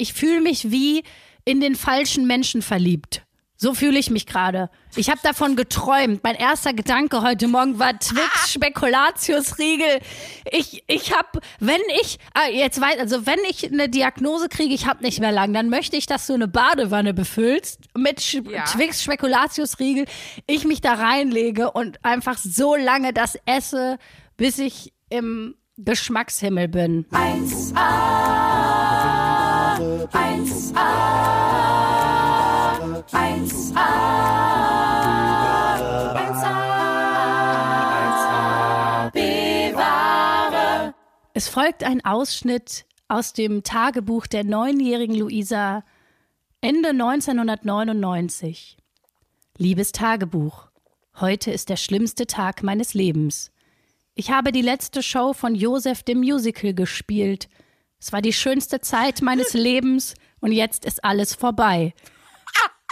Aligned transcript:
ich 0.00 0.12
fühle 0.14 0.40
mich 0.40 0.70
wie 0.70 1.02
in 1.44 1.60
den 1.60 1.74
falschen 1.74 2.26
Menschen 2.26 2.62
verliebt. 2.62 3.22
So 3.62 3.74
fühle 3.74 3.98
ich 3.98 4.08
mich 4.08 4.24
gerade. 4.24 4.70
Ich 4.96 5.10
habe 5.10 5.20
davon 5.22 5.54
geträumt. 5.54 6.24
Mein 6.24 6.34
erster 6.34 6.72
Gedanke 6.72 7.20
heute 7.20 7.46
Morgen 7.46 7.78
war 7.78 7.98
Twix 7.98 8.52
Spekulatius-Riegel. 8.54 10.00
Ich, 10.50 10.82
ich 10.86 11.14
habe, 11.14 11.40
wenn 11.58 11.82
ich, 12.00 12.18
ah, 12.32 12.48
jetzt 12.50 12.80
weiß, 12.80 12.98
also 12.98 13.26
wenn 13.26 13.38
ich 13.50 13.70
eine 13.70 13.90
Diagnose 13.90 14.48
kriege, 14.48 14.72
ich 14.72 14.86
habe 14.86 15.02
nicht 15.04 15.20
mehr 15.20 15.30
lang, 15.30 15.52
dann 15.52 15.68
möchte 15.68 15.98
ich, 15.98 16.06
dass 16.06 16.26
du 16.26 16.32
eine 16.32 16.48
Badewanne 16.48 17.12
befüllst 17.12 17.80
mit 17.94 18.22
Sch 18.22 18.40
Ja. 18.48 18.64
Twix 18.64 19.02
Spekulatius-Riegel. 19.02 20.06
Ich 20.46 20.64
mich 20.64 20.80
da 20.80 20.94
reinlege 20.94 21.72
und 21.72 22.02
einfach 22.02 22.38
so 22.38 22.76
lange 22.76 23.12
das 23.12 23.38
esse, 23.44 23.98
bis 24.38 24.58
ich 24.58 24.94
im 25.10 25.54
Geschmackshimmel 25.76 26.68
bin. 26.68 27.04
1A, 27.10 28.89
1A, 29.80 30.76
1A, 33.12 33.88
1A, 36.14 39.10
bewahre. 39.12 40.94
Es 41.32 41.48
folgt 41.48 41.82
ein 41.82 42.04
Ausschnitt 42.04 42.84
aus 43.08 43.32
dem 43.32 43.62
Tagebuch 43.62 44.26
der 44.26 44.44
neunjährigen 44.44 45.14
Luisa 45.14 45.82
Ende 46.60 46.90
1999. 46.90 48.76
Liebes 49.56 49.92
Tagebuch, 49.92 50.68
heute 51.20 51.52
ist 51.52 51.70
der 51.70 51.76
schlimmste 51.76 52.26
Tag 52.26 52.62
meines 52.62 52.92
Lebens. 52.92 53.50
Ich 54.14 54.30
habe 54.30 54.52
die 54.52 54.60
letzte 54.60 55.02
Show 55.02 55.32
von 55.32 55.54
Joseph 55.54 56.02
dem 56.02 56.18
Musical 56.18 56.74
gespielt. 56.74 57.48
Es 58.00 58.12
war 58.12 58.22
die 58.22 58.32
schönste 58.32 58.80
Zeit 58.80 59.20
meines 59.20 59.52
Lebens 59.52 60.14
und 60.40 60.52
jetzt 60.52 60.84
ist 60.84 61.04
alles 61.04 61.34
vorbei. 61.34 61.94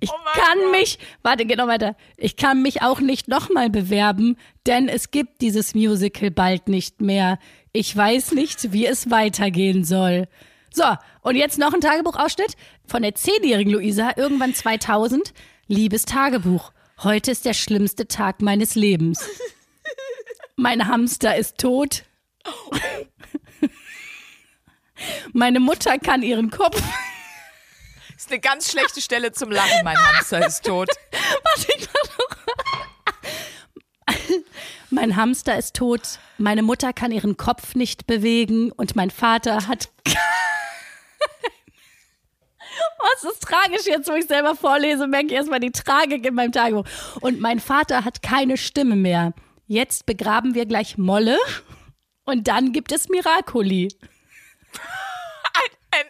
Ich 0.00 0.10
kann 0.10 0.70
mich, 0.70 0.98
warte, 1.22 1.46
noch 1.56 1.66
weiter. 1.66 1.96
Ich 2.18 2.36
kann 2.36 2.60
mich 2.60 2.82
auch 2.82 3.00
nicht 3.00 3.28
nochmal 3.28 3.70
bewerben, 3.70 4.36
denn 4.66 4.88
es 4.88 5.10
gibt 5.10 5.40
dieses 5.40 5.74
Musical 5.74 6.30
bald 6.30 6.68
nicht 6.68 7.00
mehr. 7.00 7.38
Ich 7.72 7.96
weiß 7.96 8.32
nicht, 8.32 8.72
wie 8.72 8.86
es 8.86 9.10
weitergehen 9.10 9.84
soll. 9.84 10.28
So, 10.72 10.84
und 11.22 11.36
jetzt 11.36 11.58
noch 11.58 11.72
ein 11.72 11.80
Tagebuchausschnitt 11.80 12.52
von 12.86 13.02
der 13.02 13.14
zehnjährigen 13.14 13.72
Luisa, 13.72 14.12
irgendwann 14.16 14.54
2000. 14.54 15.32
Liebes 15.68 16.04
Tagebuch, 16.04 16.72
heute 17.02 17.30
ist 17.30 17.44
der 17.44 17.54
schlimmste 17.54 18.06
Tag 18.06 18.42
meines 18.42 18.74
Lebens. 18.74 19.26
Mein 20.56 20.86
Hamster 20.86 21.36
ist 21.36 21.58
tot. 21.58 22.04
Meine 25.32 25.60
Mutter 25.60 25.98
kann 25.98 26.22
ihren 26.22 26.50
Kopf 26.50 26.82
Ist 28.16 28.30
eine 28.30 28.40
ganz 28.40 28.70
schlechte 28.70 29.00
Stelle 29.00 29.32
zum 29.32 29.50
Lachen. 29.50 29.84
Mein 29.84 29.98
Hamster 29.98 30.46
ist 30.46 30.64
tot. 30.64 30.88
Warte, 31.42 31.66
ich 31.76 31.86
noch. 31.86 32.36
Mein 34.90 35.16
Hamster 35.16 35.58
ist 35.58 35.74
tot, 35.74 36.18
meine 36.38 36.62
Mutter 36.62 36.92
kann 36.92 37.10
ihren 37.10 37.36
Kopf 37.36 37.74
nicht 37.74 38.06
bewegen 38.06 38.70
und 38.72 38.94
mein 38.96 39.10
Vater 39.10 39.66
hat. 39.66 39.90
Was 42.98 43.32
ist 43.32 43.42
tragisch 43.42 43.86
jetzt, 43.86 44.08
wo 44.08 44.14
ich 44.14 44.26
selber 44.26 44.54
vorlese, 44.54 45.06
merke 45.06 45.26
ich 45.26 45.32
erstmal 45.32 45.60
die 45.60 45.72
Tragik 45.72 46.24
in 46.24 46.34
meinem 46.34 46.52
Tagebuch. 46.52 46.86
Und 47.20 47.40
mein 47.40 47.60
Vater 47.60 48.04
hat 48.04 48.22
keine 48.22 48.56
Stimme 48.56 48.96
mehr. 48.96 49.32
Jetzt 49.66 50.06
begraben 50.06 50.54
wir 50.54 50.66
gleich 50.66 50.96
Molle 50.98 51.38
und 52.26 52.48
dann 52.48 52.72
gibt 52.72 52.92
es 52.92 53.08
Miracoli. 53.08 53.88
Ein 55.92 56.04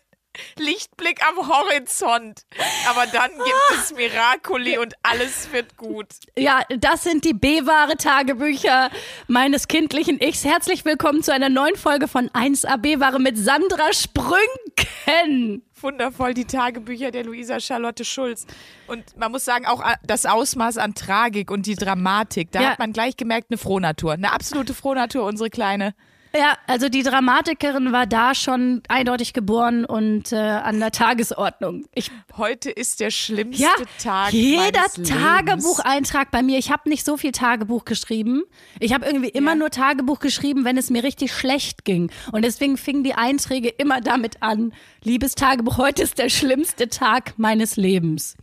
Lichtblick 0.58 1.20
am 1.28 1.48
Horizont. 1.48 2.42
Aber 2.88 3.06
dann 3.06 3.30
gibt 3.30 3.78
es 3.78 3.94
Miracoli 3.94 4.78
und 4.78 4.94
alles 5.02 5.52
wird 5.52 5.76
gut. 5.76 6.08
Ja, 6.36 6.62
das 6.68 7.04
sind 7.04 7.24
die 7.24 7.34
B-Ware 7.34 7.96
Tagebücher 7.96 8.90
meines 9.28 9.68
kindlichen 9.68 10.20
Ichs. 10.20 10.44
Herzlich 10.44 10.84
willkommen 10.84 11.22
zu 11.22 11.32
einer 11.32 11.50
neuen 11.50 11.76
Folge 11.76 12.08
von 12.08 12.28
1A 12.30 12.78
B-Ware 12.78 13.20
mit 13.20 13.38
Sandra 13.38 13.92
Sprünken. 13.92 15.65
Wundervoll, 15.82 16.32
die 16.34 16.44
Tagebücher 16.46 17.10
der 17.10 17.24
Luisa 17.24 17.60
Charlotte 17.60 18.04
Schulz. 18.04 18.46
Und 18.86 19.16
man 19.16 19.30
muss 19.30 19.44
sagen, 19.44 19.66
auch 19.66 19.84
das 20.04 20.24
Ausmaß 20.26 20.78
an 20.78 20.94
Tragik 20.94 21.50
und 21.50 21.66
die 21.66 21.74
Dramatik, 21.74 22.50
da 22.50 22.62
Ja. 22.62 22.70
hat 22.70 22.78
man 22.78 22.92
gleich 22.92 23.16
gemerkt, 23.16 23.48
eine 23.50 23.58
Frohnatur. 23.58 24.12
Eine 24.14 24.32
absolute 24.32 24.72
Frohnatur, 24.74 25.24
unsere 25.24 25.50
Kleine. 25.50 25.94
Ja, 26.38 26.58
also 26.66 26.88
die 26.88 27.02
Dramatikerin 27.02 27.92
war 27.92 28.06
da 28.06 28.34
schon 28.34 28.82
eindeutig 28.88 29.32
geboren 29.32 29.84
und 29.84 30.32
äh, 30.32 30.36
an 30.36 30.78
der 30.80 30.90
Tagesordnung. 30.90 31.86
Ich 31.94 32.10
Heute 32.36 32.70
ist 32.70 33.00
der 33.00 33.10
schlimmste 33.10 33.62
Ja, 33.62 33.70
Tag 34.02 34.32
jeder. 34.32 34.84
Tagebucheintrag 35.02 36.30
bei 36.30 36.42
mir. 36.42 36.58
Ich 36.58 36.70
habe 36.70 36.88
nicht 36.88 37.04
so 37.06 37.16
viel 37.16 37.32
Tagebuch 37.32 37.84
geschrieben. 37.84 38.42
Ich 38.80 38.92
habe 38.92 39.06
irgendwie 39.06 39.28
immer 39.28 39.52
Ja. 39.52 39.56
nur 39.56 39.70
Tagebuch 39.70 40.18
geschrieben, 40.18 40.64
wenn 40.64 40.76
es 40.76 40.90
mir 40.90 41.02
richtig 41.02 41.32
schlecht 41.32 41.84
ging. 41.84 42.10
Und 42.32 42.42
deswegen 42.44 42.76
fingen 42.76 43.04
die 43.04 43.14
Einträge 43.14 43.68
immer 43.68 44.00
damit 44.00 44.42
an: 44.42 44.72
Liebes 45.02 45.34
Tagebuch, 45.34 45.78
heute 45.78 46.02
ist 46.02 46.18
der 46.18 46.28
schlimmste 46.28 46.88
Tag 46.88 47.34
meines 47.38 47.76
Lebens. 47.76 48.36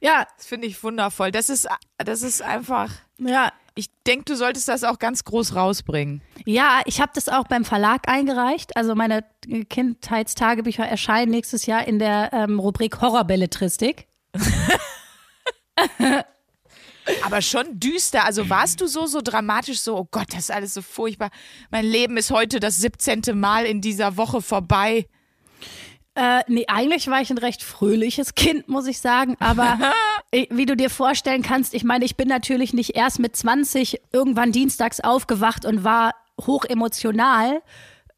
Ja, 0.00 0.26
Das 0.38 0.46
finde 0.46 0.66
ich 0.66 0.82
wundervoll. 0.82 1.30
Das 1.30 1.50
ist, 1.50 1.68
das 1.98 2.22
ist 2.22 2.40
einfach. 2.42 2.90
ja. 3.18 3.52
Ich 3.80 3.88
denke, 4.06 4.26
du 4.26 4.36
solltest 4.36 4.68
das 4.68 4.84
auch 4.84 4.98
ganz 4.98 5.24
groß 5.24 5.54
rausbringen. 5.54 6.20
Ja, 6.44 6.82
ich 6.84 7.00
habe 7.00 7.12
das 7.14 7.30
auch 7.30 7.44
beim 7.44 7.64
Verlag 7.64 8.10
eingereicht. 8.10 8.76
Also 8.76 8.94
meine 8.94 9.24
Kindheitstagebücher 9.70 10.84
erscheinen 10.84 11.30
nächstes 11.30 11.64
Jahr 11.64 11.88
in 11.88 11.98
der 11.98 12.30
ähm, 12.34 12.60
Rubrik 12.60 13.00
Horrorbelletristik. 13.00 14.06
Aber 17.24 17.40
schon 17.40 17.80
düster. 17.80 18.26
Also 18.26 18.50
warst 18.50 18.82
du 18.82 18.86
so, 18.86 19.06
so 19.06 19.22
dramatisch, 19.22 19.80
so, 19.80 19.96
oh 19.96 20.08
Gott, 20.10 20.26
das 20.28 20.40
ist 20.40 20.50
alles 20.50 20.74
so 20.74 20.82
furchtbar. 20.82 21.30
Mein 21.70 21.86
Leben 21.86 22.18
ist 22.18 22.30
heute 22.30 22.60
das 22.60 22.76
17. 22.76 23.22
Mal 23.32 23.64
in 23.64 23.80
dieser 23.80 24.18
Woche 24.18 24.42
vorbei. 24.42 25.06
Äh, 26.20 26.42
nee, 26.48 26.66
eigentlich 26.68 27.08
war 27.08 27.22
ich 27.22 27.30
ein 27.30 27.38
recht 27.38 27.62
fröhliches 27.62 28.34
Kind, 28.34 28.68
muss 28.68 28.86
ich 28.86 29.00
sagen. 29.00 29.36
Aber 29.40 29.78
wie 30.50 30.66
du 30.66 30.76
dir 30.76 30.90
vorstellen 30.90 31.40
kannst, 31.40 31.72
ich 31.72 31.82
meine, 31.82 32.04
ich 32.04 32.16
bin 32.16 32.28
natürlich 32.28 32.74
nicht 32.74 32.94
erst 32.94 33.20
mit 33.20 33.34
20 33.34 34.02
irgendwann 34.12 34.52
dienstags 34.52 35.00
aufgewacht 35.00 35.64
und 35.64 35.82
war 35.82 36.14
hochemotional 36.38 37.62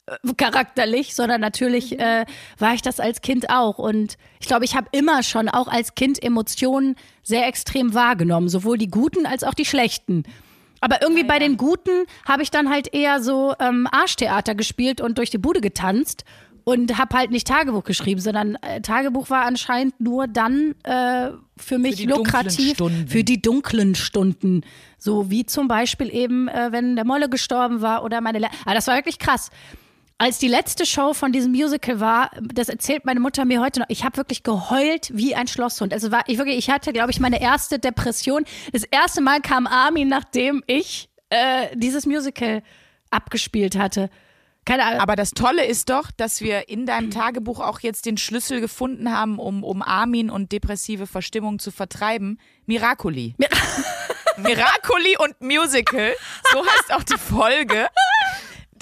äh, 0.06 0.34
charakterlich, 0.36 1.14
sondern 1.14 1.41
natürlich 1.41 2.00
äh, 2.00 2.26
war 2.58 2.74
ich 2.74 2.82
das 2.82 2.98
als 2.98 3.20
Kind 3.20 3.50
auch. 3.50 3.78
Und 3.78 4.16
ich 4.41 4.48
glaube, 4.48 4.64
ich 4.64 4.74
habe 4.74 4.88
immer 4.91 5.22
schon 5.22 5.48
auch 5.48 5.68
als 5.68 5.94
Kind 5.94 6.20
Emotionen 6.20 6.96
sehr 7.22 7.46
extrem 7.46 7.94
wahrgenommen, 7.94 8.48
sowohl 8.48 8.78
die 8.78 8.88
guten 8.88 9.26
als 9.26 9.44
auch 9.44 9.54
die 9.54 9.64
schlechten. 9.64 10.24
Aber 10.80 11.02
irgendwie 11.02 11.22
bei 11.22 11.38
den 11.38 11.56
Guten 11.56 12.06
habe 12.26 12.42
ich 12.42 12.50
dann 12.50 12.68
halt 12.68 12.92
eher 12.92 13.22
so 13.22 13.54
ähm, 13.60 13.86
Arschtheater 13.92 14.56
gespielt 14.56 15.00
und 15.00 15.18
durch 15.18 15.30
die 15.30 15.38
Bude 15.38 15.60
getanzt 15.60 16.24
und 16.64 16.98
habe 16.98 17.16
halt 17.16 17.30
nicht 17.30 17.46
Tagebuch 17.46 17.84
geschrieben, 17.84 18.20
sondern 18.20 18.56
äh, 18.56 18.80
Tagebuch 18.80 19.30
war 19.30 19.44
anscheinend 19.44 20.00
nur 20.00 20.26
dann 20.26 20.74
äh, 20.84 21.30
für 21.56 21.78
mich 21.78 21.96
dunklen 21.96 22.18
lukrativ 22.18 22.76
für 23.08 23.24
die 23.24 23.40
dunklen 23.40 23.94
Stunden. 23.94 24.62
So 24.98 25.30
wie 25.30 25.46
zum 25.46 25.68
Beispiel 25.68 26.14
eben, 26.14 26.48
äh, 26.48 26.68
wenn 26.70 26.96
der 26.96 27.04
Molle 27.04 27.28
gestorben 27.28 27.80
war 27.80 28.04
oder 28.04 28.20
meine. 28.20 28.38
Le 28.38 28.48
ah, 28.64 28.74
das 28.74 28.86
war 28.86 28.96
wirklich 28.96 29.18
krass. 29.18 29.50
Als 30.18 30.38
die 30.38 30.46
letzte 30.46 30.86
Show 30.86 31.14
von 31.14 31.32
diesem 31.32 31.50
Musical 31.50 31.98
war, 31.98 32.30
das 32.40 32.68
erzählt 32.68 33.04
meine 33.04 33.18
Mutter 33.18 33.44
mir 33.44 33.60
heute 33.60 33.80
noch, 33.80 33.86
ich 33.88 34.04
habe 34.04 34.16
wirklich 34.16 34.44
geheult 34.44 35.10
wie 35.12 35.34
ein 35.34 35.48
Schlosshund. 35.48 35.92
Also 35.92 36.12
war 36.12 36.22
ich 36.28 36.38
wirklich, 36.38 36.58
ich 36.58 36.70
hatte, 36.70 36.92
glaube 36.92 37.10
ich, 37.10 37.18
meine 37.18 37.40
erste 37.40 37.80
Depression. 37.80 38.44
Das 38.72 38.84
erste 38.84 39.20
Mal 39.20 39.40
kam 39.40 39.66
Armin, 39.66 40.08
nachdem 40.08 40.62
ich 40.68 41.08
äh, 41.30 41.68
dieses 41.74 42.06
Musical 42.06 42.62
abgespielt 43.10 43.76
hatte. 43.76 44.10
Keine 44.64 44.84
Ahnung. 44.84 45.00
Aber 45.00 45.16
das 45.16 45.32
Tolle 45.32 45.64
ist 45.64 45.90
doch, 45.90 46.10
dass 46.16 46.40
wir 46.40 46.68
in 46.68 46.86
deinem 46.86 47.10
Tagebuch 47.10 47.59
auch 47.59 47.80
jetzt 47.80 48.06
den 48.06 48.16
Schlüssel 48.16 48.60
gefunden 48.60 49.12
haben, 49.12 49.38
um, 49.38 49.64
um 49.64 49.82
Armin 49.82 50.30
und 50.30 50.53
depressive 50.53 51.06
Verstimmung 51.09 51.59
zu 51.59 51.72
vertreiben. 51.72 52.38
Miracoli. 52.66 53.34
Miracoli 54.36 55.16
und 55.18 55.41
Musical. 55.41 56.14
So 56.53 56.64
heißt 56.64 56.94
auch 56.94 57.03
die 57.03 57.18
Folge. 57.18 57.88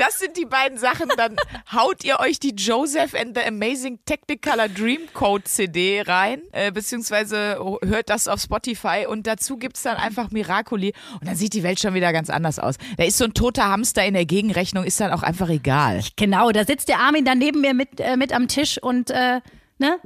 Das 0.01 0.19
sind 0.19 0.39
die 0.39 0.47
beiden 0.47 0.79
Sachen. 0.79 1.11
Dann 1.15 1.37
haut 1.75 2.05
ihr 2.05 2.21
euch 2.21 2.41
die 2.41 2.55
Joseph 2.57 3.15
and 3.15 3.37
the 3.37 3.45
Amazing 3.45 3.99
Technicolor 4.07 4.69
Dreamcode 4.69 5.47
CD 5.47 6.01
rein, 6.01 6.41
äh, 6.53 6.73
beziehungsweise 6.73 7.59
hört 7.85 8.09
das 8.09 8.27
auf 8.27 8.41
Spotify 8.41 9.05
und 9.07 9.27
dazu 9.27 9.59
gibt's 9.59 9.83
dann 9.83 9.99
einfach 9.99 10.31
Miracoli 10.31 10.95
und 11.21 11.29
dann 11.29 11.37
sieht 11.37 11.53
die 11.53 11.63
Welt 11.63 11.81
schon 11.81 11.93
wieder 11.93 12.15
ganz 12.15 12.31
anders 12.31 12.59
aus. 12.59 12.77
Da 12.97 13.05
ist 13.05 13.19
so 13.19 13.25
ein 13.25 13.35
toter 13.35 13.69
Hamster 13.69 14.03
in 14.07 14.15
der 14.15 14.25
Gegenrechnung, 14.25 14.85
ist 14.85 14.99
dann 15.01 15.13
auch 15.13 15.23
einfach 15.23 15.51
egal. 15.51 16.01
genau, 16.17 16.51
da 16.51 16.65
sitzt 16.65 16.89
der 16.89 17.01
Armin 17.01 17.27
dann 17.27 17.37
neben 17.37 17.61
mir 17.61 17.75
mit, 17.75 18.01
äh, 18.01 18.17
mit 18.17 18.33
am 18.33 18.49
Tisch 18.49 18.83
und, 18.83 19.11
äh, 19.11 19.43
ne? 19.79 19.99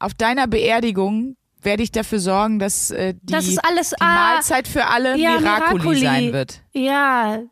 Auf 0.00 0.12
deiner 0.12 0.48
Beerdigung 0.48 1.36
werde 1.62 1.84
ich 1.84 1.92
dafür 1.92 2.18
sorgen, 2.18 2.58
dass 2.58 2.90
äh, 2.90 3.14
die, 3.22 3.32
Das 3.32 3.58
alles, 3.58 3.90
die 3.90 4.00
ah, 4.00 4.32
Mahlzeit 4.32 4.66
für 4.66 4.86
alle 4.86 5.16
Ja, 5.16 5.38
Miracoli, 5.38 6.00
sein 6.00 6.32
wird. 6.32 6.62
Ja. 6.72 7.42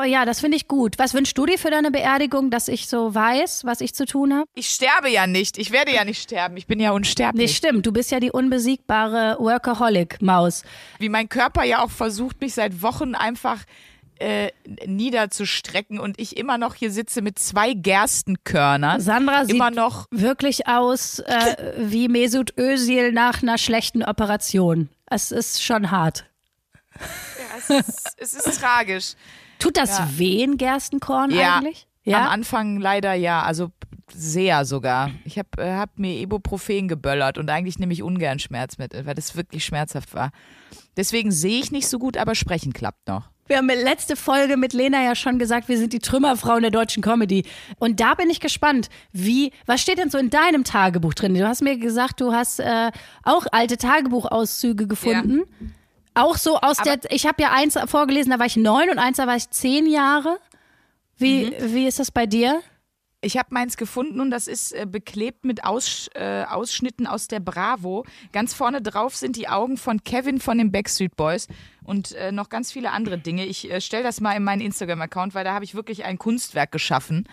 Oh 0.00 0.04
ja, 0.04 0.24
das 0.24 0.38
finde 0.38 0.56
ich 0.56 0.68
gut. 0.68 0.96
Was 0.98 1.12
wünschst 1.12 1.36
du 1.36 1.44
dir 1.44 1.58
für 1.58 1.70
deine 1.70 1.90
Beerdigung, 1.90 2.50
dass 2.50 2.68
ich 2.68 2.86
so 2.86 3.12
weiß, 3.12 3.64
was 3.64 3.80
ich 3.80 3.94
zu 3.94 4.06
tun 4.06 4.32
habe? 4.32 4.46
Ich 4.54 4.70
sterbe 4.70 5.10
ja 5.10 5.26
nicht. 5.26 5.58
Ich 5.58 5.72
werde 5.72 5.92
ja 5.92 6.04
nicht 6.04 6.22
sterben. 6.22 6.56
Ich 6.56 6.68
bin 6.68 6.78
ja 6.78 6.90
Nee, 6.90 6.96
unsterblich. 6.96 7.56
stimmt. 7.56 7.84
Du 7.84 7.90
bist 7.92 8.12
ja 8.12 8.20
die 8.20 8.30
unbesiegbare 8.30 9.36
Workaholic-Maus. 9.40 10.62
Wie 11.00 11.08
mein 11.08 11.28
Körper 11.28 11.64
ja 11.64 11.82
auch 11.82 11.90
versucht, 11.90 12.40
mich 12.40 12.54
seit 12.54 12.80
Wochen 12.80 13.16
einfach 13.16 13.64
äh, 14.20 14.52
niederzustrecken 14.86 15.98
und 15.98 16.20
ich 16.20 16.36
immer 16.36 16.58
noch 16.58 16.76
hier 16.76 16.92
sitze 16.92 17.20
mit 17.20 17.40
zwei 17.40 17.72
Gerstenkörnern. 17.72 19.00
Sandra 19.00 19.46
sieht 19.46 19.56
immer 19.56 19.72
noch 19.72 20.06
wirklich 20.12 20.68
aus 20.68 21.18
äh, 21.20 21.72
wie 21.78 22.06
Mesut 22.08 22.56
Özil 22.56 23.10
nach 23.10 23.42
einer 23.42 23.58
schlechten 23.58 24.04
Operation. 24.04 24.88
Es 25.06 25.32
ist 25.32 25.60
schon 25.62 25.90
hart. 25.90 26.24
Ja, 27.00 27.58
es, 27.58 27.70
ist, 27.88 28.14
es 28.18 28.32
ist 28.34 28.60
tragisch. 28.60 29.14
Tut 29.58 29.76
das 29.76 29.98
Ja. 29.98 30.08
weh, 30.16 30.42
ein 30.44 30.56
Gerstenkorn 30.56 31.30
Ja. 31.30 31.56
eigentlich? 31.56 31.86
Am 32.06 32.12
Ja. 32.12 32.28
Anfang 32.28 32.80
leider 32.80 33.12
ja, 33.14 33.42
also 33.42 33.70
sehr 34.14 34.64
sogar. 34.64 35.10
Ich 35.24 35.38
habe 35.38 35.48
äh, 35.58 35.74
hab 35.74 35.98
mir 35.98 36.18
Ibuprofen 36.20 36.88
geböllert 36.88 37.36
und 37.36 37.50
eigentlich 37.50 37.78
nehme 37.78 37.92
ich 37.92 38.02
ungern 38.02 38.38
Schmerzmittel, 38.38 39.04
weil 39.04 39.14
das 39.14 39.36
wirklich 39.36 39.64
schmerzhaft 39.64 40.14
war. 40.14 40.30
Deswegen 40.96 41.30
sehe 41.30 41.60
ich 41.60 41.70
nicht 41.70 41.86
so 41.88 41.98
gut, 41.98 42.16
aber 42.16 42.34
sprechen 42.34 42.72
klappt 42.72 43.06
noch. 43.08 43.28
Wir 43.46 43.58
haben 43.58 43.68
in 43.70 43.82
letzte 43.82 44.14
Folge 44.16 44.56
mit 44.58 44.74
Lena 44.74 45.02
ja 45.02 45.14
schon 45.14 45.38
gesagt, 45.38 45.68
wir 45.68 45.78
sind 45.78 45.94
die 45.94 46.00
Trümmerfrauen 46.00 46.60
der 46.60 46.70
deutschen 46.70 47.02
Comedy. 47.02 47.44
Und 47.78 47.98
da 48.00 48.14
bin 48.14 48.28
ich 48.28 48.40
gespannt, 48.40 48.90
wie, 49.12 49.52
was 49.64 49.80
steht 49.80 49.96
denn 49.98 50.10
so 50.10 50.18
in 50.18 50.28
deinem 50.28 50.64
Tagebuch 50.64 51.14
drin? 51.14 51.34
Du 51.34 51.46
hast 51.46 51.62
mir 51.62 51.78
gesagt, 51.78 52.20
du 52.20 52.32
hast 52.32 52.60
äh, 52.60 52.90
auch 53.22 53.46
alte 53.52 53.78
Tagebuchauszüge 53.78 54.86
gefunden. 54.86 55.42
Auch 56.14 56.36
so 56.36 56.58
aus 56.60 56.78
Aber- 56.80 56.96
der, 56.96 57.10
ich 57.12 57.26
habe 57.26 57.42
ja 57.42 57.52
eins 57.52 57.78
vorgelesen, 57.86 58.30
da 58.32 58.38
war 58.38 58.46
ich 58.46 58.56
neun 58.56 58.90
und 58.90 58.98
eins, 58.98 59.16
da 59.18 59.26
war 59.26 59.36
ich 59.36 59.48
zehn 59.50 59.86
Jahre. 59.86 60.38
Wie, 61.16 61.46
Mhm. 61.46 61.74
wie 61.74 61.86
ist 61.86 61.98
das 61.98 62.10
bei 62.10 62.26
dir? 62.26 62.60
Ich 63.20 63.36
habe 63.36 63.48
meins 63.50 63.76
gefunden 63.76 64.20
und 64.20 64.30
das 64.30 64.46
ist 64.46 64.72
äh, 64.72 64.86
beklebt 64.86 65.44
mit 65.44 65.64
Aus, 65.64 66.08
äh, 66.14 66.44
Ausschnitten 66.44 67.08
aus 67.08 67.26
der 67.26 67.40
Bravo. 67.40 68.04
Ganz 68.32 68.54
vorne 68.54 68.80
drauf 68.80 69.16
sind 69.16 69.34
die 69.34 69.48
Augen 69.48 69.76
von 69.76 70.04
Kevin 70.04 70.38
von 70.40 70.56
den 70.58 70.70
Backstreet 70.70 71.16
Boys 71.16 71.48
und 71.82 72.12
äh, 72.12 72.30
noch 72.30 72.48
ganz 72.48 72.70
viele 72.70 72.92
andere 72.92 73.18
Dinge. 73.18 73.44
Ich 73.44 73.68
äh, 73.68 73.80
stelle 73.80 74.04
das 74.04 74.20
mal 74.20 74.34
in 74.36 74.44
meinen 74.44 74.60
Instagram-Account, 74.60 75.34
weil 75.34 75.42
da 75.42 75.52
habe 75.52 75.64
ich 75.64 75.74
wirklich 75.74 76.04
ein 76.04 76.16
Kunstwerk 76.18 76.70
geschaffen. 76.70 77.28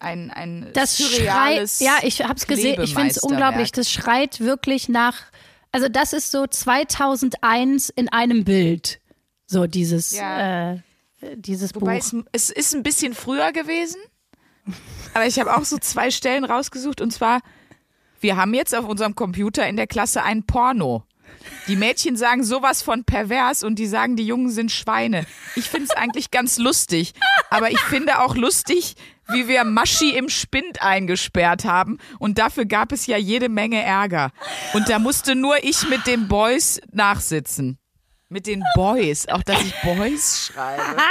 Ein, 0.00 0.32
ein 0.32 0.70
Das 0.72 0.98
schreit, 1.00 1.70
ja, 1.78 1.98
ich 2.02 2.20
habe 2.22 2.34
es 2.34 2.48
gesehen, 2.48 2.82
ich 2.82 2.94
finde 2.94 3.10
es 3.10 3.18
unglaublich. 3.18 3.70
Das 3.70 3.88
schreit 3.92 4.40
wirklich 4.40 4.88
nach, 4.88 5.14
also 5.74 5.88
das 5.88 6.12
ist 6.12 6.30
so 6.30 6.46
2001 6.46 7.90
in 7.90 8.08
einem 8.08 8.44
Bild. 8.44 9.00
So 9.46 9.66
dieses, 9.66 10.12
Ja. 10.12 10.72
äh, 10.74 10.78
dieses 11.36 11.74
Wobei 11.74 11.98
Buch. 11.98 12.22
es, 12.32 12.48
es 12.48 12.50
ist 12.50 12.74
ein 12.74 12.82
bisschen 12.82 13.14
früher 13.14 13.52
gewesen. 13.52 14.00
Aber 15.12 15.26
ich 15.26 15.38
habe 15.38 15.54
auch 15.56 15.64
so 15.64 15.76
zwei 15.78 16.10
Stellen 16.10 16.44
rausgesucht 16.44 17.00
und 17.00 17.10
zwar, 17.12 17.40
wir 18.20 18.36
haben 18.36 18.54
jetzt 18.54 18.74
auf 18.74 18.86
unserem 18.88 19.14
Computer 19.14 19.66
in 19.68 19.76
der 19.76 19.86
Klasse 19.86 20.22
ein 20.22 20.44
Porno. 20.44 21.04
Die 21.68 21.76
Mädchen 21.76 22.16
sagen 22.16 22.44
sowas 22.44 22.82
von 22.82 23.04
pervers 23.04 23.62
und 23.62 23.78
die 23.78 23.86
sagen, 23.86 24.16
die 24.16 24.26
Jungen 24.26 24.50
sind 24.50 24.70
Schweine. 24.70 25.26
Ich 25.56 25.70
finde 25.70 25.88
es 25.90 25.96
eigentlich 25.96 26.30
ganz 26.30 26.58
lustig. 26.58 27.12
Aber 27.50 27.70
ich 27.70 27.80
finde 27.80 28.22
auch 28.22 28.36
lustig, 28.36 28.94
wie 29.28 29.48
wir 29.48 29.64
Maschi 29.64 30.10
im 30.10 30.28
Spind 30.28 30.82
eingesperrt 30.82 31.64
haben. 31.64 31.98
Und 32.18 32.38
dafür 32.38 32.66
gab 32.66 32.92
es 32.92 33.06
ja 33.06 33.16
jede 33.16 33.48
Menge 33.48 33.82
Ärger. 33.82 34.30
Und 34.74 34.88
da 34.88 34.98
musste 34.98 35.34
nur 35.34 35.62
ich 35.64 35.88
mit 35.88 36.06
den 36.06 36.28
Boys 36.28 36.80
nachsitzen. 36.92 37.78
Mit 38.30 38.46
den 38.46 38.64
Boys. 38.74 39.28
Auch, 39.28 39.42
dass 39.42 39.60
ich 39.62 39.74
Boys 39.82 40.46
schreibe. 40.52 40.82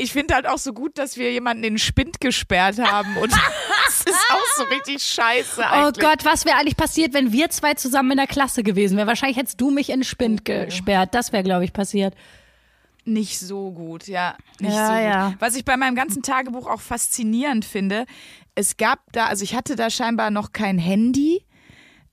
Ich 0.00 0.12
finde 0.12 0.34
halt 0.34 0.48
auch 0.48 0.58
so 0.58 0.72
gut, 0.72 0.98
dass 0.98 1.16
wir 1.16 1.30
jemanden 1.32 1.62
in 1.62 1.74
den 1.74 1.78
Spind 1.78 2.20
gesperrt 2.20 2.78
haben. 2.78 3.16
Und 3.18 3.32
das 3.86 4.00
ist 4.00 4.26
auch 4.30 4.56
so 4.56 4.64
richtig 4.64 5.02
scheiße 5.02 5.60
Oh 5.60 5.64
eigentlich. 5.64 6.04
Gott, 6.04 6.24
was 6.24 6.44
wäre 6.44 6.56
eigentlich 6.56 6.76
passiert, 6.76 7.14
wenn 7.14 7.32
wir 7.32 7.48
zwei 7.50 7.74
zusammen 7.74 8.10
in 8.12 8.16
der 8.16 8.26
Klasse 8.26 8.62
gewesen 8.64 8.96
wären? 8.96 9.06
Wahrscheinlich 9.06 9.36
hättest 9.38 9.60
du 9.60 9.70
mich 9.70 9.90
in 9.90 10.00
den 10.00 10.04
Spind 10.04 10.44
gesperrt. 10.44 11.14
Das 11.14 11.32
wäre, 11.32 11.44
glaube 11.44 11.64
ich, 11.64 11.72
passiert. 11.72 12.14
Nicht 13.04 13.38
so 13.38 13.70
gut, 13.70 14.08
ja. 14.08 14.36
Nicht 14.60 14.74
Ja, 14.74 14.86
so 14.88 14.92
gut. 14.92 15.02
ja. 15.02 15.34
Was 15.38 15.54
ich 15.56 15.64
bei 15.64 15.76
meinem 15.76 15.94
ganzen 15.94 16.22
Tagebuch 16.22 16.66
auch 16.66 16.80
faszinierend 16.80 17.64
finde, 17.64 18.04
es 18.56 18.76
gab 18.76 18.98
da, 19.12 19.26
also 19.26 19.44
ich 19.44 19.54
hatte 19.54 19.76
da 19.76 19.88
scheinbar 19.88 20.30
noch 20.32 20.52
kein 20.52 20.78
Handy, 20.78 21.44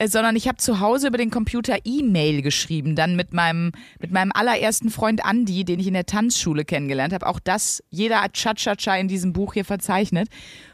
sondern 0.03 0.35
ich 0.35 0.47
habe 0.47 0.57
zu 0.57 0.79
Hause 0.79 1.07
über 1.07 1.17
den 1.17 1.31
Computer 1.31 1.77
E-Mail 1.83 2.41
geschrieben, 2.41 2.95
dann 2.95 3.15
mit 3.15 3.33
meinem, 3.33 3.71
mit 3.99 4.11
meinem 4.11 4.31
allerersten 4.33 4.89
Freund 4.89 5.21
Andy, 5.23 5.63
den 5.63 5.79
ich 5.79 5.87
in 5.87 5.93
der 5.93 6.05
Tanzschule 6.05 6.65
kennengelernt 6.65 7.13
habe. 7.13 7.27
Auch 7.27 7.39
das, 7.39 7.83
jeder 7.89 8.21
hat 8.21 8.33
Cha-Cha-Cha 8.33 8.95
in 8.97 9.07
diesem 9.07 9.33
Buch 9.33 9.53
hier 9.53 9.65
verzeichnet. 9.65 10.29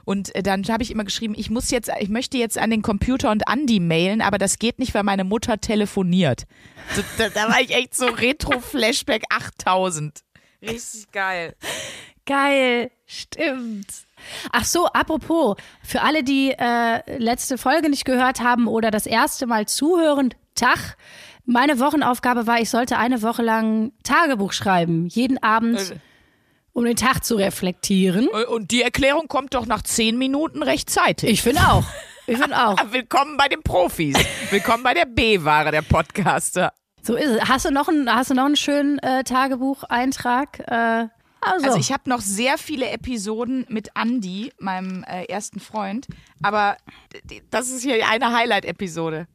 Und 0.06 0.34
äh, 0.36 0.42
dann 0.42 0.64
habe 0.68 0.84
ich 0.84 0.92
immer 0.92 1.04
geschrieben, 1.04 1.36
ich 1.38 1.50
muss 1.50 1.70
jetzt, 1.72 1.92
ich 2.00 2.10
möchte 2.10 2.38
jetzt 2.38 2.58
an 2.58 2.72
den 2.72 2.82
Computer 2.82 3.32
und 3.32 3.44
Andy 3.48 3.80
mailen, 3.80 4.22
aber 4.22 4.38
das 4.38 4.58
geht 4.58 4.80
nicht, 4.80 4.94
weil 4.94 5.04
meine 5.04 5.24
Mutter 5.24 5.60
telefoniert. 5.60 6.46
Da, 7.18 7.30
da 7.30 7.50
war 7.50 7.62
ich 7.62 7.76
echt 7.76 7.96
so 7.96 8.08
Retro-Flashback 8.08 9.24
8000. 9.30 10.22
Richtig 10.62 11.12
geil. 11.12 11.56
Geil, 12.26 12.92
stimmt. 13.06 13.88
Ach 14.52 14.66
so, 14.66 14.86
apropos, 14.88 15.56
für 15.84 16.02
alle, 16.02 16.24
die 16.24 16.52
äh, 16.52 17.18
letzte 17.18 17.58
Folge 17.58 17.90
nicht 17.90 18.06
gehört 18.06 18.42
haben 18.42 18.68
oder 18.68 18.92
das 18.92 19.06
erste 19.06 19.48
Mal 19.48 19.68
zuhören, 19.68 20.34
Tag. 20.56 20.98
Meine 21.46 21.80
Wochenaufgabe 21.80 22.46
war, 22.48 22.60
ich 22.60 22.70
sollte 22.70 22.98
eine 22.98 23.22
Woche 23.22 23.42
lang 23.42 23.92
Tagebuch 24.04 24.54
schreiben, 24.54 25.08
jeden 25.08 25.42
Abend, 25.42 25.96
um 26.72 26.86
den 26.86 26.96
Tag 26.96 27.24
zu 27.24 27.36
reflektieren. 27.36 28.28
Und 28.28 28.72
die 28.72 28.82
Erklärung 28.82 29.28
kommt 29.28 29.54
doch 29.54 29.66
nach 29.66 29.82
zehn 29.82 30.18
Minuten 30.18 30.62
rechtzeitig. 30.62 31.30
Ich 31.30 31.42
finde 31.42 31.62
auch. 31.62 31.86
Ich 32.28 32.38
finde 32.38 32.56
auch. 32.64 32.78
Willkommen 32.92 33.38
bei 33.38 33.48
den 33.48 33.64
Profis. 33.64 34.16
Willkommen 34.52 34.84
bei 34.84 34.94
der 34.94 35.06
B-Ware, 35.06 35.72
der 35.72 35.82
Podcaster. 35.82 36.74
So 37.02 37.16
ist 37.16 37.30
es. 37.30 37.50
Hast 37.50 37.66
du 37.66 37.72
noch 37.72 37.90
einen, 37.90 38.14
hast 38.14 38.30
du 38.30 38.36
noch 38.36 38.46
einen 38.46 38.56
schönen 38.56 39.00
äh, 39.00 39.24
Tagebucheintrag? 39.24 40.60
Äh, 40.68 41.08
also, 41.42 41.66
Also 41.68 41.80
ich 41.80 41.92
habe 41.92 42.10
noch 42.10 42.22
sehr 42.22 42.58
viele 42.58 42.90
Episoden 42.90 43.66
mit 43.70 43.90
Andy, 43.96 44.52
meinem 44.60 45.04
äh, 45.04 45.26
ersten 45.26 45.60
Freund, 45.60 46.08
aber 46.42 46.78
das 47.50 47.70
ist 47.70 47.84
hier 47.84 48.08
eine 48.08 48.34
Highlight-Episode. 48.34 49.28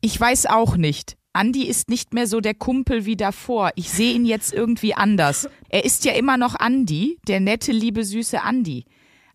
Ich 0.00 0.18
weiß 0.18 0.46
auch 0.46 0.76
nicht. 0.76 1.16
Andy 1.32 1.64
ist 1.64 1.88
nicht 1.88 2.12
mehr 2.12 2.26
so 2.26 2.40
der 2.40 2.54
Kumpel 2.54 3.06
wie 3.06 3.16
davor. 3.16 3.70
Ich 3.76 3.90
sehe 3.90 4.14
ihn 4.14 4.24
jetzt 4.26 4.52
irgendwie 4.52 4.94
anders. 4.94 5.48
Er 5.68 5.84
ist 5.84 6.04
ja 6.04 6.12
immer 6.12 6.36
noch 6.36 6.58
Andy, 6.58 7.18
der 7.28 7.40
nette, 7.40 7.70
liebe, 7.72 8.04
süße 8.04 8.40
Andy. 8.46 8.84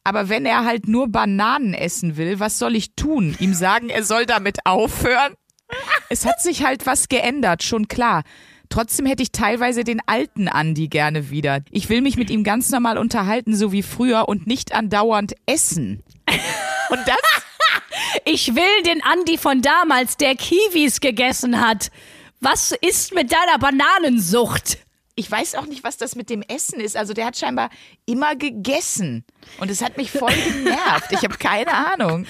Aber 0.03 0.29
wenn 0.29 0.45
er 0.45 0.65
halt 0.65 0.87
nur 0.87 1.07
Bananen 1.07 1.73
essen 1.73 2.17
will, 2.17 2.39
was 2.39 2.59
soll 2.59 2.75
ich 2.75 2.95
tun? 2.95 3.35
Ihm 3.39 3.53
sagen, 3.53 3.89
er 3.89 4.03
soll 4.03 4.25
damit 4.25 4.59
aufhören? 4.65 5.35
Es 6.09 6.25
hat 6.25 6.41
sich 6.41 6.63
halt 6.63 6.85
was 6.85 7.07
geändert, 7.09 7.63
schon 7.63 7.87
klar. 7.87 8.23
Trotzdem 8.69 9.05
hätte 9.05 9.23
ich 9.23 9.31
teilweise 9.31 9.83
den 9.83 10.01
alten 10.05 10.47
Andi 10.47 10.87
gerne 10.87 11.29
wieder. 11.29 11.61
Ich 11.71 11.89
will 11.89 12.01
mich 12.01 12.17
mit 12.17 12.29
ihm 12.29 12.43
ganz 12.43 12.69
normal 12.69 12.97
unterhalten, 12.97 13.55
so 13.55 13.71
wie 13.71 13.83
früher 13.83 14.27
und 14.27 14.47
nicht 14.47 14.73
andauernd 14.73 15.33
essen. 15.45 16.03
Und 16.89 16.99
das, 17.07 17.17
ich 18.25 18.53
will 18.55 18.83
den 18.85 19.01
Andi 19.03 19.39
von 19.39 19.63
damals, 19.63 20.17
der 20.17 20.35
Kiwis 20.35 20.99
gegessen 20.99 21.59
hat. 21.59 21.89
Was 22.39 22.73
ist 22.79 23.15
mit 23.15 23.31
deiner 23.31 23.57
Bananensucht? 23.57 24.85
ich 25.15 25.31
weiß 25.31 25.55
auch 25.55 25.65
nicht, 25.65 25.83
was 25.83 25.97
das 25.97 26.15
mit 26.15 26.29
dem 26.29 26.41
Essen 26.41 26.79
ist. 26.79 26.97
Also 26.97 27.13
der 27.13 27.25
hat 27.25 27.37
scheinbar 27.37 27.69
immer 28.05 28.35
gegessen. 28.35 29.23
Und 29.59 29.71
es 29.71 29.81
hat 29.81 29.97
mich 29.97 30.11
voll 30.11 30.33
genervt. 30.33 31.11
Ich 31.11 31.23
habe 31.23 31.37
keine 31.37 31.73
Ahnung. 31.73 32.25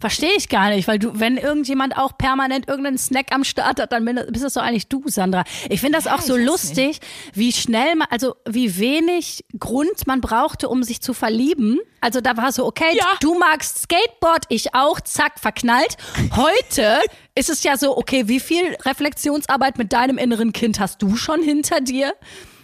Verstehe 0.00 0.32
ich 0.36 0.48
gar 0.48 0.70
nicht, 0.70 0.86
weil 0.86 0.98
du, 0.98 1.18
wenn 1.18 1.36
irgendjemand 1.36 1.96
auch 1.96 2.16
permanent 2.16 2.68
irgendeinen 2.68 2.98
Snack 2.98 3.32
am 3.32 3.42
Start 3.44 3.80
hat, 3.80 3.90
dann 3.92 4.04
bist 4.30 4.44
das 4.44 4.54
doch 4.54 4.62
eigentlich 4.62 4.88
du, 4.88 5.02
Sandra. 5.06 5.44
Ich 5.68 5.80
finde 5.80 5.98
das 5.98 6.06
auch 6.06 6.20
so 6.20 6.36
lustig, 6.36 7.00
wie 7.34 7.52
schnell 7.52 7.96
man, 7.96 8.06
also 8.10 8.36
wie 8.48 8.78
wenig 8.78 9.44
Grund 9.58 10.06
man 10.06 10.20
brauchte, 10.20 10.68
um 10.68 10.82
sich 10.82 11.00
zu 11.00 11.14
verlieben. 11.14 11.80
Also 12.00 12.20
da 12.20 12.36
war 12.36 12.52
so, 12.52 12.64
okay, 12.64 12.96
Ja. 12.96 13.06
du 13.20 13.36
magst 13.38 13.82
Skateboard, 13.82 14.44
ich 14.50 14.74
auch, 14.74 15.00
zack, 15.00 15.40
verknallt. 15.40 15.96
Heute 16.36 17.00
ist 17.34 17.50
es 17.50 17.64
ja 17.64 17.76
so, 17.76 17.96
okay, 17.98 18.28
wie 18.28 18.40
viel 18.40 18.76
Reflexionsarbeit 18.84 19.78
mit 19.78 19.92
deinem 19.92 20.18
inneren 20.18 20.52
Kind 20.52 20.78
hast 20.78 21.02
du 21.02 21.16
schon 21.16 21.42
hinter 21.42 21.80
dir? 21.80 22.14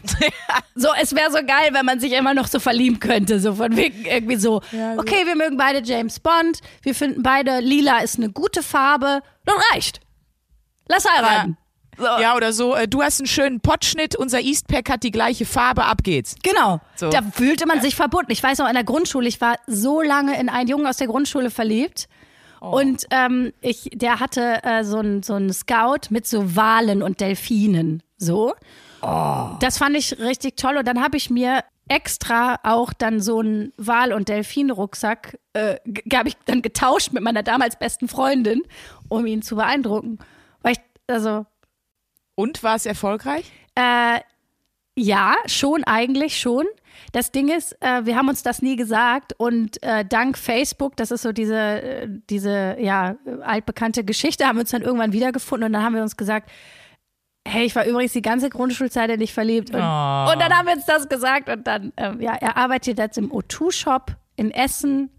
So, 0.76 0.88
es 1.00 1.14
wäre 1.14 1.30
so 1.30 1.38
geil, 1.38 1.68
wenn 1.70 1.86
man 1.86 2.00
sich 2.00 2.12
immer 2.12 2.34
noch 2.34 2.48
so 2.48 2.58
verlieben 2.58 2.98
könnte. 2.98 3.38
So 3.38 3.54
von 3.54 3.76
wegen 3.76 4.04
irgendwie 4.06 4.36
so, 4.36 4.56
okay, 4.96 5.24
wir 5.24 5.36
mögen 5.36 5.56
beide 5.56 5.80
James 5.84 6.18
Bond, 6.18 6.58
wir 6.82 6.96
finden 6.96 7.22
beide 7.22 7.60
lila 7.60 8.00
ist 8.00 8.16
eine 8.18 8.30
gute 8.30 8.62
Farbe. 8.62 9.22
Das 9.44 9.54
reicht. 9.72 10.00
Lass 10.88 11.08
heiraten. 11.08 11.56
So. 11.96 12.04
Ja, 12.04 12.34
oder 12.34 12.52
so, 12.52 12.74
äh, 12.74 12.88
du 12.88 13.02
hast 13.02 13.20
einen 13.20 13.28
schönen 13.28 13.60
Potschnitt, 13.60 14.16
unser 14.16 14.40
Eastpack 14.40 14.90
hat 14.90 15.04
die 15.04 15.12
gleiche 15.12 15.46
Farbe, 15.46 15.84
ab 15.84 16.02
geht's. 16.02 16.34
Genau. 16.42 16.80
So. 16.96 17.08
Da 17.10 17.22
fühlte 17.22 17.66
man 17.66 17.80
sich 17.80 17.94
verbunden. 17.94 18.32
Ich 18.32 18.42
weiß 18.42 18.58
noch, 18.58 18.68
in 18.68 18.74
der 18.74 18.82
Grundschule, 18.82 19.28
ich 19.28 19.40
war 19.40 19.56
so 19.68 20.02
lange 20.02 20.38
in 20.40 20.48
einen 20.48 20.68
Jungen 20.68 20.88
aus 20.88 20.96
der 20.96 21.06
Grundschule 21.06 21.50
verliebt. 21.50 22.08
Und 22.60 23.04
ähm, 23.10 23.52
ich, 23.60 23.90
der 23.92 24.20
hatte 24.20 24.64
äh, 24.64 24.84
so 24.84 24.98
einen 24.98 25.22
so 25.22 25.34
einen 25.34 25.52
Scout 25.52 26.08
mit 26.10 26.26
so 26.26 26.56
Walen 26.56 27.02
und 27.02 27.20
Delfinen. 27.20 28.02
So. 28.16 28.54
Das 29.60 29.78
fand 29.78 29.96
ich 29.96 30.18
richtig 30.18 30.56
toll. 30.56 30.76
Und 30.76 30.86
dann 30.86 31.02
habe 31.02 31.16
ich 31.16 31.30
mir 31.30 31.64
extra 31.88 32.58
auch 32.62 32.92
dann 32.92 33.20
so 33.20 33.40
einen 33.40 33.72
Wal- 33.76 34.12
und 34.12 34.28
Delfin-Rucksack, 34.28 35.38
äh, 35.52 35.76
habe 36.14 36.28
ich 36.28 36.36
dann 36.46 36.62
getauscht 36.62 37.12
mit 37.12 37.22
meiner 37.22 37.42
damals 37.42 37.76
besten 37.76 38.08
Freundin, 38.08 38.62
um 39.08 39.26
ihn 39.26 39.42
zu 39.42 39.56
beeindrucken. 39.56 40.18
Weil 40.62 40.72
ich, 40.72 40.80
also, 41.06 41.46
Und 42.34 42.62
war 42.62 42.76
es 42.76 42.86
erfolgreich? 42.86 43.50
äh, 43.74 44.20
ja, 44.96 45.34
schon, 45.46 45.82
eigentlich 45.84 46.38
schon. 46.38 46.66
Das 47.10 47.32
Ding 47.32 47.48
ist, 47.48 47.76
äh, 47.80 48.06
wir 48.06 48.16
haben 48.16 48.28
uns 48.28 48.44
das 48.44 48.62
nie 48.62 48.76
gesagt 48.76 49.32
und 49.36 49.82
äh, 49.82 50.04
dank 50.04 50.38
Facebook, 50.38 50.96
das 50.96 51.10
ist 51.10 51.22
so 51.22 51.32
diese, 51.32 51.56
äh, 51.56 52.08
diese 52.30 52.76
ja, 52.78 53.16
altbekannte 53.42 54.04
Geschichte, 54.04 54.46
haben 54.46 54.56
wir 54.56 54.60
uns 54.60 54.70
dann 54.70 54.82
irgendwann 54.82 55.12
wiedergefunden 55.12 55.66
und 55.66 55.72
dann 55.72 55.82
haben 55.82 55.96
wir 55.96 56.02
uns 56.02 56.16
gesagt, 56.16 56.48
hey, 57.46 57.66
ich 57.66 57.74
war 57.76 57.84
übrigens 57.84 58.12
die 58.12 58.22
ganze 58.22 58.48
Grundschulzeit 58.50 59.10
in 59.10 59.20
dich 59.20 59.32
verliebt. 59.32 59.70
Und, 59.70 59.76
Oh. 59.80 60.32
und 60.32 60.40
dann 60.40 60.52
haben 60.52 60.66
wir 60.66 60.74
uns 60.74 60.86
das 60.86 61.08
gesagt 61.08 61.48
und 61.48 61.66
dann, 61.66 61.92
ähm, 61.96 62.20
ja, 62.20 62.34
er 62.34 62.56
arbeitet 62.56 62.98
jetzt 62.98 63.18
im 63.18 63.30
O2-Shop 63.30 64.16
in 64.36 64.50
Essen. 64.50 65.10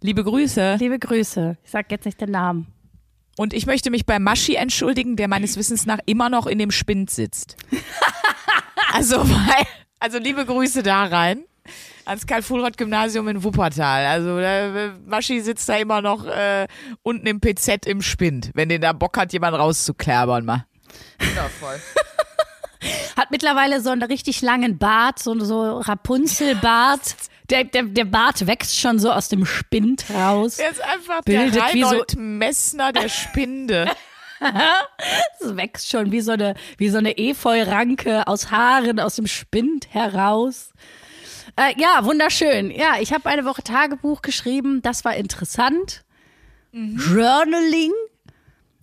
Liebe 0.00 0.24
Grüße. 0.24 0.76
Liebe 0.78 0.98
Grüße. 0.98 1.56
Ich 1.64 1.70
sag 1.70 1.90
jetzt 1.90 2.04
nicht 2.04 2.20
den 2.20 2.30
Namen. 2.30 2.66
Und 3.38 3.52
ich 3.52 3.66
möchte 3.66 3.90
mich 3.90 4.06
bei 4.06 4.18
Maschi 4.18 4.54
entschuldigen, 4.54 5.16
der 5.16 5.28
meines 5.28 5.56
Wissens 5.58 5.84
nach 5.84 5.98
immer 6.06 6.30
noch 6.30 6.46
in 6.46 6.58
dem 6.58 6.70
Spind 6.70 7.10
sitzt. 7.10 7.56
also, 8.92 9.16
weil, 9.28 9.66
also 10.00 10.18
liebe 10.18 10.44
Grüße 10.46 10.82
da 10.82 11.04
rein. 11.04 11.44
Ans 12.06 12.26
Karl-Fulroth-Gymnasium 12.26 13.26
in 13.28 13.42
Wuppertal. 13.42 14.06
Also 14.06 14.38
äh, 14.38 14.90
Maschi 15.06 15.40
sitzt 15.40 15.68
da 15.68 15.76
immer 15.76 16.00
noch 16.00 16.24
äh, 16.24 16.66
unten 17.02 17.26
im 17.26 17.40
PZ 17.40 17.84
im 17.86 18.00
Spind, 18.00 18.52
wenn 18.54 18.68
den 18.68 18.80
da 18.80 18.92
Bock 18.92 19.18
hat, 19.18 19.32
jemand 19.32 19.58
rauszuklärbern 19.58 20.44
mal. 20.44 20.64
Wundervoll. 21.20 21.80
Hat 23.16 23.30
mittlerweile 23.30 23.80
so 23.80 23.90
einen 23.90 24.02
richtig 24.02 24.42
langen 24.42 24.78
Bart, 24.78 25.18
so, 25.18 25.38
so 25.40 25.78
Rapunzelbart. 25.78 27.00
Der, 27.50 27.64
der, 27.64 27.84
der 27.84 28.04
Bart 28.04 28.46
wächst 28.46 28.78
schon 28.78 28.98
so 28.98 29.10
aus 29.12 29.28
dem 29.28 29.46
Spind 29.46 30.04
raus. 30.12 30.56
Der 30.56 30.70
ist 30.70 30.80
einfach 30.82 31.22
Bildet 31.22 31.54
der 31.54 31.72
wie 31.74 31.82
so- 31.82 31.88
Reinhold 31.88 32.16
Messner 32.16 32.92
der 32.92 33.08
Spinde. 33.08 33.90
Es 35.40 35.56
wächst 35.56 35.88
schon 35.88 36.12
wie 36.12 36.20
so 36.20 36.32
eine, 36.32 36.54
wie 36.76 36.90
so 36.90 36.98
eine 36.98 37.16
Efeu-Ranke 37.16 38.26
aus 38.26 38.50
Haaren 38.50 39.00
aus 39.00 39.16
dem 39.16 39.26
Spind 39.26 39.86
heraus. 39.94 40.72
Äh, 41.56 41.72
ja, 41.80 42.04
wunderschön. 42.04 42.70
Ja, 42.70 42.96
ich 43.00 43.14
habe 43.14 43.30
eine 43.30 43.46
Woche 43.46 43.62
Tagebuch 43.62 44.20
geschrieben. 44.20 44.82
Das 44.82 45.06
war 45.06 45.16
interessant. 45.16 46.02
Journaling. 46.72 47.92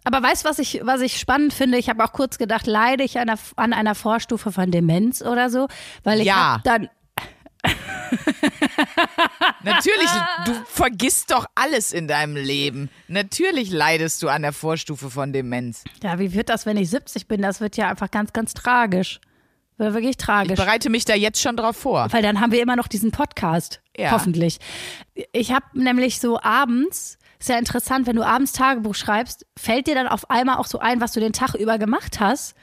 Aber 0.06 0.22
weißt 0.22 0.44
du, 0.46 0.50
was 0.50 0.60
ich, 0.60 0.82
was 0.84 1.02
ich 1.02 1.20
spannend 1.20 1.54
finde? 1.54 1.78
Ich 1.78 1.90
habe 1.90 2.04
auch 2.04 2.12
kurz 2.14 2.38
gedacht, 2.38 2.68
leide 2.68 3.04
ich 3.04 3.18
an 3.20 3.30
einer, 3.30 3.40
an 3.56 3.74
einer 3.74 3.96
Vorstufe 3.96 4.52
von 4.52 4.70
Demenz 4.72 5.22
oder 5.22 5.50
so? 5.50 5.68
Weil 6.04 6.20
ich 6.22 6.26
Ja. 6.28 6.60
dann, 6.64 6.90
Natürlich, 9.64 10.10
du 10.46 10.54
vergisst 10.66 11.32
doch 11.32 11.46
alles 11.56 11.94
in 11.94 12.08
deinem 12.08 12.36
Leben. 12.36 12.90
Natürlich 13.08 13.72
leidest 13.72 14.22
du 14.24 14.30
an 14.30 14.42
der 14.42 14.52
Vorstufe 14.54 15.10
von 15.10 15.32
Demenz. 15.34 15.84
ja, 16.04 16.20
wie 16.20 16.34
wird 16.34 16.50
das, 16.50 16.66
wenn 16.66 16.78
ich 16.78 16.90
70 16.90 17.28
bin? 17.28 17.42
Das 17.42 17.62
wird 17.62 17.78
ja 17.78 17.90
einfach 17.90 18.12
ganz, 18.12 18.34
ganz 18.34 18.54
tragisch. 18.54 19.20
Wird 19.78 19.94
wirklich 19.94 20.12
Ich 20.12 20.18
tragisch. 20.18 20.58
bereite 20.60 20.90
mich 20.90 21.06
da 21.06 21.16
jetzt 21.16 21.42
schon 21.42 21.58
drauf 21.58 21.76
vor. 21.78 22.08
Weil 22.12 22.22
dann 22.22 22.40
haben 22.42 22.52
wir 22.52 22.62
immer 22.62 22.76
noch 22.76 22.88
diesen 22.88 23.12
Podcast. 23.12 23.82
Ja. 23.98 24.12
Hoffentlich. 24.12 24.60
Ich 25.32 25.52
habe 25.52 25.66
nämlich 25.74 26.20
so 26.20 26.40
abends, 26.42 27.18
ist 27.44 27.50
ja 27.50 27.58
interessant, 27.58 28.08
wenn 28.08 28.16
du 28.16 28.24
abends 28.26 28.54
Tagebuch 28.54 28.96
schreibst, 28.96 29.46
fällt 29.58 29.88
dir 29.88 29.96
dann 29.96 30.08
auf 30.08 30.30
einmal 30.30 30.58
auch 30.58 30.66
so 30.68 30.80
ein, 30.80 31.02
was 31.02 31.12
du 31.12 31.20
den 31.20 31.34
Tag 31.34 31.56
über 31.56 31.78
gemacht 31.78 32.20
hast. 32.20 32.56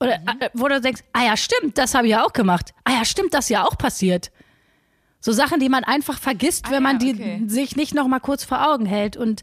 Oder 0.00 0.18
Mhm. 0.18 0.40
äh, 0.40 0.50
wo 0.54 0.68
du 0.68 0.80
denkst, 0.80 1.02
ah 1.12 1.24
ja, 1.24 1.36
stimmt, 1.36 1.78
das 1.78 1.94
habe 1.94 2.06
ich 2.06 2.10
ja 2.12 2.24
auch 2.24 2.32
gemacht. 2.32 2.72
Ah 2.84 2.92
ja, 2.92 3.04
stimmt, 3.04 3.32
das 3.32 3.46
ist 3.46 3.50
ja 3.50 3.64
auch 3.64 3.78
passiert. 3.78 4.30
So 5.20 5.32
Sachen, 5.32 5.58
die 5.60 5.68
man 5.68 5.84
einfach 5.84 6.18
vergisst, 6.18 6.70
wenn 6.70 6.82
man 6.82 6.96
Ah 6.96 7.04
ja, 7.04 7.12
die 7.12 7.20
okay. 7.22 7.42
sich 7.46 7.76
nicht 7.76 7.94
noch 7.94 8.06
mal 8.06 8.20
kurz 8.20 8.44
vor 8.44 8.68
Augen 8.70 8.86
hält. 8.86 9.16
Und 9.16 9.42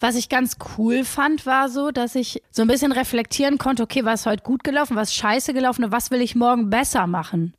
was 0.00 0.14
ich 0.16 0.28
ganz 0.28 0.56
cool 0.78 1.04
fand, 1.04 1.44
war 1.46 1.68
so, 1.68 1.90
dass 1.90 2.14
ich 2.14 2.42
so 2.50 2.62
ein 2.62 2.68
bisschen 2.68 2.92
reflektieren 2.92 3.58
konnte, 3.58 3.82
okay, 3.82 4.04
was 4.04 4.20
ist 4.20 4.26
heute 4.26 4.42
gut 4.42 4.64
gelaufen, 4.64 4.96
was 4.96 5.08
ist 5.10 5.16
scheiße 5.16 5.52
gelaufen 5.54 5.84
und 5.84 5.92
was 5.92 6.10
will 6.10 6.20
ich 6.22 6.34
morgen 6.34 6.70
besser 6.70 7.06
machen. 7.06 7.54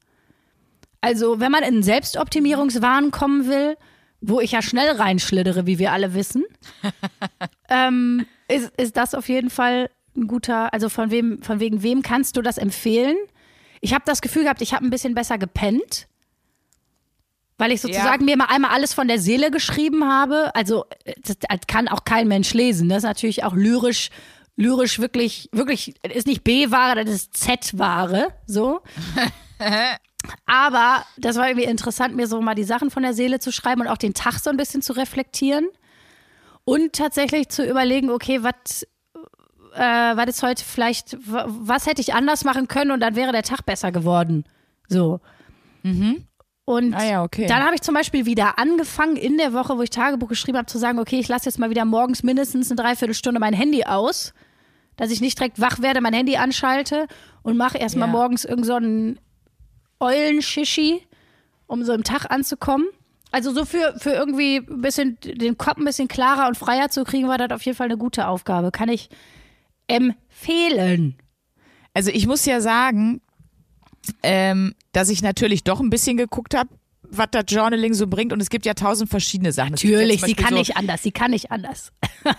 Also, 1.01 1.39
wenn 1.39 1.51
man 1.51 1.61
in 1.63 1.75
einen 1.75 1.83
Selbstoptimierungswahn 1.83 3.11
kommen 3.11 3.47
will, 3.47 3.77
wo 4.21 4.39
ich 4.39 4.51
ja 4.51 4.61
schnell 4.61 4.91
reinschlittere, 4.91 5.65
wie 5.65 5.79
wir 5.79 5.91
alle 5.91 6.13
wissen, 6.13 6.45
ähm, 7.69 8.25
ist, 8.47 8.71
ist 8.77 8.97
das 8.97 9.13
auf 9.13 9.29
jeden 9.29 9.49
Fall 9.49 9.89
ein 10.15 10.27
guter, 10.27 10.73
also 10.73 10.89
von 10.89 11.11
wem, 11.11 11.41
von 11.43 11.59
wegen 11.59 11.83
wem 11.83 12.01
kannst 12.01 12.37
du 12.37 12.41
das 12.41 12.57
empfehlen? 12.57 13.15
Ich 13.81 13.93
habe 13.93 14.03
das 14.05 14.21
Gefühl 14.21 14.43
gehabt, 14.43 14.61
ich 14.61 14.73
habe 14.73 14.85
ein 14.85 14.89
bisschen 14.89 15.13
besser 15.13 15.37
gepennt, 15.37 16.07
weil 17.57 17.71
ich 17.71 17.81
sozusagen 17.81 18.25
mir 18.25 18.37
mal 18.37 18.45
einmal 18.45 18.71
alles 18.71 18.93
von 18.93 19.07
der 19.07 19.19
Seele 19.19 19.51
geschrieben 19.51 20.05
habe. 20.07 20.53
Also 20.55 20.85
äh, 21.05 21.13
das, 21.23 21.37
das 21.39 21.59
kann 21.67 21.87
auch 21.87 22.03
kein 22.03 22.27
Mensch 22.27 22.53
lesen. 22.53 22.89
Das 22.89 22.99
ist 22.99 23.03
natürlich 23.03 23.43
auch 23.43 23.53
lyrisch, 23.53 24.09
lyrisch 24.55 24.99
wirklich, 24.99 25.49
wirklich, 25.51 25.95
ist 26.03 26.27
nicht 26.27 26.43
B-Ware, 26.43 27.05
das 27.05 27.13
ist 27.13 27.37
Z-Ware, 27.37 28.29
so. 28.45 28.81
Aber 30.45 31.03
das 31.17 31.35
war 31.37 31.47
irgendwie 31.47 31.67
interessant, 31.67 32.15
mir 32.15 32.27
so 32.27 32.41
mal 32.41 32.55
die 32.55 32.63
Sachen 32.63 32.89
von 32.91 33.03
der 33.03 33.13
Seele 33.13 33.39
zu 33.39 33.51
schreiben 33.51 33.81
und 33.81 33.87
auch 33.87 33.97
den 33.97 34.13
Tag 34.13 34.39
so 34.39 34.49
ein 34.49 34.57
bisschen 34.57 34.81
zu 34.81 34.93
reflektieren. 34.93 35.67
Und 36.65 36.93
tatsächlich 36.93 37.49
zu 37.49 37.63
überlegen, 37.65 38.09
okay, 38.09 38.43
was 38.43 38.83
äh, 39.73 40.15
was 40.17 40.27
ist 40.27 40.43
heute 40.43 40.63
vielleicht, 40.65 41.17
was 41.21 41.85
hätte 41.85 42.01
ich 42.01 42.13
anders 42.13 42.43
machen 42.43 42.67
können 42.67 42.91
und 42.91 42.99
dann 42.99 43.15
wäre 43.15 43.31
der 43.31 43.43
Tag 43.43 43.65
besser 43.65 43.91
geworden. 43.91 44.43
So. 44.89 45.19
Und 46.65 46.93
Ah 46.93 47.05
ja, 47.05 47.23
okay. 47.23 47.45
dann 47.47 47.63
habe 47.63 47.75
ich 47.75 47.81
zum 47.81 47.93
Beispiel 47.95 48.25
wieder 48.25 48.59
angefangen 48.59 49.15
in 49.15 49.37
der 49.37 49.53
Woche, 49.53 49.77
wo 49.77 49.81
ich 49.83 49.89
Tagebuch 49.89 50.27
geschrieben 50.27 50.57
habe, 50.57 50.65
zu 50.67 50.77
sagen, 50.77 50.99
okay, 50.99 51.19
ich 51.19 51.29
lasse 51.29 51.45
jetzt 51.45 51.59
mal 51.59 51.69
wieder 51.69 51.85
morgens 51.85 52.23
mindestens 52.23 52.69
eine 52.69 52.81
Dreiviertelstunde 52.81 53.39
mein 53.39 53.53
Handy 53.53 53.85
aus, 53.85 54.33
dass 54.97 55.11
ich 55.11 55.21
nicht 55.21 55.39
direkt 55.39 55.61
wach 55.61 55.79
werde, 55.81 56.01
mein 56.01 56.13
Handy 56.13 56.35
anschalte 56.35 57.07
und 57.43 57.55
mache 57.55 57.77
erstmal 57.77 58.09
Ja. 58.09 58.11
morgens 58.13 58.43
irgend 58.43 58.65
so 58.65 58.77
Eulenschischi, 59.99 61.01
um 61.67 61.83
so 61.83 61.93
im 61.93 62.03
Tag 62.03 62.29
anzukommen. 62.31 62.87
Also 63.31 63.53
so 63.53 63.65
für, 63.65 63.93
für 63.99 64.11
irgendwie 64.11 64.57
ein 64.57 64.81
bisschen 64.81 65.17
den 65.21 65.57
Kopf 65.57 65.77
ein 65.77 65.85
bisschen 65.85 66.07
klarer 66.07 66.47
und 66.47 66.57
freier 66.57 66.89
zu 66.89 67.03
kriegen, 67.03 67.27
war 67.27 67.37
das 67.37 67.51
auf 67.51 67.61
jeden 67.63 67.75
Fall 67.77 67.87
eine 67.87 67.97
gute 67.97 68.27
Aufgabe. 68.27 68.71
Kann 68.71 68.89
ich 68.89 69.09
empfehlen. 69.87 71.15
Also 71.93 72.09
ich 72.11 72.25
muss 72.27 72.45
ja 72.45 72.61
sagen, 72.61 73.21
ähm, 74.23 74.73
dass 74.93 75.09
ich 75.09 75.21
natürlich 75.21 75.63
doch 75.63 75.79
ein 75.81 75.89
bisschen 75.89 76.15
geguckt 76.15 76.55
habe, 76.55 76.69
was 77.01 77.27
das 77.31 77.45
Journaling 77.47 77.93
so 77.93 78.07
bringt. 78.07 78.31
Und 78.33 78.41
es 78.41 78.49
gibt 78.49 78.65
ja 78.65 78.73
tausend 78.73 79.09
verschiedene 79.09 79.51
Sachen. 79.51 79.75
Ja 79.75 79.89
Natürlich, 79.89 80.19
zum 80.21 80.29
sie 80.29 80.35
kann 80.35 80.49
so, 80.51 80.55
nicht 80.55 80.77
anders, 80.77 81.03
sie 81.03 81.11
kann 81.11 81.31
nicht 81.31 81.51
anders. 81.51 81.91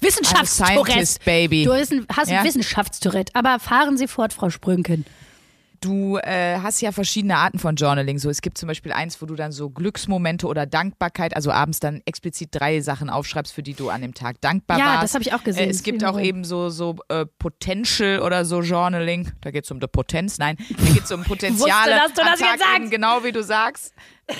Wissenschaftstourette. 0.00 1.18
baby. 1.24 1.64
Du 1.64 1.72
hast 1.72 1.92
ein, 1.92 2.06
hast 2.14 2.30
Ja. 2.30 2.40
ein 2.40 2.46
Wissenschaftstourette, 2.46 3.34
aber 3.34 3.58
fahren 3.58 3.96
Sie 3.98 4.06
fort, 4.08 4.32
Frau 4.32 4.48
Sprünken. 4.50 5.04
Du 5.80 6.16
äh, 6.18 6.58
hast 6.60 6.80
ja 6.80 6.90
verschiedene 6.92 7.36
Arten 7.36 7.58
von 7.58 7.76
Journaling. 7.76 8.18
So, 8.18 8.30
es 8.30 8.40
gibt 8.40 8.58
zum 8.58 8.66
Beispiel 8.66 8.92
eins, 8.92 9.22
wo 9.22 9.26
du 9.26 9.34
dann 9.36 9.52
so 9.52 9.70
Glücksmomente 9.70 10.46
oder 10.46 10.66
Dankbarkeit, 10.66 11.36
also 11.36 11.52
abends 11.52 11.78
dann 11.78 12.02
explizit 12.04 12.48
drei 12.52 12.80
Sachen 12.80 13.10
aufschreibst, 13.10 13.52
für 13.52 13.62
die 13.62 13.74
du 13.74 13.88
an 13.88 14.02
dem 14.02 14.12
Tag 14.14 14.40
dankbar 14.40 14.78
Ja, 14.78 14.86
warst. 14.86 15.02
das 15.04 15.14
habe 15.14 15.22
ich 15.22 15.32
auch 15.32 15.44
gesehen. 15.44 15.68
Äh, 15.68 15.70
es 15.70 15.82
gibt 15.82 16.04
auch 16.04 16.18
eben 16.20 16.42
so, 16.44 16.68
so 16.68 16.96
äh, 17.08 17.26
Potential 17.26 18.20
oder 18.20 18.44
so 18.44 18.60
Journaling. 18.62 19.30
Da 19.40 19.50
geht 19.52 19.64
es 19.64 19.70
um 19.70 19.78
die 19.78 19.86
Potenz. 19.86 20.38
Nein, 20.38 20.56
da 20.76 20.92
geht 20.92 21.04
es 21.04 21.12
um 21.12 21.22
Potenziale. 21.24 21.92
dass 21.96 22.12
du 22.12 22.22
am 22.22 22.28
das 22.28 22.40
jetzt 22.40 22.48
Tag 22.50 22.58
sagst. 22.58 22.76
Eben 22.76 22.90
genau 22.90 23.22
wie 23.22 23.32
du 23.32 23.42
sagst. 23.44 23.94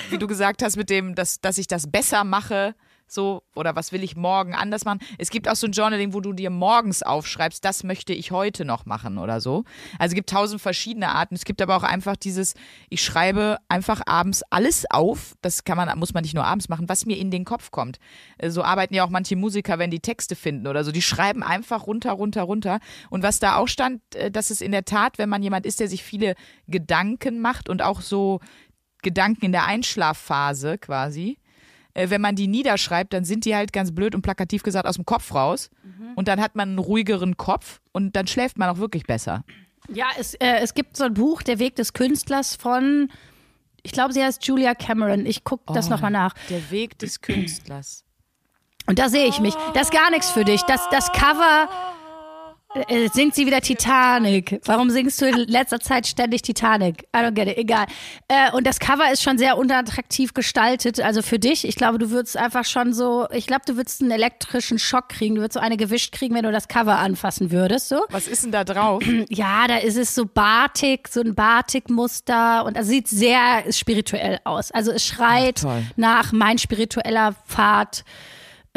Wie 0.09 0.17
du 0.17 0.27
gesagt 0.27 0.61
hast, 0.61 0.75
mit 0.75 0.89
dem, 0.89 1.15
dass, 1.15 1.39
dass 1.39 1.57
ich 1.57 1.67
das 1.67 1.89
besser 1.89 2.23
mache. 2.23 2.75
So, 3.11 3.43
oder 3.55 3.75
was 3.75 3.91
will 3.91 4.03
ich 4.03 4.15
morgen 4.15 4.53
anders 4.53 4.85
machen? 4.85 4.99
Es 5.17 5.31
gibt 5.31 5.49
auch 5.49 5.55
so 5.55 5.65
ein 5.65 5.71
Journaling, 5.71 6.13
wo 6.13 6.21
du 6.21 6.31
dir 6.31 6.49
morgens 6.49 7.01
aufschreibst, 7.01 7.65
das 7.65 7.83
möchte 7.83 8.13
ich 8.13 8.31
heute 8.31 8.65
noch 8.65 8.85
machen 8.85 9.17
oder 9.17 9.41
so. 9.41 9.63
Also 9.97 10.11
es 10.11 10.15
gibt 10.15 10.29
tausend 10.29 10.61
verschiedene 10.61 11.09
Arten. 11.09 11.33
Es 11.35 11.43
gibt 11.43 11.61
aber 11.61 11.75
auch 11.75 11.83
einfach 11.83 12.15
dieses, 12.15 12.53
ich 12.89 13.03
schreibe 13.03 13.57
einfach 13.67 14.01
abends 14.05 14.43
alles 14.51 14.85
auf. 14.89 15.35
Das 15.41 15.63
kann 15.63 15.75
man, 15.75 15.97
muss 15.97 16.13
man 16.13 16.21
nicht 16.21 16.35
nur 16.35 16.45
abends 16.45 16.69
machen, 16.69 16.87
was 16.87 17.05
mir 17.07 17.17
in 17.17 17.31
den 17.31 17.45
Kopf 17.45 17.71
kommt. 17.71 17.97
Äh, 18.37 18.51
So 18.51 18.63
arbeiten 18.63 18.93
ja 18.93 19.03
auch 19.03 19.09
manche 19.09 19.35
Musiker, 19.35 19.79
wenn 19.79 19.89
die 19.89 20.01
Texte 20.01 20.35
finden 20.35 20.67
oder 20.67 20.83
so. 20.83 20.91
Die 20.91 21.01
schreiben 21.01 21.41
einfach 21.41 21.87
runter, 21.87 22.11
runter, 22.11 22.43
runter. 22.43 22.79
Und 23.09 23.23
was 23.23 23.39
da 23.39 23.55
auch 23.55 23.67
stand, 23.67 24.01
äh, 24.15 24.29
dass 24.29 24.51
es 24.51 24.61
in 24.61 24.71
der 24.71 24.85
Tat, 24.85 25.17
wenn 25.17 25.29
man 25.29 25.41
jemand 25.41 25.65
ist, 25.65 25.79
der 25.79 25.87
sich 25.87 26.03
viele 26.03 26.35
Gedanken 26.67 27.39
macht 27.41 27.69
und 27.69 27.81
auch 27.81 28.01
so 28.01 28.39
Gedanken 29.01 29.45
in 29.45 29.51
der 29.51 29.65
Einschlafphase 29.65 30.77
quasi, 30.77 31.39
äh, 31.93 32.09
wenn 32.09 32.21
man 32.21 32.35
die 32.35 32.47
niederschreibt, 32.47 33.13
dann 33.13 33.23
sind 33.25 33.45
die 33.45 33.55
halt 33.55 33.73
ganz 33.73 33.93
blöd 33.93 34.15
und 34.15 34.21
plakativ 34.21 34.63
gesagt 34.63 34.85
aus 34.87 34.95
dem 34.95 35.05
Kopf 35.05 35.33
raus. 35.33 35.69
Und 36.15 36.27
dann 36.27 36.39
hat 36.41 36.55
man 36.55 36.69
einen 36.69 36.79
ruhigeren 36.79 37.37
Kopf 37.37 37.81
und 37.91 38.15
dann 38.15 38.27
schläft 38.27 38.57
man 38.57 38.69
auch 38.69 38.77
wirklich 38.77 39.03
besser. 39.03 39.43
Ja, 39.91 40.07
es, 40.19 40.33
äh, 40.35 40.57
es 40.61 40.73
gibt 40.73 40.97
so 40.97 41.03
ein 41.05 41.13
Buch, 41.13 41.41
Der 41.41 41.59
Weg 41.59 41.75
des 41.75 41.93
Künstlers 41.93 42.55
von, 42.55 43.09
ich 43.83 43.91
glaube, 43.91 44.13
sie 44.13 44.23
heißt 44.23 44.45
Julia 44.45 44.75
Cameron. 44.75 45.25
Ich 45.25 45.43
gucke 45.43 45.73
das 45.73 45.87
Oh. 45.87 45.89
nochmal 45.91 46.11
nach. 46.11 46.33
Der 46.49 46.69
Weg 46.71 46.97
des 46.99 47.21
Künstlers. 47.21 48.03
Und 48.85 48.97
da 48.99 49.09
sehe 49.09 49.27
ich 49.27 49.39
mich. 49.39 49.53
Das 49.73 49.83
ist 49.89 49.91
gar 49.93 50.09
nichts 50.11 50.29
für 50.31 50.43
dich. 50.45 50.61
Das, 50.63 50.87
das 50.89 51.11
Cover, 51.11 51.69
Äh, 52.75 53.09
singt 53.09 53.33
sie 53.33 53.47
wieder 53.47 53.61
Titanic. 53.61 54.61
Warum 54.65 54.91
singst 54.91 55.19
du 55.21 55.25
in 55.25 55.35
letzter 55.47 55.79
Zeit 55.79 56.05
ständig 56.05 56.43
Titanic? 56.43 57.01
I 57.15 57.19
don't 57.19 57.31
get 57.31 57.47
it, 57.47 57.57
egal. 57.57 57.87
Äh, 58.27 58.51
und 58.51 58.67
das 58.67 58.79
Cover 58.79 59.11
ist 59.11 59.23
schon 59.23 59.39
sehr 59.39 59.57
unattraktiv 59.57 60.35
gestaltet. 60.35 60.99
Also 60.99 61.23
für 61.23 61.39
dich, 61.39 61.67
ich 61.67 61.75
glaube, 61.75 61.97
du 61.97 62.11
würdest 62.11 62.37
einfach 62.37 62.65
schon 62.65 62.93
so, 62.93 63.27
ich 63.31 63.47
glaube, 63.47 63.63
du 63.65 63.75
würdest 63.75 64.03
einen 64.03 64.11
elektrischen 64.11 64.77
Schock 64.77 65.09
kriegen. 65.09 65.35
Du 65.35 65.41
würdest 65.41 65.55
so 65.55 65.59
eine 65.59 65.77
gewischt 65.77 66.13
kriegen, 66.13 66.35
wenn 66.35 66.43
du 66.43 66.51
das 66.51 66.67
Cover 66.67 66.99
anfassen 66.99 67.51
würdest. 67.51 67.89
So. 67.89 68.03
Was 68.11 68.27
ist 68.27 68.43
denn 68.43 68.51
da 68.51 68.63
drauf? 68.63 69.03
Ja, 69.29 69.67
da 69.67 69.77
ist 69.77 69.97
es 69.97 70.15
so 70.15 70.25
Batik, 70.25 71.07
so 71.07 71.21
ein 71.21 71.35
Batik-Muster 71.35 72.65
und 72.65 72.77
also 72.77 72.89
sieht 72.89 73.07
sehr 73.07 73.63
spirituell 73.71 74.39
aus. 74.43 74.71
Also 74.71 74.91
es 74.91 75.05
schreit 75.05 75.63
Ach, 75.65 75.81
nach 75.97 76.31
mein 76.31 76.57
spiritueller 76.57 77.35
Pfad 77.47 78.03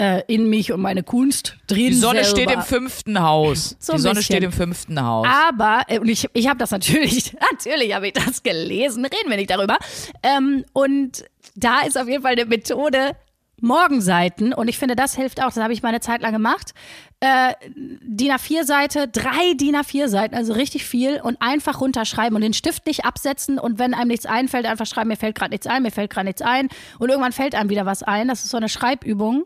äh, 0.03 0.25
in 0.27 0.51
mich 0.51 0.73
und 0.73 0.81
meine 0.81 1.05
Kunst 1.05 1.57
drin. 1.69 1.87
Die 1.87 1.93
Sonne 1.93 2.25
selber. 2.25 2.41
steht 2.41 2.51
im 2.51 2.63
fünften 2.63 3.21
Haus. 3.23 3.77
So 3.83 3.93
Die 3.93 4.01
Sonne 4.01 4.17
bisschen. 4.17 4.37
steht 4.37 4.43
im 4.45 4.53
fünften 4.53 5.01
Haus. 5.01 5.27
Aber, 5.49 5.83
äh, 5.87 6.01
und 6.01 6.09
ich, 6.09 6.29
ich 6.33 6.49
habe 6.49 6.59
das 6.59 6.73
natürlich, 6.73 7.35
natürlich 7.53 7.95
habe 7.95 8.09
ich 8.09 8.13
das 8.13 8.43
gelesen, 8.43 9.05
reden 9.05 9.31
wir 9.31 9.37
nicht 9.37 9.51
darüber. 9.51 9.79
Ähm, 10.23 10.65
und 10.73 11.25
da 11.55 11.81
ist 11.87 11.97
auf 11.97 12.09
jeden 12.09 12.23
Fall 12.23 12.33
eine 12.33 12.47
Methode, 12.47 13.13
Morgenseiten, 13.61 14.53
und 14.53 14.67
ich 14.67 14.77
finde, 14.77 14.97
das 14.97 15.15
hilft 15.15 15.41
auch, 15.41 15.53
das 15.53 15.59
habe 15.59 15.73
ich 15.73 15.83
mal 15.85 15.91
eine 15.91 16.01
Zeit 16.01 16.21
lang 16.23 16.33
gemacht. 16.33 16.75
Äh, 17.21 17.55
DIN 17.77 18.33
A4-Seite, 18.33 19.07
drei 19.07 19.55
DIN 19.55 19.77
A4-Seiten, 19.77 20.37
also 20.37 20.53
richtig 20.53 20.85
viel, 20.85 21.21
und 21.23 21.41
einfach 21.41 21.81
runterschreiben 21.81 22.35
und 22.35 22.43
den 22.43 22.55
Stift 22.55 22.87
nicht 22.87 23.05
absetzen 23.05 23.61
und 23.61 23.79
wenn 23.79 23.95
einem 23.95 24.09
nichts 24.09 24.27
einfällt, 24.27 24.67
einfach 24.67 24.87
schreiben, 24.87 25.09
mir 25.09 25.17
fällt 25.17 25.37
gerade 25.37 25.53
nichts 25.53 25.69
ein, 25.69 25.85
mir 25.85 25.93
fällt 25.93 26.11
gerade 26.11 26.27
nichts 26.27 26.43
ein. 26.43 26.71
Und 26.99 27.11
irgendwann 27.11 27.31
fällt 27.31 27.55
einem 27.55 27.71
wieder 27.71 27.87
was 27.87 28.03
ein. 28.03 28.27
Das 28.27 28.45
ist 28.45 28.51
so 28.51 28.57
eine 28.57 28.69
Schreibübung. 28.69 29.45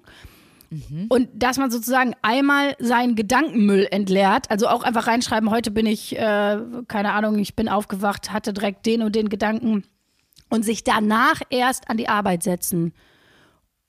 Und 1.09 1.29
dass 1.35 1.59
man 1.59 1.71
sozusagen 1.71 2.15
einmal 2.23 2.75
seinen 2.79 3.15
Gedankenmüll 3.15 3.87
entleert, 3.91 4.51
also 4.51 4.69
auch 4.69 4.83
einfach 4.83 5.07
reinschreiben, 5.07 5.51
heute 5.51 5.71
bin 5.71 5.87
ich, 5.87 6.17
äh, 6.17 6.59
keine 6.89 7.13
Ahnung, 7.13 7.39
ich 7.39 7.55
bin 7.55 7.69
aufgewacht, 7.69 8.33
hatte 8.33 8.53
direkt 8.53 8.87
den 8.87 9.03
und 9.03 9.15
den 9.15 9.29
Gedanken 9.29 9.85
und 10.49 10.65
sich 10.65 10.85
danach 10.85 11.41
erst 11.51 11.89
an 11.89 11.97
die 11.97 12.09
Arbeit 12.09 12.43
setzen. 12.43 12.93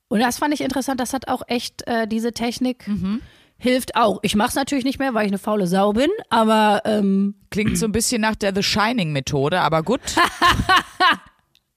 Und 0.08 0.20
das 0.20 0.38
fand 0.38 0.54
ich 0.54 0.60
interessant, 0.60 1.00
das 1.00 1.12
hat 1.12 1.28
auch 1.28 1.42
echt 1.46 1.86
äh, 1.86 2.06
diese 2.06 2.32
Technik. 2.32 2.88
Hilft 3.60 3.96
auch. 3.96 4.20
Ich 4.22 4.36
mache 4.36 4.50
es 4.50 4.54
natürlich 4.54 4.84
nicht 4.84 5.00
mehr, 5.00 5.14
weil 5.14 5.26
ich 5.26 5.32
eine 5.32 5.38
faule 5.38 5.66
Sau 5.66 5.92
bin, 5.92 6.10
aber 6.30 6.82
ähm, 6.84 7.34
Klingt 7.50 7.76
so 7.76 7.86
ein 7.86 7.92
bisschen 7.92 8.20
nach 8.20 8.36
der 8.36 8.54
The 8.54 8.62
Shining-Methode, 8.62 9.60
aber 9.60 9.82
gut. 9.82 10.00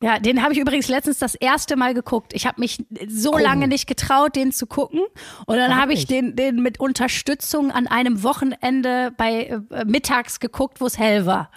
Ja, 0.04 0.18
den 0.18 0.42
habe 0.42 0.54
ich 0.54 0.60
übrigens 0.60 0.88
letztens 0.88 1.20
das 1.20 1.36
erste 1.36 1.76
Mal 1.76 1.94
geguckt. 1.94 2.34
Ich 2.34 2.48
habe 2.48 2.60
mich 2.60 2.84
so 3.08 3.38
lange 3.38 3.68
nicht 3.68 3.86
getraut, 3.86 4.36
den 4.36 4.52
zu 4.52 4.66
gucken. 4.66 5.02
Und 5.46 5.58
dann 5.58 5.80
habe 5.80 5.94
ich 5.94 6.08
den, 6.08 6.36
den 6.36 6.62
mit 6.62 6.80
Unterstützung 6.80 7.72
an 7.72 7.86
einem 7.86 8.24
Wochenende 8.24 9.14
bei 9.16 9.62
äh, 9.70 9.86
mittags 9.86 10.40
geguckt, 10.40 10.82
wo 10.82 10.88
es 10.88 10.98
hell 10.98 11.28
war. 11.28 11.52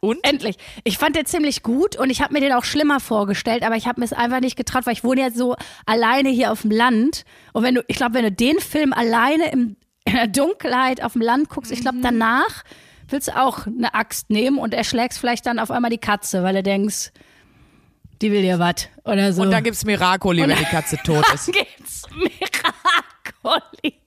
Und? 0.00 0.18
Endlich. 0.22 0.56
Ich 0.84 0.98
fand 0.98 1.16
den 1.16 1.26
ziemlich 1.26 1.62
gut 1.62 1.96
und 1.96 2.10
ich 2.10 2.20
habe 2.22 2.34
mir 2.34 2.40
den 2.40 2.52
auch 2.52 2.64
schlimmer 2.64 3.00
vorgestellt, 3.00 3.62
aber 3.62 3.76
ich 3.76 3.86
habe 3.86 4.00
mir 4.00 4.06
es 4.06 4.12
einfach 4.12 4.40
nicht 4.40 4.56
getraut, 4.56 4.86
weil 4.86 4.94
ich 4.94 5.04
wohne 5.04 5.22
ja 5.22 5.30
so 5.30 5.56
alleine 5.86 6.28
hier 6.28 6.52
auf 6.52 6.62
dem 6.62 6.70
Land. 6.70 7.24
Und 7.52 7.62
wenn 7.62 7.74
du, 7.74 7.84
ich 7.86 7.96
glaube, 7.96 8.14
wenn 8.14 8.24
du 8.24 8.32
den 8.32 8.60
Film 8.60 8.92
alleine 8.92 9.50
im, 9.50 9.76
in 10.04 10.14
der 10.14 10.26
Dunkelheit 10.26 11.02
auf 11.02 11.12
dem 11.14 11.22
Land 11.22 11.48
guckst, 11.48 11.72
ich 11.72 11.80
glaube, 11.80 11.98
danach 12.02 12.64
willst 13.08 13.28
du 13.28 13.38
auch 13.38 13.66
eine 13.66 13.94
Axt 13.94 14.30
nehmen 14.30 14.58
und 14.58 14.72
erschlägst 14.72 15.18
vielleicht 15.18 15.46
dann 15.46 15.58
auf 15.58 15.70
einmal 15.70 15.90
die 15.90 15.98
Katze, 15.98 16.42
weil 16.42 16.54
du 16.54 16.62
denkst, 16.62 17.12
die 18.22 18.32
will 18.32 18.42
dir 18.42 18.58
was 18.58 18.88
oder 19.04 19.32
so. 19.32 19.42
Und 19.42 19.50
dann 19.50 19.64
gibt's 19.64 19.84
Miracoli, 19.84 20.42
wenn 20.42 20.56
die 20.56 20.64
Katze 20.64 20.98
tot 20.98 21.24
ist. 21.32 21.46
gibt's 21.52 22.02
Miracoli. 22.14 24.00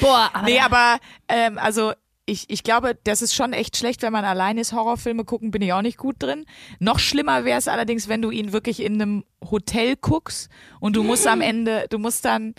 Boah, 0.00 0.30
aber 0.32 0.46
Nee, 0.46 0.60
aber 0.60 0.98
ähm, 1.28 1.58
also 1.58 1.92
ich, 2.26 2.48
ich 2.48 2.62
glaube, 2.62 2.96
das 3.04 3.22
ist 3.22 3.34
schon 3.34 3.52
echt 3.52 3.76
schlecht, 3.76 4.02
wenn 4.02 4.12
man 4.12 4.24
allein 4.24 4.56
ist. 4.56 4.72
Horrorfilme 4.72 5.24
gucken, 5.24 5.50
bin 5.50 5.62
ich 5.62 5.72
auch 5.72 5.82
nicht 5.82 5.98
gut 5.98 6.16
drin. 6.18 6.46
Noch 6.78 6.98
schlimmer 6.98 7.44
wäre 7.44 7.58
es 7.58 7.68
allerdings, 7.68 8.08
wenn 8.08 8.22
du 8.22 8.30
ihn 8.30 8.52
wirklich 8.52 8.80
in 8.80 8.94
einem 8.94 9.24
Hotel 9.50 9.96
guckst 9.96 10.48
und 10.80 10.96
du 10.96 11.02
musst 11.02 11.26
am 11.26 11.40
Ende, 11.40 11.86
du 11.90 11.98
musst 11.98 12.24
dann 12.24 12.54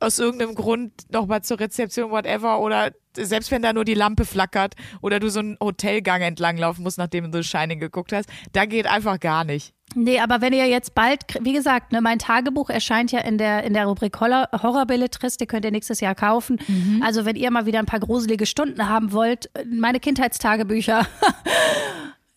aus 0.00 0.18
irgendeinem 0.18 0.54
Grund 0.54 0.92
nochmal 1.10 1.42
zur 1.42 1.60
Rezeption, 1.60 2.10
whatever, 2.10 2.60
oder 2.60 2.92
selbst 3.16 3.50
wenn 3.50 3.62
da 3.62 3.72
nur 3.72 3.84
die 3.84 3.94
Lampe 3.94 4.24
flackert 4.24 4.74
oder 5.00 5.20
du 5.20 5.30
so 5.30 5.40
einen 5.40 5.56
Hotelgang 5.60 6.22
entlang 6.22 6.56
laufen 6.56 6.82
musst, 6.82 6.98
nachdem 6.98 7.30
du 7.30 7.42
The 7.42 7.48
Shining 7.48 7.78
geguckt 7.78 8.12
hast, 8.12 8.28
da 8.52 8.64
geht 8.64 8.86
einfach 8.86 9.20
gar 9.20 9.44
nicht. 9.44 9.72
Nee, 9.94 10.18
aber 10.18 10.40
wenn 10.40 10.52
ihr 10.52 10.66
jetzt 10.66 10.94
bald, 10.94 11.20
wie 11.40 11.52
gesagt, 11.52 11.92
ne, 11.92 12.00
mein 12.00 12.18
Tagebuch 12.18 12.70
erscheint 12.70 13.12
ja 13.12 13.20
in 13.20 13.38
der, 13.38 13.62
in 13.62 13.74
der 13.74 13.86
Rubrik 13.86 14.18
Horror, 14.20 14.48
Horrorbelletristik, 14.52 15.48
könnt 15.48 15.64
ihr 15.64 15.70
nächstes 15.70 16.00
Jahr 16.00 16.14
kaufen. 16.14 16.58
Also 17.02 17.24
wenn 17.24 17.36
ihr 17.36 17.50
mal 17.50 17.66
wieder 17.66 17.78
ein 17.78 17.86
paar 17.86 18.00
gruselige 18.00 18.46
Stunden 18.46 18.88
haben 18.88 19.12
wollt, 19.12 19.50
meine 19.70 20.00
Kindheitstagebücher. 20.00 21.06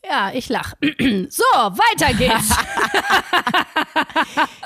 ja, 0.06 0.32
ich 0.34 0.48
lach. 0.50 0.74
so, 0.82 1.44
weiter 1.54 2.14
geht's. 2.14 2.56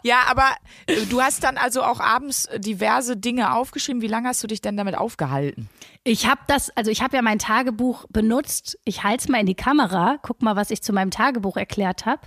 Ja, 0.04 0.24
aber 0.28 0.50
äh, 0.88 1.06
du 1.06 1.22
hast 1.22 1.44
dann 1.44 1.58
also 1.58 1.84
auch 1.84 2.00
abends 2.00 2.50
diverse 2.58 3.18
Dinge 3.18 3.54
aufgeschrieben. 3.54 4.02
Wie 4.02 4.08
lange 4.08 4.30
hast 4.30 4.42
du 4.44 4.48
dich 4.48 4.60
denn 4.62 4.76
damit 4.76 4.98
aufgehalten? 4.98 5.70
Ich 6.04 6.26
habe 6.28 6.42
das, 6.48 6.76
also 6.76 6.90
ich 6.90 7.02
habe 7.04 7.16
ja 7.16 7.22
mein 7.22 7.38
Tagebuch 7.40 8.06
benutzt. 8.10 8.80
Ich 8.84 9.04
halte 9.04 9.24
es 9.24 9.30
mal 9.30 9.40
in 9.40 9.46
die 9.46 9.56
Kamera. 9.56 10.18
Guck 10.24 10.42
mal, 10.42 10.56
was 10.56 10.72
ich 10.72 10.82
zu 10.82 10.92
meinem 10.92 11.12
Tagebuch 11.12 11.56
erklärt 11.58 12.06
habe. 12.08 12.22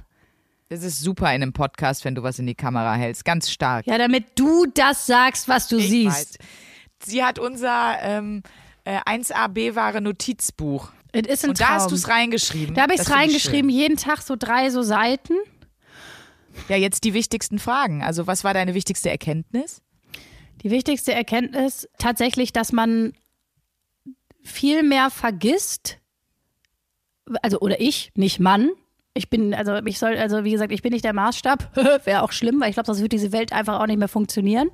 Das 0.68 0.82
ist 0.82 1.00
super 1.00 1.26
in 1.34 1.42
einem 1.42 1.52
Podcast, 1.52 2.04
wenn 2.04 2.14
du 2.14 2.22
was 2.22 2.38
in 2.38 2.46
die 2.46 2.54
Kamera 2.54 2.94
hältst. 2.94 3.24
Ganz 3.24 3.50
stark. 3.50 3.86
Ja, 3.86 3.98
damit 3.98 4.38
du 4.38 4.66
das 4.72 5.06
sagst, 5.06 5.48
was 5.48 5.66
du 5.68 5.76
Ich 5.76 5.88
siehst. 5.90 6.38
weiß. 6.38 6.38
Sie 7.04 7.24
hat 7.24 7.38
unser 7.40 7.96
ähm, 8.02 8.42
äh, 8.84 8.98
1AB-Ware 9.00 10.00
Notizbuch. 10.00 10.90
Es 11.14 11.29
ist 11.29 11.44
ein 11.44 11.50
Und 11.50 11.61
da 11.61 11.68
hast 11.68 11.83
Traum. 11.85 11.90
du 11.90 11.94
es 11.94 12.09
reingeschrieben. 12.09 12.74
Da 12.74 12.83
habe 12.83 12.92
ich 12.94 12.98
Das 12.98 13.07
es 13.07 13.12
reingeschrieben, 13.14 13.70
jeden 13.70 13.96
Tag 13.96 14.20
so 14.20 14.35
drei 14.37 14.70
so 14.70 14.83
Seiten. 14.83 15.35
Ja, 16.68 16.77
jetzt 16.77 17.05
die 17.05 17.14
wichtigsten 17.14 17.59
Fragen. 17.59 18.03
Also, 18.03 18.27
was 18.27 18.42
war 18.42 18.53
deine 18.53 18.74
wichtigste 18.74 19.11
Erkenntnis? 19.11 19.81
Die 20.62 20.70
wichtigste 20.70 21.12
Erkenntnis 21.12 21.88
tatsächlich, 21.98 22.53
dass 22.53 22.72
man 22.72 23.12
viel 24.42 24.83
mehr 24.83 25.11
vergisst, 25.11 25.98
also 27.42 27.61
oder 27.61 27.81
ich, 27.81 28.12
nicht 28.14 28.40
Mann. 28.40 28.70
Ich 29.14 29.31
bin, 29.31 29.55
also 29.55 29.77
ich 29.85 29.98
soll, 29.98 30.16
also 30.16 30.42
wie 30.42 30.50
gesagt, 30.50 30.72
ich 30.72 30.83
bin 30.83 30.92
nicht 30.92 31.05
der 31.05 31.12
Maßstab. 31.12 31.77
Wäre 32.07 32.22
auch 32.22 32.33
schlimm, 32.33 32.61
weil 32.61 32.70
ich 32.70 32.74
glaube, 32.74 32.87
sonst 32.87 32.98
würde 33.00 33.16
diese 33.16 33.31
Welt 33.33 33.53
einfach 33.53 33.79
auch 33.81 33.87
nicht 33.87 33.98
mehr 33.98 34.09
funktionieren, 34.09 34.70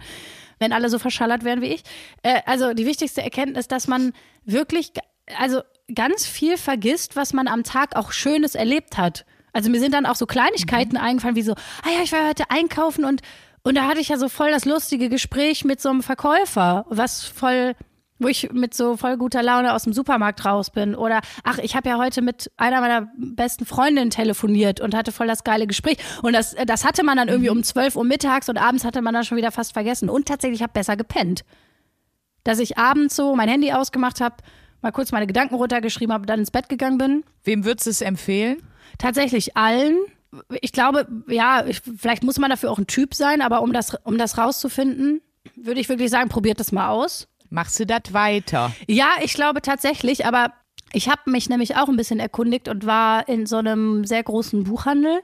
wenn 0.59 0.72
alle 0.72 0.88
so 0.88 0.98
verschallert 0.98 1.44
wären 1.44 1.61
wie 1.61 1.66
ich. 1.66 1.83
Äh, 2.22 2.40
also 2.46 2.72
die 2.72 2.87
wichtigste 2.87 3.22
Erkenntnis, 3.22 3.68
dass 3.68 3.87
man 3.87 4.12
wirklich, 4.44 4.92
also 5.37 5.61
ganz 5.94 6.26
viel 6.26 6.57
vergisst, 6.57 7.16
was 7.16 7.33
man 7.33 7.48
am 7.48 7.64
Tag 7.64 7.96
auch 7.96 8.12
Schönes 8.12 8.55
erlebt 8.55 8.98
hat. 8.98 9.24
Also 9.53 9.70
mir 9.70 9.81
sind 9.81 9.94
dann 9.94 10.07
auch 10.07 10.16
so 10.16 10.26
Kleinigkeiten 10.26 10.96
eingefallen, 10.96 11.37
wie 11.37 11.42
so, 11.42 11.53
ah 11.53 11.90
ja, 11.94 12.03
ich 12.03 12.12
war 12.12 12.29
heute 12.29 12.50
einkaufen 12.50 13.05
und 13.05 13.22
und 13.62 13.74
da 13.74 13.87
hatte 13.87 14.00
ich 14.00 14.09
ja 14.09 14.16
so 14.16 14.29
voll 14.29 14.50
das 14.50 14.64
lustige 14.64 15.09
Gespräch 15.09 15.64
mit 15.64 15.81
so 15.81 15.90
einem 15.90 16.03
Verkäufer, 16.03 16.87
was 16.88 17.24
voll, 17.24 17.74
wo 18.18 18.29
ich 18.29 18.50
mit 18.53 18.72
so 18.72 18.96
voll 18.96 19.18
guter 19.18 19.42
Laune 19.42 19.74
aus 19.74 19.85
dem 19.85 19.92
Supermarkt 19.92 20.44
raus 20.44 20.70
bin. 20.70 20.94
Oder, 20.94 21.20
ach, 21.44 21.59
ich 21.59 21.76
habe 21.76 21.88
ja 21.88 21.98
heute 21.98 22.22
mit 22.22 22.50
einer 22.57 22.81
meiner 22.81 23.11
besten 23.16 23.66
Freundinnen 23.66 24.11
telefoniert 24.11 24.81
und 24.81 24.94
hatte 24.94 25.12
voll 25.12 25.26
das 25.26 25.44
geile 25.44 25.66
Gespräch. 25.66 25.98
Und 26.22 26.33
das, 26.33 26.57
das 26.66 26.85
hatte 26.85 27.03
man 27.05 27.18
dann 27.18 27.29
irgendwie 27.29 27.50
um 27.50 27.62
12 27.62 27.96
Uhr 27.96 28.05
mittags 28.05 28.48
und 28.48 28.57
abends 28.57 28.85
hatte 28.85 29.03
man 29.03 29.12
dann 29.12 29.24
schon 29.24 29.37
wieder 29.37 29.53
fast 29.53 29.74
vergessen. 29.74 30.09
Und 30.09 30.26
tatsächlich, 30.26 30.61
ich 30.61 30.62
habe 30.62 30.72
besser 30.72 30.96
gepennt. 30.96 31.44
Dass 32.44 32.59
ich 32.59 32.79
abends 32.79 33.14
so 33.14 33.37
mein 33.37 33.50
Handy 33.50 33.72
ausgemacht 33.72 34.22
habe, 34.22 34.37
mal 34.82 34.92
kurz 34.92 35.12
meine 35.12 35.26
Gedanken 35.26 35.54
runtergeschrieben 35.54 36.12
habe, 36.12 36.26
dann 36.26 36.40
ins 36.40 36.50
Bett 36.50 36.68
gegangen 36.68 36.98
bin. 36.98 37.24
Wem 37.44 37.64
würdest 37.64 37.86
du 37.86 37.90
es 37.90 38.00
empfehlen? 38.00 38.62
Tatsächlich 38.98 39.56
allen. 39.56 39.98
Ich 40.60 40.72
glaube, 40.72 41.06
ja, 41.28 41.64
ich, 41.66 41.80
vielleicht 41.80 42.22
muss 42.22 42.38
man 42.38 42.50
dafür 42.50 42.70
auch 42.70 42.78
ein 42.78 42.86
Typ 42.86 43.14
sein, 43.14 43.42
aber 43.42 43.62
um 43.62 43.72
das, 43.72 43.96
um 44.04 44.16
das 44.18 44.38
rauszufinden, 44.38 45.20
würde 45.56 45.80
ich 45.80 45.88
wirklich 45.88 46.10
sagen, 46.10 46.28
probiert 46.28 46.60
das 46.60 46.72
mal 46.72 46.88
aus. 46.88 47.28
Machst 47.48 47.80
du 47.80 47.86
das 47.86 48.12
weiter? 48.12 48.72
Ja, 48.86 49.10
ich 49.22 49.34
glaube 49.34 49.60
tatsächlich, 49.60 50.24
aber 50.24 50.52
ich 50.92 51.08
habe 51.08 51.30
mich 51.30 51.48
nämlich 51.48 51.76
auch 51.76 51.88
ein 51.88 51.96
bisschen 51.96 52.20
erkundigt 52.20 52.68
und 52.68 52.86
war 52.86 53.28
in 53.28 53.46
so 53.46 53.56
einem 53.56 54.04
sehr 54.04 54.22
großen 54.22 54.64
Buchhandel. 54.64 55.20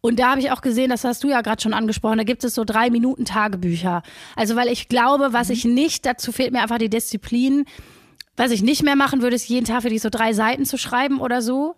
Und 0.00 0.18
da 0.18 0.32
habe 0.32 0.40
ich 0.40 0.50
auch 0.50 0.60
gesehen, 0.60 0.90
das 0.90 1.04
hast 1.04 1.24
du 1.24 1.30
ja 1.30 1.40
gerade 1.40 1.62
schon 1.62 1.72
angesprochen, 1.72 2.18
da 2.18 2.24
gibt 2.24 2.44
es 2.44 2.54
so 2.54 2.64
drei 2.64 2.90
Minuten 2.90 3.24
Tagebücher. 3.24 4.02
Also 4.36 4.54
weil 4.56 4.68
ich 4.68 4.90
glaube, 4.90 5.32
was 5.32 5.48
ich 5.48 5.64
nicht, 5.64 6.04
dazu 6.04 6.30
fehlt 6.30 6.52
mir 6.52 6.60
einfach 6.60 6.76
die 6.76 6.90
Disziplin. 6.90 7.64
Was 8.36 8.50
ich 8.50 8.62
nicht 8.62 8.82
mehr 8.82 8.96
machen 8.96 9.22
würde, 9.22 9.36
ist 9.36 9.48
jeden 9.48 9.66
Tag 9.66 9.84
wirklich 9.84 10.02
so 10.02 10.10
drei 10.10 10.32
Seiten 10.32 10.64
zu 10.64 10.76
schreiben 10.76 11.20
oder 11.20 11.40
so. 11.42 11.76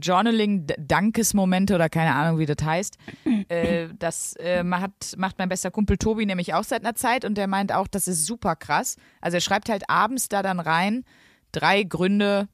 Journaling, 0.00 0.66
Dankesmomente 0.78 1.74
oder 1.74 1.88
keine 1.88 2.14
Ahnung, 2.14 2.38
wie 2.38 2.46
das 2.46 2.64
heißt. 2.64 2.96
äh, 3.48 3.88
das 3.98 4.34
äh, 4.36 4.62
macht, 4.62 5.16
macht 5.16 5.38
mein 5.38 5.48
bester 5.48 5.70
Kumpel 5.70 5.96
Tobi 5.96 6.24
nämlich 6.24 6.54
auch 6.54 6.64
seit 6.64 6.84
einer 6.84 6.94
Zeit 6.94 7.24
und 7.24 7.36
der 7.36 7.48
meint 7.48 7.72
auch, 7.72 7.88
das 7.88 8.06
ist 8.06 8.26
super 8.26 8.54
krass. 8.54 8.96
Also 9.20 9.36
er 9.36 9.40
schreibt 9.40 9.68
halt 9.68 9.90
abends 9.90 10.28
da 10.28 10.42
dann 10.42 10.60
rein 10.60 11.04
drei 11.52 11.82
Gründe 11.82 12.48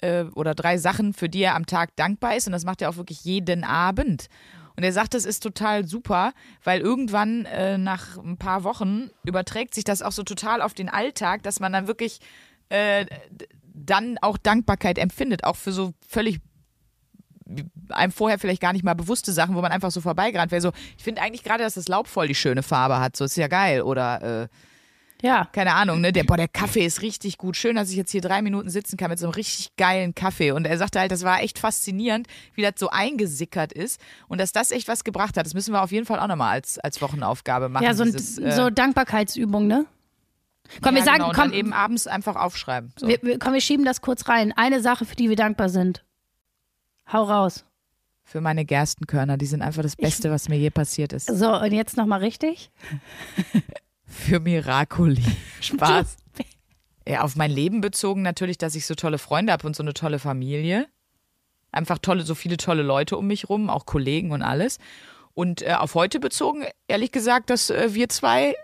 äh, 0.00 0.24
oder 0.34 0.54
drei 0.54 0.78
Sachen, 0.78 1.12
für 1.12 1.28
die 1.28 1.42
er 1.42 1.54
am 1.54 1.66
Tag 1.66 1.94
dankbar 1.96 2.36
ist 2.36 2.46
und 2.46 2.52
das 2.52 2.64
macht 2.64 2.82
er 2.82 2.90
auch 2.90 2.96
wirklich 2.96 3.24
jeden 3.24 3.64
Abend. 3.64 4.28
Und 4.74 4.84
er 4.84 4.92
sagt, 4.92 5.14
das 5.14 5.26
ist 5.26 5.42
total 5.42 5.86
super, 5.86 6.32
weil 6.64 6.80
irgendwann 6.80 7.44
äh, 7.44 7.76
nach 7.76 8.16
ein 8.16 8.38
paar 8.38 8.64
Wochen 8.64 9.10
überträgt 9.22 9.74
sich 9.74 9.84
das 9.84 10.02
auch 10.02 10.12
so 10.12 10.22
total 10.22 10.62
auf 10.62 10.72
den 10.74 10.88
Alltag, 10.88 11.42
dass 11.42 11.60
man 11.60 11.72
dann 11.72 11.86
wirklich 11.86 12.20
äh, 12.72 13.06
dann 13.74 14.18
auch 14.22 14.38
Dankbarkeit 14.38 14.98
empfindet, 14.98 15.44
auch 15.44 15.56
für 15.56 15.72
so 15.72 15.92
völlig 16.08 16.40
einem 17.90 18.12
vorher 18.12 18.38
vielleicht 18.38 18.62
gar 18.62 18.72
nicht 18.72 18.84
mal 18.84 18.94
bewusste 18.94 19.32
Sachen, 19.32 19.54
wo 19.54 19.60
man 19.60 19.72
einfach 19.72 19.90
so 19.90 20.00
vorbeigerannt 20.00 20.52
wäre. 20.52 20.62
So, 20.62 20.72
ich 20.96 21.04
finde 21.04 21.20
eigentlich 21.20 21.42
gerade, 21.42 21.62
dass 21.62 21.74
das 21.74 21.88
Laub 21.88 22.06
voll 22.08 22.28
die 22.28 22.34
schöne 22.34 22.62
Farbe 22.62 22.98
hat. 23.00 23.16
So 23.16 23.24
ist 23.24 23.36
ja 23.36 23.48
geil. 23.48 23.82
Oder 23.82 24.48
äh, 25.22 25.26
Ja. 25.26 25.48
keine 25.52 25.74
Ahnung, 25.74 26.00
ne? 26.00 26.12
Der, 26.12 26.24
boah, 26.24 26.36
der 26.38 26.48
Kaffee 26.48 26.86
ist 26.86 27.02
richtig 27.02 27.36
gut. 27.36 27.56
Schön, 27.56 27.76
dass 27.76 27.90
ich 27.90 27.96
jetzt 27.96 28.10
hier 28.10 28.22
drei 28.22 28.40
Minuten 28.40 28.70
sitzen 28.70 28.96
kann 28.96 29.10
mit 29.10 29.18
so 29.18 29.26
einem 29.26 29.34
richtig 29.34 29.76
geilen 29.76 30.14
Kaffee. 30.14 30.52
Und 30.52 30.66
er 30.66 30.78
sagte 30.78 30.98
halt, 31.00 31.12
das 31.12 31.24
war 31.24 31.42
echt 31.42 31.58
faszinierend, 31.58 32.26
wie 32.54 32.62
das 32.62 32.74
so 32.78 32.88
eingesickert 32.88 33.72
ist 33.72 34.00
und 34.28 34.40
dass 34.40 34.52
das 34.52 34.70
echt 34.70 34.88
was 34.88 35.04
gebracht 35.04 35.36
hat. 35.36 35.44
Das 35.44 35.52
müssen 35.52 35.74
wir 35.74 35.82
auf 35.82 35.92
jeden 35.92 36.06
Fall 36.06 36.20
auch 36.20 36.28
nochmal 36.28 36.52
als, 36.52 36.78
als 36.78 37.02
Wochenaufgabe 37.02 37.68
machen. 37.68 37.84
Ja, 37.84 37.92
so, 37.94 38.04
dieses, 38.04 38.38
äh, 38.38 38.52
so 38.52 38.70
Dankbarkeitsübung, 38.70 39.66
ne? 39.66 39.84
Komm, 40.80 40.94
wir 40.94 41.00
ja, 41.00 41.04
sagen, 41.04 41.18
genau, 41.18 41.32
komm, 41.34 41.52
eben 41.52 41.72
abends 41.72 42.06
einfach 42.06 42.36
aufschreiben. 42.36 42.92
So. 42.98 43.08
wir, 43.08 43.18
wir, 43.22 43.38
komm, 43.38 43.52
wir 43.52 43.60
schieben 43.60 43.84
das 43.84 44.00
kurz 44.00 44.28
rein. 44.28 44.52
Eine 44.56 44.80
Sache, 44.80 45.04
für 45.04 45.16
die 45.16 45.28
wir 45.28 45.36
dankbar 45.36 45.68
sind. 45.68 46.04
Hau 47.12 47.24
raus. 47.24 47.64
Für 48.24 48.40
meine 48.40 48.64
Gerstenkörner, 48.64 49.36
die 49.36 49.46
sind 49.46 49.62
einfach 49.62 49.82
das 49.82 49.96
Beste, 49.96 50.30
was 50.30 50.48
mir 50.48 50.56
je 50.56 50.70
passiert 50.70 51.12
ist. 51.12 51.26
So, 51.26 51.54
und 51.54 51.72
jetzt 51.72 51.96
nochmal 51.96 52.20
richtig? 52.20 52.70
Für 54.06 54.40
Miracoli. 54.40 55.24
Spaß. 55.60 56.16
Ja, 57.06 57.22
auf 57.22 57.34
mein 57.34 57.50
Leben 57.50 57.80
bezogen 57.80 58.22
natürlich, 58.22 58.58
dass 58.58 58.74
ich 58.74 58.86
so 58.86 58.94
tolle 58.94 59.18
Freunde 59.18 59.52
habe 59.52 59.66
und 59.66 59.74
so 59.74 59.82
eine 59.82 59.92
tolle 59.92 60.18
Familie. 60.18 60.86
Einfach 61.72 61.98
tolle, 61.98 62.22
so 62.22 62.34
viele 62.34 62.58
tolle 62.58 62.82
Leute 62.82 63.16
um 63.16 63.26
mich 63.26 63.48
rum, 63.48 63.68
auch 63.68 63.86
Kollegen 63.86 64.30
und 64.30 64.42
alles. 64.42 64.78
Und 65.34 65.62
äh, 65.62 65.72
auf 65.72 65.94
heute 65.94 66.20
bezogen, 66.20 66.64
ehrlich 66.86 67.10
gesagt, 67.10 67.50
dass 67.50 67.70
äh, 67.70 67.94
wir 67.94 68.08
zwei 68.08 68.54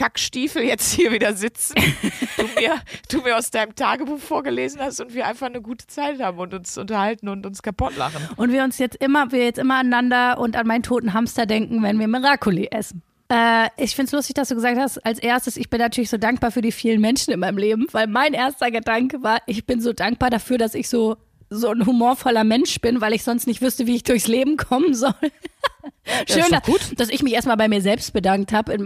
Kackstiefel 0.00 0.62
jetzt 0.62 0.94
hier 0.94 1.12
wieder 1.12 1.34
sitzen, 1.34 1.74
du 2.38 2.44
mir, 2.58 2.80
du 3.10 3.20
mir 3.20 3.36
aus 3.36 3.50
deinem 3.50 3.74
Tagebuch 3.74 4.18
vorgelesen 4.18 4.80
hast 4.80 4.98
und 4.98 5.12
wir 5.12 5.26
einfach 5.26 5.44
eine 5.44 5.60
gute 5.60 5.86
Zeit 5.88 6.22
haben 6.22 6.38
und 6.38 6.54
uns 6.54 6.78
unterhalten 6.78 7.28
und 7.28 7.44
uns 7.44 7.60
kaputt 7.60 7.98
lachen. 7.98 8.26
Und 8.36 8.50
wir 8.50 8.64
uns 8.64 8.78
jetzt 8.78 8.96
immer, 8.96 9.30
wir 9.30 9.44
jetzt 9.44 9.58
immer 9.58 9.80
aneinander 9.80 10.38
und 10.38 10.56
an 10.56 10.66
meinen 10.66 10.82
toten 10.82 11.12
Hamster 11.12 11.44
denken, 11.44 11.82
wenn 11.82 11.98
wir 11.98 12.08
Miracoli 12.08 12.68
essen. 12.70 13.02
Äh, 13.30 13.68
ich 13.76 13.94
finde 13.94 14.06
es 14.06 14.12
lustig, 14.12 14.36
dass 14.36 14.48
du 14.48 14.54
gesagt 14.54 14.78
hast, 14.78 15.04
als 15.04 15.18
erstes, 15.18 15.58
ich 15.58 15.68
bin 15.68 15.80
natürlich 15.80 16.08
so 16.08 16.16
dankbar 16.16 16.50
für 16.50 16.62
die 16.62 16.72
vielen 16.72 17.02
Menschen 17.02 17.34
in 17.34 17.40
meinem 17.40 17.58
Leben, 17.58 17.86
weil 17.92 18.06
mein 18.06 18.32
erster 18.32 18.70
Gedanke 18.70 19.22
war, 19.22 19.42
ich 19.46 19.66
bin 19.66 19.82
so 19.82 19.92
dankbar 19.92 20.30
dafür, 20.30 20.56
dass 20.56 20.74
ich 20.74 20.88
so, 20.88 21.18
so 21.50 21.68
ein 21.68 21.84
humorvoller 21.84 22.44
Mensch 22.44 22.80
bin, 22.80 23.00
weil 23.00 23.12
ich 23.12 23.24
sonst 23.24 23.46
nicht 23.48 23.60
wüsste, 23.60 23.86
wie 23.86 23.96
ich 23.96 24.04
durchs 24.04 24.28
Leben 24.28 24.56
kommen 24.56 24.94
soll. 24.94 25.12
Schön, 26.28 26.44
doch 26.50 26.62
gut. 26.62 26.80
dass 26.96 27.08
ich 27.08 27.22
mich 27.22 27.32
erstmal 27.32 27.56
bei 27.56 27.68
mir 27.68 27.82
selbst 27.82 28.12
bedankt 28.12 28.52
habe 28.52 28.76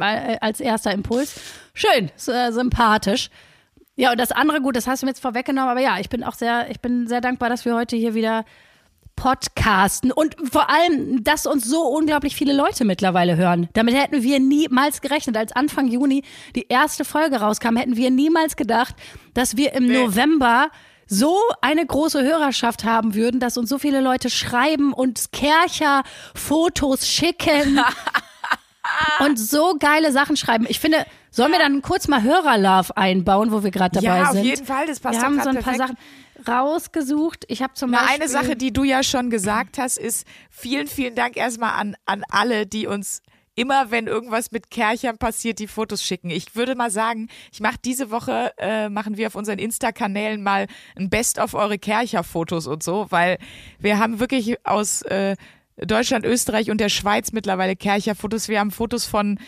als 0.40 0.60
erster 0.60 0.92
Impuls. 0.92 1.38
Schön, 1.74 2.10
äh, 2.26 2.52
sympathisch. 2.52 3.30
Ja, 3.96 4.10
und 4.10 4.18
das 4.18 4.32
andere, 4.32 4.60
gut, 4.60 4.76
das 4.76 4.86
hast 4.86 5.02
du 5.02 5.06
mir 5.06 5.10
jetzt 5.10 5.20
vorweggenommen, 5.20 5.70
aber 5.70 5.80
ja, 5.80 5.98
ich 6.00 6.08
bin 6.08 6.24
auch 6.24 6.34
sehr, 6.34 6.70
ich 6.70 6.80
bin 6.80 7.06
sehr 7.06 7.20
dankbar, 7.20 7.48
dass 7.48 7.64
wir 7.64 7.74
heute 7.74 7.96
hier 7.96 8.14
wieder 8.14 8.44
podcasten 9.16 10.10
und 10.10 10.34
vor 10.50 10.68
allem, 10.68 11.22
dass 11.22 11.46
uns 11.46 11.64
so 11.64 11.82
unglaublich 11.82 12.34
viele 12.34 12.52
Leute 12.52 12.84
mittlerweile 12.84 13.36
hören. 13.36 13.68
Damit 13.74 13.94
hätten 13.94 14.22
wir 14.22 14.40
niemals 14.40 15.00
gerechnet. 15.00 15.36
Als 15.36 15.52
Anfang 15.52 15.86
Juni 15.86 16.24
die 16.56 16.66
erste 16.68 17.04
Folge 17.04 17.36
rauskam, 17.36 17.76
hätten 17.76 17.96
wir 17.96 18.10
niemals 18.10 18.56
gedacht, 18.56 18.96
dass 19.34 19.56
wir 19.56 19.74
im 19.74 19.86
November 19.86 20.70
so 21.06 21.38
eine 21.60 21.84
große 21.84 22.22
Hörerschaft 22.22 22.84
haben 22.84 23.14
würden, 23.14 23.40
dass 23.40 23.56
uns 23.56 23.68
so 23.68 23.78
viele 23.78 24.00
Leute 24.00 24.30
schreiben 24.30 24.92
und 24.92 25.32
Kercher 25.32 26.02
Fotos 26.34 27.08
schicken 27.08 27.80
und 29.20 29.38
so 29.38 29.76
geile 29.78 30.12
Sachen 30.12 30.36
schreiben. 30.36 30.66
Ich 30.68 30.80
finde, 30.80 31.04
sollen 31.30 31.52
wir 31.52 31.58
dann 31.58 31.82
kurz 31.82 32.08
mal 32.08 32.22
Hörerlove 32.22 32.96
einbauen, 32.96 33.52
wo 33.52 33.62
wir 33.62 33.70
gerade 33.70 34.00
dabei 34.00 34.18
ja, 34.18 34.24
auf 34.24 34.32
sind? 34.32 34.44
jeden 34.44 34.66
Fall, 34.66 34.86
das 34.86 35.00
passt 35.00 35.18
wir 35.18 35.24
haben 35.24 35.42
so 35.42 35.48
ein 35.48 35.56
paar 35.56 35.74
perfekt. 35.74 35.78
Sachen 35.78 35.96
rausgesucht. 36.46 37.44
Ich 37.48 37.62
habe 37.62 37.74
zum 37.74 37.90
Na, 37.90 38.00
Beispiel 38.00 38.22
eine 38.22 38.28
Sache, 38.28 38.56
die 38.56 38.72
du 38.72 38.84
ja 38.84 39.02
schon 39.02 39.30
gesagt 39.30 39.78
hast, 39.78 39.98
ist 39.98 40.26
vielen, 40.50 40.86
vielen 40.86 41.14
Dank 41.14 41.36
erstmal 41.36 41.72
an, 41.72 41.96
an 42.06 42.22
alle, 42.30 42.66
die 42.66 42.86
uns 42.86 43.22
immer, 43.54 43.90
wenn 43.90 44.06
irgendwas 44.06 44.50
mit 44.50 44.70
Kerchern 44.70 45.18
passiert, 45.18 45.58
die 45.58 45.66
Fotos 45.66 46.02
schicken. 46.02 46.30
Ich 46.30 46.56
würde 46.56 46.74
mal 46.74 46.90
sagen, 46.90 47.28
ich 47.52 47.60
mache 47.60 47.76
diese 47.84 48.10
Woche, 48.10 48.52
äh, 48.58 48.88
machen 48.88 49.16
wir 49.16 49.28
auf 49.28 49.34
unseren 49.34 49.58
Insta-Kanälen 49.58 50.42
mal 50.42 50.66
ein 50.96 51.10
Best 51.10 51.38
of 51.38 51.54
eure 51.54 51.78
Kercher-Fotos 51.78 52.66
und 52.66 52.82
so, 52.82 53.06
weil 53.10 53.38
wir 53.78 53.98
haben 53.98 54.20
wirklich 54.20 54.56
aus 54.66 55.02
äh, 55.02 55.36
Deutschland, 55.76 56.24
Österreich 56.24 56.70
und 56.70 56.80
der 56.80 56.88
Schweiz 56.88 57.32
mittlerweile 57.32 57.76
Kercher-Fotos. 57.76 58.48
Wir 58.48 58.60
haben 58.60 58.70
Fotos 58.70 59.06
von 59.06 59.38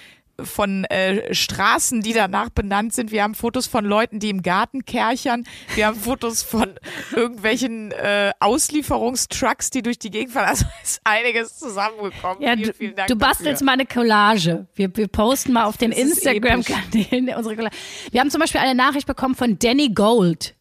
von 0.42 0.84
äh, 0.84 1.34
Straßen, 1.34 2.02
die 2.02 2.12
danach 2.12 2.50
benannt 2.50 2.92
sind. 2.94 3.10
Wir 3.10 3.22
haben 3.22 3.34
Fotos 3.34 3.66
von 3.66 3.84
Leuten, 3.84 4.18
die 4.18 4.30
im 4.30 4.42
Garten 4.42 4.84
kerchern. 4.84 5.44
Wir 5.74 5.86
haben 5.86 5.98
Fotos 5.98 6.42
von 6.42 6.74
irgendwelchen 7.14 7.92
äh, 7.92 8.32
Auslieferungstrucks, 8.40 9.70
die 9.70 9.82
durch 9.82 9.98
die 9.98 10.10
Gegend 10.10 10.32
fahren. 10.34 10.46
Also 10.48 10.66
ist 10.82 11.00
einiges 11.04 11.58
zusammengekommen. 11.58 12.42
Ja, 12.42 12.54
vielen, 12.54 12.62
du, 12.68 12.72
vielen 12.74 12.96
Dank 12.96 13.08
du 13.08 13.16
bastelst 13.16 13.62
dafür. 13.62 13.64
mal 13.66 13.72
eine 13.72 13.86
Collage. 13.86 14.66
Wir, 14.74 14.94
wir 14.96 15.08
posten 15.08 15.52
mal 15.52 15.64
auf 15.64 15.76
den 15.76 15.92
Instagram-Kanälen 15.92 17.28
unsere 17.36 17.56
Collage. 17.56 17.76
Wir 18.10 18.20
haben 18.20 18.30
zum 18.30 18.40
Beispiel 18.40 18.60
eine 18.60 18.74
Nachricht 18.74 19.06
bekommen 19.06 19.34
von 19.34 19.58
Danny 19.58 19.88
Gold. 19.90 20.54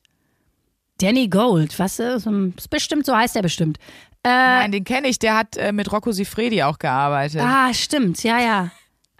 Danny 1.00 1.28
Gold, 1.28 1.78
was 1.78 2.00
ist, 2.00 2.26
ist 2.56 2.70
bestimmt, 2.70 3.06
so 3.06 3.16
heißt 3.16 3.36
er 3.36 3.42
bestimmt. 3.42 3.78
Äh, 4.24 4.30
Nein, 4.30 4.72
den 4.72 4.84
kenne 4.86 5.08
ich. 5.08 5.20
Der 5.20 5.38
hat 5.38 5.58
äh, 5.58 5.72
mit 5.72 5.92
Rocco 5.92 6.12
Sifredi 6.12 6.64
auch 6.64 6.80
gearbeitet. 6.80 7.42
Ah, 7.44 7.74
stimmt, 7.74 8.24
ja, 8.24 8.40
ja. 8.40 8.72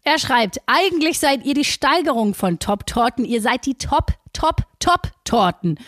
Er 0.08 0.20
schreibt, 0.20 0.60
eigentlich 0.68 1.20
seid 1.20 1.44
ihr 1.46 1.56
die 1.56 1.66
Steigerung 1.66 2.36
von 2.36 2.60
Top-Torten. 2.60 3.26
Ihr 3.26 3.42
seid 3.42 3.66
die 3.66 3.74
Top, 3.74 4.12
Top, 4.34 4.62
Top-Torten. 4.80 5.80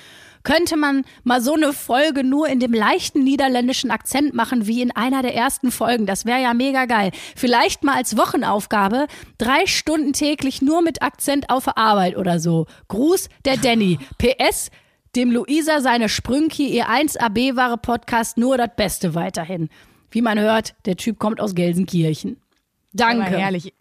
Könnte 0.41 0.75
man 0.75 1.05
mal 1.23 1.39
so 1.39 1.53
eine 1.53 1.71
Folge 1.71 2.23
nur 2.23 2.47
in 2.47 2.59
dem 2.59 2.73
leichten 2.73 3.23
niederländischen 3.23 3.91
Akzent 3.91 4.33
machen 4.33 4.65
wie 4.65 4.81
in 4.81 4.89
einer 4.89 5.21
der 5.21 5.35
ersten 5.35 5.71
Folgen? 5.71 6.07
Das 6.07 6.25
wäre 6.25 6.41
ja 6.41 6.55
mega 6.55 6.85
geil. 6.85 7.11
Vielleicht 7.35 7.83
mal 7.83 7.95
als 7.95 8.17
Wochenaufgabe 8.17 9.05
drei 9.37 9.67
Stunden 9.67 10.13
täglich 10.13 10.63
nur 10.63 10.81
mit 10.81 11.03
Akzent 11.03 11.51
auf 11.51 11.77
Arbeit 11.77 12.17
oder 12.17 12.39
so. 12.39 12.65
Gruß 12.87 13.29
der 13.45 13.57
Danny. 13.57 13.99
PS, 14.17 14.71
dem 15.15 15.31
Luisa 15.31 15.79
seine 15.79 16.09
Sprünki, 16.09 16.69
ihr 16.69 16.89
1AB-Ware 16.89 17.77
Podcast, 17.77 18.39
nur 18.39 18.57
das 18.57 18.71
Beste 18.75 19.13
weiterhin. 19.13 19.69
Wie 20.09 20.23
man 20.23 20.39
hört, 20.39 20.73
der 20.87 20.95
Typ 20.95 21.19
kommt 21.19 21.39
aus 21.39 21.53
Gelsenkirchen. 21.53 22.41
Danke. 22.93 23.27
Aber 23.27 23.37
herrlich. 23.37 23.73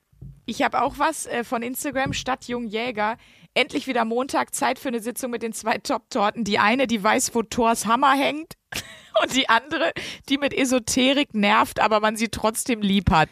Ich 0.47 0.63
habe 0.63 0.81
auch 0.81 0.99
was 0.99 1.27
äh, 1.27 1.45
von 1.45 1.63
Instagram, 1.63 2.13
Stadtjungjäger. 2.13 3.17
Endlich 3.55 3.87
wieder 3.87 4.05
Montag, 4.05 4.55
Zeit 4.55 4.79
für 4.79 4.89
eine 4.89 5.01
Sitzung 5.01 5.31
mit 5.33 5.43
den 5.43 5.53
zwei 5.53 5.79
Top-Torten. 5.79 6.45
Die 6.45 6.59
eine, 6.59 6.87
die 6.87 7.03
weiß, 7.03 7.35
wo 7.35 7.43
Thors 7.43 7.87
Hammer 7.87 8.13
hängt. 8.13 8.55
Und 9.23 9.35
die 9.35 9.49
andere, 9.49 9.93
die 10.29 10.39
mit 10.39 10.53
Esoterik 10.53 11.35
nervt, 11.35 11.81
aber 11.81 12.01
man 12.01 12.17
sie 12.17 12.29
trotzdem 12.29 12.83
lieb 12.83 13.11
hat. 13.11 13.31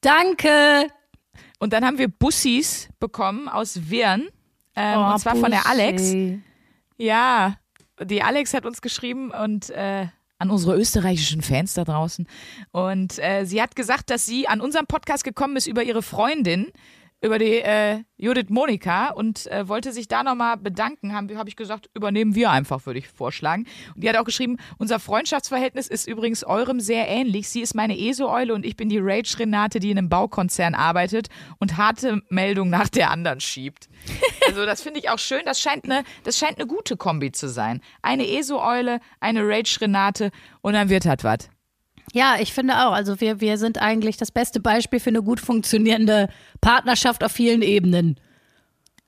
Danke. 0.00 0.88
Und 1.58 1.72
dann 1.72 1.84
haben 1.84 1.98
wir 1.98 2.08
Bussis 2.08 2.88
bekommen 2.98 3.48
aus 3.48 3.90
Wirn. 3.90 4.28
Ähm, 4.74 4.98
Oh, 4.98 5.12
und 5.12 5.18
zwar 5.18 5.36
von 5.36 5.50
der 5.50 5.66
Alex. 5.66 6.02
Bussi. 6.02 6.40
Ja, 6.96 7.56
die 8.02 8.22
Alex 8.22 8.54
hat 8.54 8.64
uns 8.64 8.80
geschrieben 8.80 9.30
und 9.30 9.70
äh, 9.70 10.06
an 10.38 10.50
unsere 10.50 10.76
österreichischen 10.76 11.42
Fans 11.42 11.74
da 11.74 11.84
draußen. 11.84 12.26
Und 12.70 13.18
äh, 13.18 13.44
sie 13.44 13.60
hat 13.60 13.76
gesagt, 13.76 14.10
dass 14.10 14.26
sie 14.26 14.48
an 14.48 14.60
unserem 14.60 14.86
Podcast 14.86 15.24
gekommen 15.24 15.56
ist 15.56 15.66
über 15.66 15.82
ihre 15.82 16.02
Freundin, 16.02 16.68
über 17.20 17.38
die 17.38 17.56
äh, 17.60 18.04
Judith 18.16 18.48
Monika 18.48 19.10
und 19.10 19.46
äh, 19.48 19.68
wollte 19.68 19.92
sich 19.92 20.06
da 20.06 20.22
nochmal 20.22 20.56
bedanken. 20.56 21.14
Habe 21.14 21.36
hab 21.36 21.48
ich 21.48 21.56
gesagt, 21.56 21.90
übernehmen 21.94 22.34
wir 22.34 22.50
einfach, 22.50 22.86
würde 22.86 23.00
ich 23.00 23.08
vorschlagen. 23.08 23.66
Und 23.94 24.04
die 24.04 24.08
hat 24.08 24.16
auch 24.16 24.24
geschrieben, 24.24 24.56
unser 24.78 25.00
Freundschaftsverhältnis 25.00 25.88
ist 25.88 26.06
übrigens 26.06 26.44
eurem 26.44 26.80
sehr 26.80 27.08
ähnlich. 27.08 27.48
Sie 27.48 27.60
ist 27.60 27.74
meine 27.74 27.98
ESO-Eule 27.98 28.54
und 28.54 28.64
ich 28.64 28.76
bin 28.76 28.88
die 28.88 28.98
Rage-Renate, 28.98 29.80
die 29.80 29.90
in 29.90 29.98
einem 29.98 30.08
Baukonzern 30.08 30.74
arbeitet 30.74 31.28
und 31.58 31.76
harte 31.76 32.22
Meldung 32.28 32.70
nach 32.70 32.88
der 32.88 33.10
anderen 33.10 33.40
schiebt. 33.40 33.88
Also 34.48 34.64
das 34.64 34.80
finde 34.80 34.98
ich 34.98 35.10
auch 35.10 35.18
schön. 35.18 35.42
Das 35.44 35.60
scheint 35.60 35.84
eine, 35.84 36.04
das 36.24 36.38
scheint 36.38 36.56
eine 36.56 36.66
gute 36.66 36.96
Kombi 36.96 37.32
zu 37.32 37.50
sein. 37.50 37.82
Eine 38.00 38.26
ESO-Eule, 38.26 39.00
eine 39.20 39.46
Rage-Renate 39.46 40.30
und 40.62 40.72
dann 40.72 40.88
wird 40.88 41.04
halt 41.04 41.22
was. 41.22 41.50
Ja, 42.12 42.36
ich 42.38 42.52
finde 42.52 42.86
auch. 42.86 42.92
Also 42.92 43.20
wir, 43.20 43.40
wir 43.40 43.58
sind 43.58 43.78
eigentlich 43.78 44.16
das 44.16 44.30
beste 44.30 44.60
Beispiel 44.60 45.00
für 45.00 45.10
eine 45.10 45.22
gut 45.22 45.40
funktionierende 45.40 46.28
Partnerschaft 46.60 47.22
auf 47.24 47.32
vielen 47.32 47.62
Ebenen. 47.62 48.18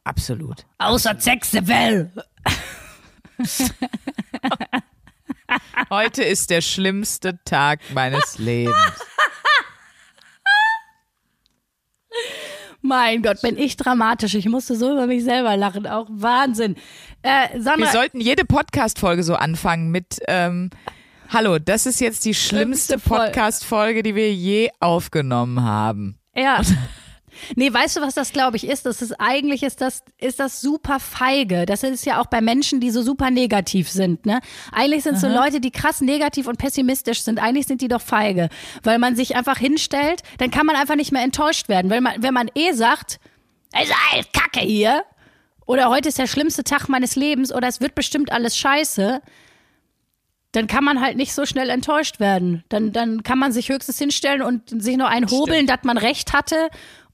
Absolut. 0.04 0.64
Außer 0.78 1.16
Sexevel. 1.18 2.10
Heute 5.90 6.22
ist 6.22 6.50
der 6.50 6.60
schlimmste 6.60 7.38
Tag 7.44 7.80
meines 7.92 8.38
Lebens. 8.38 8.76
Mein 12.82 13.22
Gott, 13.22 13.42
bin 13.42 13.58
ich 13.58 13.76
dramatisch. 13.76 14.34
Ich 14.34 14.48
musste 14.48 14.74
so 14.74 14.90
über 14.92 15.06
mich 15.06 15.22
selber 15.22 15.56
lachen. 15.56 15.86
Auch 15.86 16.06
Wahnsinn. 16.10 16.76
Äh, 17.22 17.52
Wir 17.52 17.62
Sandra, 17.62 17.92
sollten 17.92 18.20
jede 18.20 18.44
Podcast-Folge 18.44 19.22
so 19.22 19.34
anfangen 19.34 19.90
mit 19.90 20.18
ähm, 20.28 20.70
Hallo, 21.32 21.58
das 21.60 21.86
ist 21.86 22.00
jetzt 22.00 22.24
die 22.24 22.34
schlimmste 22.34 22.94
Schlimmste 22.94 22.98
Fol- 22.98 23.18
Podcast-Folge, 23.26 24.02
die 24.02 24.14
wir 24.16 24.32
je 24.34 24.70
aufgenommen 24.80 25.62
haben. 25.62 26.18
Ja. 26.34 26.60
Nee, 27.54 27.72
weißt 27.72 27.96
du, 27.96 28.00
was 28.02 28.14
das, 28.14 28.32
glaube 28.32 28.56
ich, 28.58 28.66
ist? 28.68 28.84
Das 28.84 29.00
ist 29.00 29.12
eigentlich 29.18 29.62
ist 29.62 29.80
das, 29.80 30.02
ist 30.18 30.40
das 30.40 30.60
super 30.60 31.00
feige. 31.00 31.64
Das 31.64 31.84
ist 31.84 32.04
ja 32.04 32.20
auch 32.20 32.26
bei 32.26 32.40
Menschen, 32.42 32.80
die 32.80 32.90
so 32.90 33.02
super 33.02 33.30
negativ 33.30 33.88
sind, 33.88 34.26
ne? 34.26 34.40
Eigentlich 34.72 35.04
sind 35.04 35.18
so 35.18 35.26
Leute, 35.28 35.58
die 35.60 35.70
krass 35.70 36.02
negativ 36.02 36.48
und 36.48 36.58
pessimistisch 36.58 37.22
sind, 37.22 37.38
eigentlich 37.38 37.66
sind 37.66 37.80
die 37.80 37.88
doch 37.88 38.02
feige. 38.02 38.50
Weil 38.82 38.98
man 38.98 39.16
sich 39.16 39.36
einfach 39.36 39.56
hinstellt, 39.56 40.22
dann 40.38 40.50
kann 40.50 40.66
man 40.66 40.76
einfach 40.76 40.96
nicht 40.96 41.12
mehr 41.12 41.22
enttäuscht 41.22 41.68
werden. 41.68 41.90
Weil 41.90 42.02
man, 42.02 42.22
wenn 42.22 42.34
man 42.34 42.50
eh 42.54 42.72
sagt, 42.72 43.20
es 43.72 43.88
ist 43.88 44.32
Kacke 44.34 44.60
hier, 44.66 45.04
oder 45.64 45.88
heute 45.88 46.08
ist 46.10 46.18
der 46.18 46.26
schlimmste 46.26 46.64
Tag 46.64 46.88
meines 46.88 47.14
Lebens, 47.16 47.54
oder 47.54 47.68
es 47.68 47.80
wird 47.80 47.94
bestimmt 47.94 48.32
alles 48.32 48.56
scheiße, 48.58 49.22
dann 50.52 50.66
kann 50.66 50.84
man 50.84 51.00
halt 51.00 51.16
nicht 51.16 51.32
so 51.32 51.46
schnell 51.46 51.70
enttäuscht 51.70 52.18
werden. 52.18 52.64
Dann, 52.68 52.92
dann 52.92 53.22
kann 53.22 53.38
man 53.38 53.52
sich 53.52 53.68
höchstens 53.68 53.98
hinstellen 53.98 54.42
und 54.42 54.82
sich 54.82 54.96
noch 54.96 55.08
einhobeln, 55.08 55.66
dass 55.66 55.84
man 55.84 55.96
recht 55.96 56.32
hatte 56.32 56.68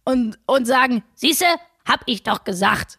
und, 0.05 0.39
und 0.47 0.67
sagen, 0.67 1.03
siehste, 1.15 1.47
hab 1.85 2.01
ich 2.07 2.23
doch 2.23 2.45
gesagt. 2.45 2.99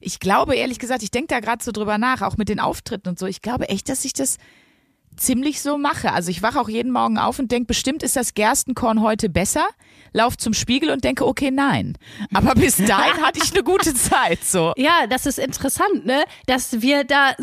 Ich 0.00 0.20
glaube, 0.20 0.54
ehrlich 0.54 0.78
gesagt, 0.78 1.02
ich 1.02 1.10
denke 1.10 1.28
da 1.28 1.40
gerade 1.40 1.62
so 1.62 1.72
drüber 1.72 1.98
nach, 1.98 2.22
auch 2.22 2.36
mit 2.36 2.48
den 2.48 2.60
Auftritten 2.60 3.08
und 3.08 3.18
so. 3.18 3.26
Ich 3.26 3.42
glaube 3.42 3.68
echt, 3.68 3.88
dass 3.88 4.04
ich 4.04 4.12
das 4.12 4.38
ziemlich 5.18 5.60
so 5.60 5.78
mache. 5.78 6.12
Also 6.12 6.30
ich 6.30 6.42
wache 6.42 6.60
auch 6.60 6.68
jeden 6.68 6.92
Morgen 6.92 7.18
auf 7.18 7.38
und 7.38 7.52
denke, 7.52 7.66
bestimmt 7.66 8.02
ist 8.02 8.16
das 8.16 8.34
Gerstenkorn 8.34 9.02
heute 9.02 9.28
besser. 9.28 9.66
Lauf 10.12 10.38
zum 10.38 10.54
Spiegel 10.54 10.90
und 10.90 11.04
denke, 11.04 11.26
okay, 11.26 11.50
nein. 11.50 11.96
Aber 12.32 12.54
bis 12.54 12.76
dahin 12.86 13.22
hatte 13.22 13.40
ich 13.42 13.52
eine 13.52 13.62
gute 13.62 13.94
Zeit. 13.94 14.42
So. 14.42 14.72
Ja, 14.76 15.06
das 15.06 15.26
ist 15.26 15.38
interessant, 15.38 16.06
ne? 16.06 16.24
Dass 16.46 16.80
wir 16.80 17.04
da, 17.04 17.34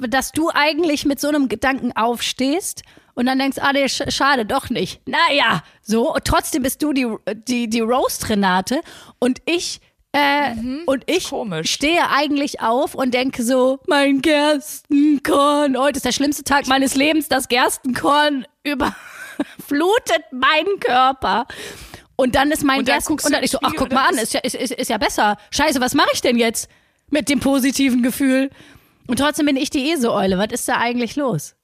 dass 0.00 0.32
du 0.32 0.50
eigentlich 0.52 1.04
mit 1.04 1.20
so 1.20 1.28
einem 1.28 1.48
Gedanken 1.48 1.92
aufstehst 1.92 2.82
und 3.14 3.26
dann 3.26 3.38
denkst, 3.38 3.58
ah, 3.60 3.72
nee, 3.72 3.88
sch 3.88 4.02
schade, 4.08 4.44
doch 4.44 4.70
nicht. 4.70 5.00
Naja, 5.06 5.62
so, 5.82 6.14
und 6.14 6.24
trotzdem 6.24 6.62
bist 6.62 6.82
du 6.82 6.92
die, 6.92 7.06
die, 7.48 7.68
die 7.68 7.80
Roast-Renate 7.80 8.80
und 9.18 9.40
ich, 9.46 9.80
äh, 10.14 10.54
und 10.86 11.04
ich 11.06 11.28
komisch. 11.30 11.70
stehe 11.72 12.08
eigentlich 12.10 12.60
auf 12.60 12.94
und 12.94 13.14
denke 13.14 13.42
so, 13.42 13.80
mein 13.86 14.22
Gerstenkorn, 14.22 15.76
heute 15.78 15.96
ist 15.96 16.04
der 16.04 16.12
schlimmste 16.12 16.44
Tag 16.44 16.66
meines 16.66 16.94
Lebens, 16.94 17.28
das 17.28 17.48
Gerstenkorn 17.48 18.46
überflutet 18.62 20.24
meinen 20.32 20.80
Körper. 20.80 21.46
Und 22.16 22.36
dann 22.36 22.50
ist 22.52 22.62
mein 22.62 22.80
Und 22.80 22.88
dann 22.88 22.94
Gersten, 22.94 23.12
guckst 23.12 23.26
und 23.26 23.32
dann 23.32 23.42
ich 23.42 23.50
so, 23.50 23.58
ach, 23.62 23.72
guck 23.76 23.92
mal 23.92 24.06
an, 24.06 24.16
ist 24.16 24.34
ja, 24.34 24.40
ist, 24.40 24.54
ist, 24.54 24.72
ist 24.72 24.88
ja 24.88 24.98
besser. 24.98 25.36
Scheiße, 25.50 25.80
was 25.80 25.94
mache 25.94 26.10
ich 26.12 26.20
denn 26.20 26.38
jetzt 26.38 26.68
mit 27.10 27.28
dem 27.28 27.40
positiven 27.40 28.02
Gefühl? 28.02 28.50
Und 29.06 29.18
trotzdem 29.18 29.46
bin 29.46 29.56
ich 29.56 29.70
die 29.70 29.90
Eseeule. 29.90 30.38
Was 30.38 30.52
ist 30.52 30.68
da 30.68 30.78
eigentlich 30.78 31.16
los? 31.16 31.56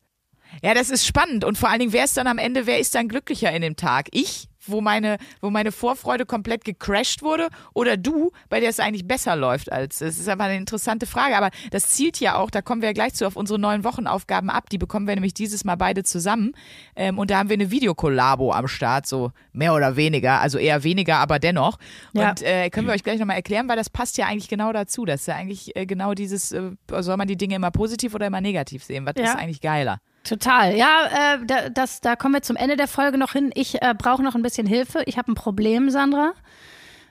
Ja, 0.62 0.74
das 0.74 0.90
ist 0.90 1.06
spannend. 1.06 1.44
Und 1.44 1.56
vor 1.56 1.68
allen 1.68 1.78
Dingen, 1.78 1.92
wer 1.92 2.04
ist 2.04 2.16
dann 2.16 2.26
am 2.26 2.38
Ende, 2.38 2.66
wer 2.66 2.78
ist 2.78 2.94
dann 2.94 3.08
glücklicher 3.08 3.52
in 3.52 3.62
dem 3.62 3.76
Tag? 3.76 4.08
Ich, 4.10 4.48
wo 4.70 4.80
meine, 4.80 5.18
wo 5.40 5.50
meine 5.50 5.72
Vorfreude 5.72 6.26
komplett 6.26 6.64
gecrashed 6.64 7.22
wurde, 7.22 7.48
oder 7.74 7.96
du, 7.96 8.30
bei 8.48 8.60
der 8.60 8.70
es 8.70 8.80
eigentlich 8.80 9.06
besser 9.06 9.36
läuft 9.36 9.70
als. 9.72 10.00
Es 10.00 10.18
ist 10.18 10.28
aber 10.28 10.44
eine 10.44 10.56
interessante 10.56 11.06
Frage. 11.06 11.36
Aber 11.36 11.50
das 11.70 11.88
zielt 11.88 12.20
ja 12.20 12.36
auch, 12.36 12.50
da 12.50 12.62
kommen 12.62 12.82
wir 12.82 12.88
ja 12.88 12.92
gleich 12.92 13.14
zu, 13.14 13.26
auf 13.26 13.36
unsere 13.36 13.58
neuen 13.58 13.84
Wochenaufgaben 13.84 14.50
ab. 14.50 14.70
Die 14.70 14.78
bekommen 14.78 15.06
wir 15.06 15.14
nämlich 15.14 15.34
dieses 15.34 15.64
Mal 15.64 15.76
beide 15.76 16.04
zusammen. 16.04 16.52
Ähm, 16.96 17.18
und 17.18 17.30
da 17.30 17.38
haben 17.38 17.48
wir 17.48 17.54
eine 17.54 17.70
Videokollabo 17.70 18.52
am 18.52 18.68
Start, 18.68 19.06
so 19.06 19.32
mehr 19.52 19.74
oder 19.74 19.96
weniger. 19.96 20.40
Also 20.40 20.58
eher 20.58 20.82
weniger, 20.84 21.18
aber 21.18 21.38
dennoch. 21.38 21.78
Ja. 22.12 22.30
Und 22.30 22.42
äh, 22.42 22.70
können 22.70 22.86
wir 22.86 22.94
euch 22.94 23.02
gleich 23.04 23.18
nochmal 23.18 23.36
erklären, 23.36 23.68
weil 23.68 23.76
das 23.76 23.90
passt 23.90 24.18
ja 24.18 24.26
eigentlich 24.26 24.48
genau 24.48 24.72
dazu. 24.72 25.04
Das 25.04 25.20
ist 25.22 25.26
ja 25.26 25.36
eigentlich 25.36 25.74
äh, 25.76 25.86
genau 25.86 26.14
dieses, 26.14 26.52
äh, 26.52 26.70
soll 27.00 27.16
man 27.16 27.28
die 27.28 27.36
Dinge 27.36 27.54
immer 27.56 27.70
positiv 27.70 28.14
oder 28.14 28.26
immer 28.26 28.40
negativ 28.40 28.84
sehen? 28.84 29.06
Was 29.06 29.14
Ja. 29.16 29.24
ist 29.24 29.36
eigentlich 29.36 29.60
geiler? 29.60 29.98
Total. 30.24 30.76
Ja, 30.76 31.34
äh, 31.34 31.46
da, 31.46 31.68
das, 31.70 32.00
da 32.00 32.16
kommen 32.16 32.34
wir 32.34 32.42
zum 32.42 32.56
Ende 32.56 32.76
der 32.76 32.88
Folge 32.88 33.18
noch 33.18 33.32
hin. 33.32 33.50
Ich 33.54 33.80
äh, 33.80 33.94
brauche 33.96 34.22
noch 34.22 34.34
ein 34.34 34.42
bisschen 34.42 34.66
Hilfe. 34.66 35.02
Ich 35.06 35.16
habe 35.18 35.32
ein 35.32 35.34
Problem, 35.34 35.90
Sandra. 35.90 36.34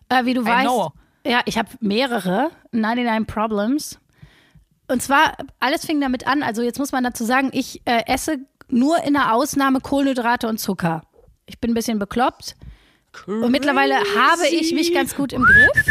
Äh, 0.09 0.25
wie 0.25 0.33
du 0.33 0.45
weißt. 0.45 0.67
know. 0.67 0.91
Ja, 1.25 1.41
ich 1.45 1.57
habe 1.57 1.69
mehrere. 1.79 2.51
99 2.71 3.27
Problems. 3.27 3.99
Und 4.87 5.01
zwar, 5.01 5.37
alles 5.59 5.85
fing 5.85 5.99
damit 6.01 6.27
an. 6.27 6.43
Also, 6.43 6.61
jetzt 6.61 6.79
muss 6.79 6.91
man 6.91 7.03
dazu 7.03 7.23
sagen, 7.23 7.49
ich 7.51 7.81
äh, 7.85 8.03
esse 8.07 8.37
nur 8.69 9.03
in 9.03 9.13
der 9.13 9.33
Ausnahme 9.33 9.81
Kohlenhydrate 9.81 10.47
und 10.47 10.59
Zucker. 10.59 11.03
Ich 11.45 11.59
bin 11.59 11.71
ein 11.71 11.75
bisschen 11.75 11.99
bekloppt. 11.99 12.55
Und 13.25 13.51
mittlerweile 13.51 13.95
habe 13.95 14.47
ich 14.51 14.71
mich 14.73 14.93
ganz 14.93 15.15
gut 15.15 15.33
im 15.33 15.43
Griff. 15.43 15.85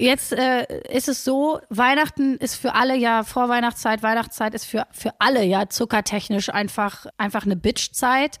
Jetzt 0.00 0.32
äh, 0.32 0.66
ist 0.88 1.08
es 1.08 1.24
so, 1.24 1.60
Weihnachten 1.68 2.38
ist 2.38 2.54
für 2.54 2.74
alle 2.74 2.96
ja, 2.96 3.22
Vorweihnachtszeit, 3.22 4.02
Weihnachtszeit 4.02 4.54
ist 4.54 4.64
für, 4.64 4.86
für 4.92 5.12
alle 5.18 5.44
ja 5.44 5.68
zuckertechnisch 5.68 6.48
einfach, 6.48 7.04
einfach 7.18 7.44
eine 7.44 7.56
Bitch-Zeit. 7.56 8.38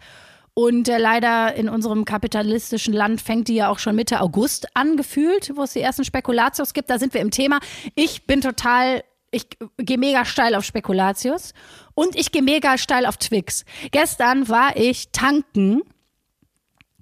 Und 0.54 0.88
äh, 0.88 0.96
leider 0.96 1.54
in 1.54 1.68
unserem 1.68 2.06
kapitalistischen 2.06 2.94
Land 2.94 3.20
fängt 3.20 3.48
die 3.48 3.56
ja 3.56 3.68
auch 3.68 3.78
schon 3.78 3.94
Mitte 3.94 4.22
August 4.22 4.74
an, 4.74 4.96
gefühlt, 4.96 5.52
wo 5.54 5.64
es 5.64 5.74
die 5.74 5.82
ersten 5.82 6.04
Spekulatius 6.04 6.72
gibt. 6.72 6.88
Da 6.88 6.98
sind 6.98 7.12
wir 7.12 7.20
im 7.20 7.30
Thema. 7.30 7.60
Ich 7.94 8.26
bin 8.26 8.40
total, 8.40 9.04
ich 9.30 9.46
gehe 9.76 9.98
mega 9.98 10.24
steil 10.24 10.54
auf 10.54 10.64
Spekulatius 10.64 11.52
und 11.94 12.16
ich 12.16 12.32
gehe 12.32 12.42
mega 12.42 12.78
steil 12.78 13.04
auf 13.04 13.18
Twix. 13.18 13.66
Gestern 13.90 14.48
war 14.48 14.76
ich 14.76 15.12
tanken, 15.12 15.82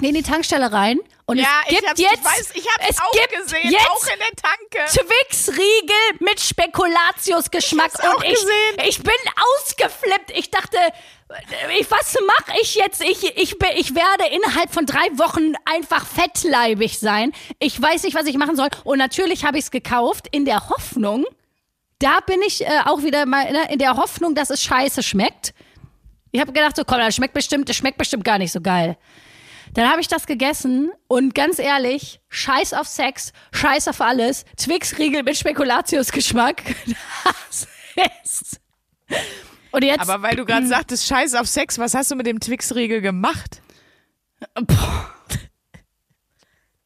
in 0.06 0.14
die 0.14 0.22
Tankstelle 0.22 0.70
rein 0.72 1.00
und 1.26 1.38
Ja, 1.38 1.46
es 1.66 1.70
gibt 1.70 1.82
ich, 1.82 1.88
hab's, 1.88 2.00
jetzt, 2.00 2.18
ich 2.18 2.24
weiß, 2.24 2.50
ich 2.54 2.68
hab's 2.68 2.86
es 2.90 2.98
auch 3.00 3.10
gibt 3.12 3.30
gesehen, 3.42 3.70
jetzt 3.70 3.90
auch 3.90 4.06
in 4.06 4.18
der 4.18 4.80
Tanke. 4.80 4.92
Twix-Riegel 4.92 6.20
mit 6.20 6.40
Spekulatius-Geschmack 6.40 7.90
Ich 7.92 7.94
hab's 7.94 8.06
auch 8.08 8.16
und 8.16 8.24
ich, 8.24 8.30
gesehen. 8.30 8.88
ich 8.88 9.02
bin 9.02 9.12
ausgeflippt. 9.56 10.30
Ich 10.34 10.50
dachte, 10.50 10.78
ich, 11.78 11.90
was 11.90 12.16
mache 12.26 12.58
ich 12.62 12.74
jetzt? 12.76 13.02
Ich, 13.02 13.24
ich, 13.36 13.56
ich 13.76 13.94
werde 13.94 14.32
innerhalb 14.32 14.72
von 14.72 14.86
drei 14.86 15.06
Wochen 15.18 15.52
einfach 15.64 16.06
fettleibig 16.06 16.98
sein. 16.98 17.32
Ich 17.58 17.80
weiß 17.80 18.04
nicht, 18.04 18.14
was 18.16 18.26
ich 18.26 18.36
machen 18.36 18.56
soll. 18.56 18.68
Und 18.84 18.98
natürlich 18.98 19.44
habe 19.44 19.58
ich 19.58 19.64
es 19.64 19.70
gekauft 19.70 20.28
in 20.30 20.44
der 20.44 20.68
Hoffnung, 20.68 21.26
da 21.98 22.20
bin 22.20 22.40
ich 22.42 22.64
äh, 22.64 22.68
auch 22.84 23.02
wieder 23.02 23.26
mal 23.26 23.50
ne, 23.50 23.72
in 23.72 23.78
der 23.78 23.96
Hoffnung, 23.96 24.34
dass 24.34 24.50
es 24.50 24.62
scheiße 24.62 25.02
schmeckt. 25.02 25.52
Ich 26.30 26.40
habe 26.40 26.52
gedacht, 26.52 26.76
so 26.76 26.84
komm, 26.84 26.98
das 26.98 27.16
schmeckt 27.16 27.34
bestimmt, 27.34 27.68
das 27.68 27.76
schmeckt 27.76 27.98
bestimmt 27.98 28.24
gar 28.24 28.38
nicht 28.38 28.52
so 28.52 28.60
geil. 28.60 28.96
Dann 29.74 29.90
habe 29.90 30.00
ich 30.00 30.08
das 30.08 30.26
gegessen 30.26 30.90
und 31.06 31.34
ganz 31.34 31.58
ehrlich, 31.58 32.20
scheiß 32.28 32.74
auf 32.74 32.86
Sex, 32.86 33.32
scheiß 33.52 33.88
auf 33.88 34.00
alles. 34.00 34.44
Twix-Riegel 34.56 35.22
mit 35.22 35.36
Spekulatius-Geschmack. 35.36 36.62
Das 37.24 37.66
ist. 38.22 38.60
Und 39.72 39.84
jetzt. 39.84 40.00
Aber 40.00 40.22
weil 40.22 40.36
du 40.36 40.44
gerade 40.44 40.66
sagtest, 40.66 41.06
scheiß 41.06 41.34
auf 41.34 41.46
Sex, 41.46 41.78
was 41.78 41.94
hast 41.94 42.10
du 42.10 42.14
mit 42.14 42.26
dem 42.26 42.40
Twix-Riegel 42.40 43.00
gemacht? 43.00 43.60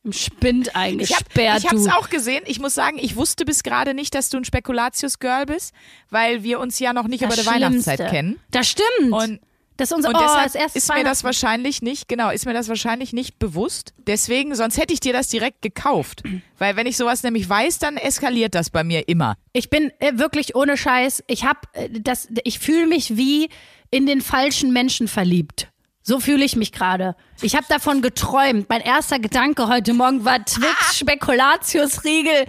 im 0.04 0.12
Spind 0.12 0.68
Ich, 0.68 0.74
hab, 0.74 0.82
eingesperrt, 0.82 1.58
ich 1.64 1.70
hab's 1.70 1.86
auch 1.88 2.10
gesehen. 2.10 2.42
Ich 2.46 2.58
muss 2.58 2.74
sagen, 2.74 2.98
ich 2.98 3.14
wusste 3.16 3.44
bis 3.44 3.62
gerade 3.62 3.94
nicht, 3.94 4.14
dass 4.14 4.30
du 4.30 4.36
ein 4.38 4.44
Spekulatius-Girl 4.44 5.46
bist, 5.46 5.72
weil 6.10 6.42
wir 6.42 6.58
uns 6.58 6.78
ja 6.78 6.92
noch 6.92 7.06
nicht 7.06 7.22
Das 7.22 7.32
über 7.32 7.42
die 7.42 7.48
Weihnachtszeit 7.48 8.10
kennen. 8.10 8.40
Das 8.50 8.68
stimmt. 8.68 9.12
Und, 9.12 9.40
das 9.76 9.90
ist 9.90 9.96
unser 9.96 10.10
und 10.10 10.16
oh, 10.16 10.20
deshalb 10.20 10.74
ist 10.74 10.94
mir 10.94 11.04
das 11.04 11.24
wahrscheinlich 11.24 11.82
nicht, 11.82 12.08
genau, 12.08 12.30
ist 12.30 12.46
mir 12.46 12.52
das 12.52 12.68
wahrscheinlich 12.68 13.12
nicht 13.12 13.38
bewusst. 13.38 13.94
Deswegen, 14.06 14.54
sonst 14.54 14.78
hätte 14.78 14.92
ich 14.92 15.00
dir 15.00 15.12
das 15.12 15.28
direkt 15.28 15.62
gekauft. 15.62 16.22
Weil 16.58 16.76
wenn 16.76 16.86
ich 16.86 16.96
sowas 16.96 17.22
nämlich 17.22 17.48
weiß, 17.48 17.78
dann 17.78 17.96
eskaliert 17.96 18.54
das 18.54 18.70
bei 18.70 18.84
mir 18.84 19.08
immer. 19.08 19.36
Ich 19.52 19.70
bin 19.70 19.90
äh, 19.98 20.18
wirklich 20.18 20.54
ohne 20.54 20.76
Scheiß. 20.76 21.24
Ich 21.26 21.44
hab 21.44 21.68
äh, 21.72 21.88
das. 21.90 22.28
Ich 22.44 22.58
fühle 22.58 22.86
mich 22.86 23.16
wie 23.16 23.48
in 23.90 24.06
den 24.06 24.20
falschen 24.20 24.72
Menschen 24.72 25.08
verliebt. 25.08 25.71
So 26.04 26.18
fühle 26.18 26.44
ich 26.44 26.56
mich 26.56 26.72
gerade. 26.72 27.14
Ich 27.42 27.54
habe 27.54 27.66
davon 27.68 28.02
geträumt. 28.02 28.68
Mein 28.68 28.80
erster 28.80 29.20
Gedanke 29.20 29.68
heute 29.68 29.94
Morgen 29.94 30.24
war 30.24 30.44
Twix 30.44 30.98
Spekulatius 30.98 32.02
Riegel. 32.02 32.46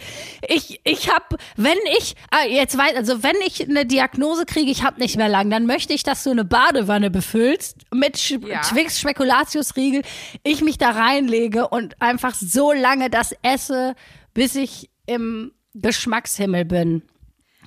Ich 0.48 0.82
ich 0.84 1.12
habe, 1.12 1.38
wenn 1.56 1.78
ich 1.98 2.16
ah, 2.32 2.46
jetzt 2.50 2.76
weiß, 2.76 2.96
also 2.96 3.22
wenn 3.22 3.36
ich 3.46 3.70
eine 3.70 3.86
Diagnose 3.86 4.48
kriege, 4.48 4.72
ich 4.72 4.84
habe 4.84 5.00
nicht 5.00 5.18
mehr 5.18 5.30
lang, 5.30 5.52
dann 5.52 5.68
möchte 5.68 5.94
ich, 5.94 6.02
dass 6.02 6.24
du 6.24 6.32
eine 6.32 6.46
Badewanne 6.46 7.12
befüllst 7.12 7.78
mit 7.94 8.18
Sch 8.18 8.38
Ja. 8.48 8.62
Twix 8.62 9.00
Spekulatius 9.00 9.76
Riegel. 9.76 10.02
Ich 10.44 10.62
mich 10.62 10.80
da 10.80 10.89
reinlege 10.89 11.68
und 11.68 12.02
einfach 12.02 12.34
so 12.34 12.74
lange 12.74 13.12
das 13.12 13.36
esse, 13.44 13.94
bis 14.34 14.56
ich 14.56 14.89
im 15.06 15.52
Geschmackshimmel 15.76 16.66
bin. 16.66 17.04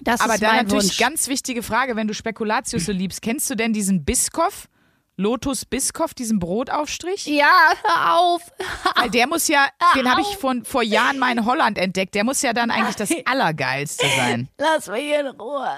Das 0.03 0.21
Aber 0.21 0.35
ist 0.35 0.43
da 0.43 0.49
mein 0.49 0.65
natürlich 0.65 0.85
Wunsch. 0.85 0.99
ganz 0.99 1.29
wichtige 1.29 1.63
Frage, 1.63 1.95
wenn 1.95 2.09
du 2.09 2.15
Spekulatius 2.15 2.87
so 2.87 2.93
liebst, 2.93 3.23
kennst 3.23 3.49
du 3.51 3.55
denn 3.55 3.73
diesen 3.73 4.05
Biskoff? 4.05 4.69
Lotus 5.19 5.65
Biskoff, 5.65 6.13
diesen 6.13 6.39
Brotaufstrich? 6.39 7.25
Ja, 7.25 7.73
hör 7.83 8.19
auf. 8.21 8.43
Weil 8.97 9.09
der 9.09 9.27
muss 9.27 9.49
ja, 9.49 9.67
den 9.95 10.11
habe 10.11 10.21
ich 10.21 10.37
von, 10.37 10.65
vor 10.67 10.83
Jahren 10.83 11.19
mal 11.19 11.33
in 11.33 11.47
Holland 11.47 11.79
entdeckt, 11.79 12.15
der 12.15 12.23
muss 12.23 12.43
ja 12.43 12.53
dann 12.53 12.71
eigentlich 12.71 12.97
das 12.97 13.11
Allergeilste 13.25 14.07
sein. 14.15 14.49
Lass 14.59 14.89
mich 14.89 15.11
in 15.19 15.27
Ruhe. 15.29 15.75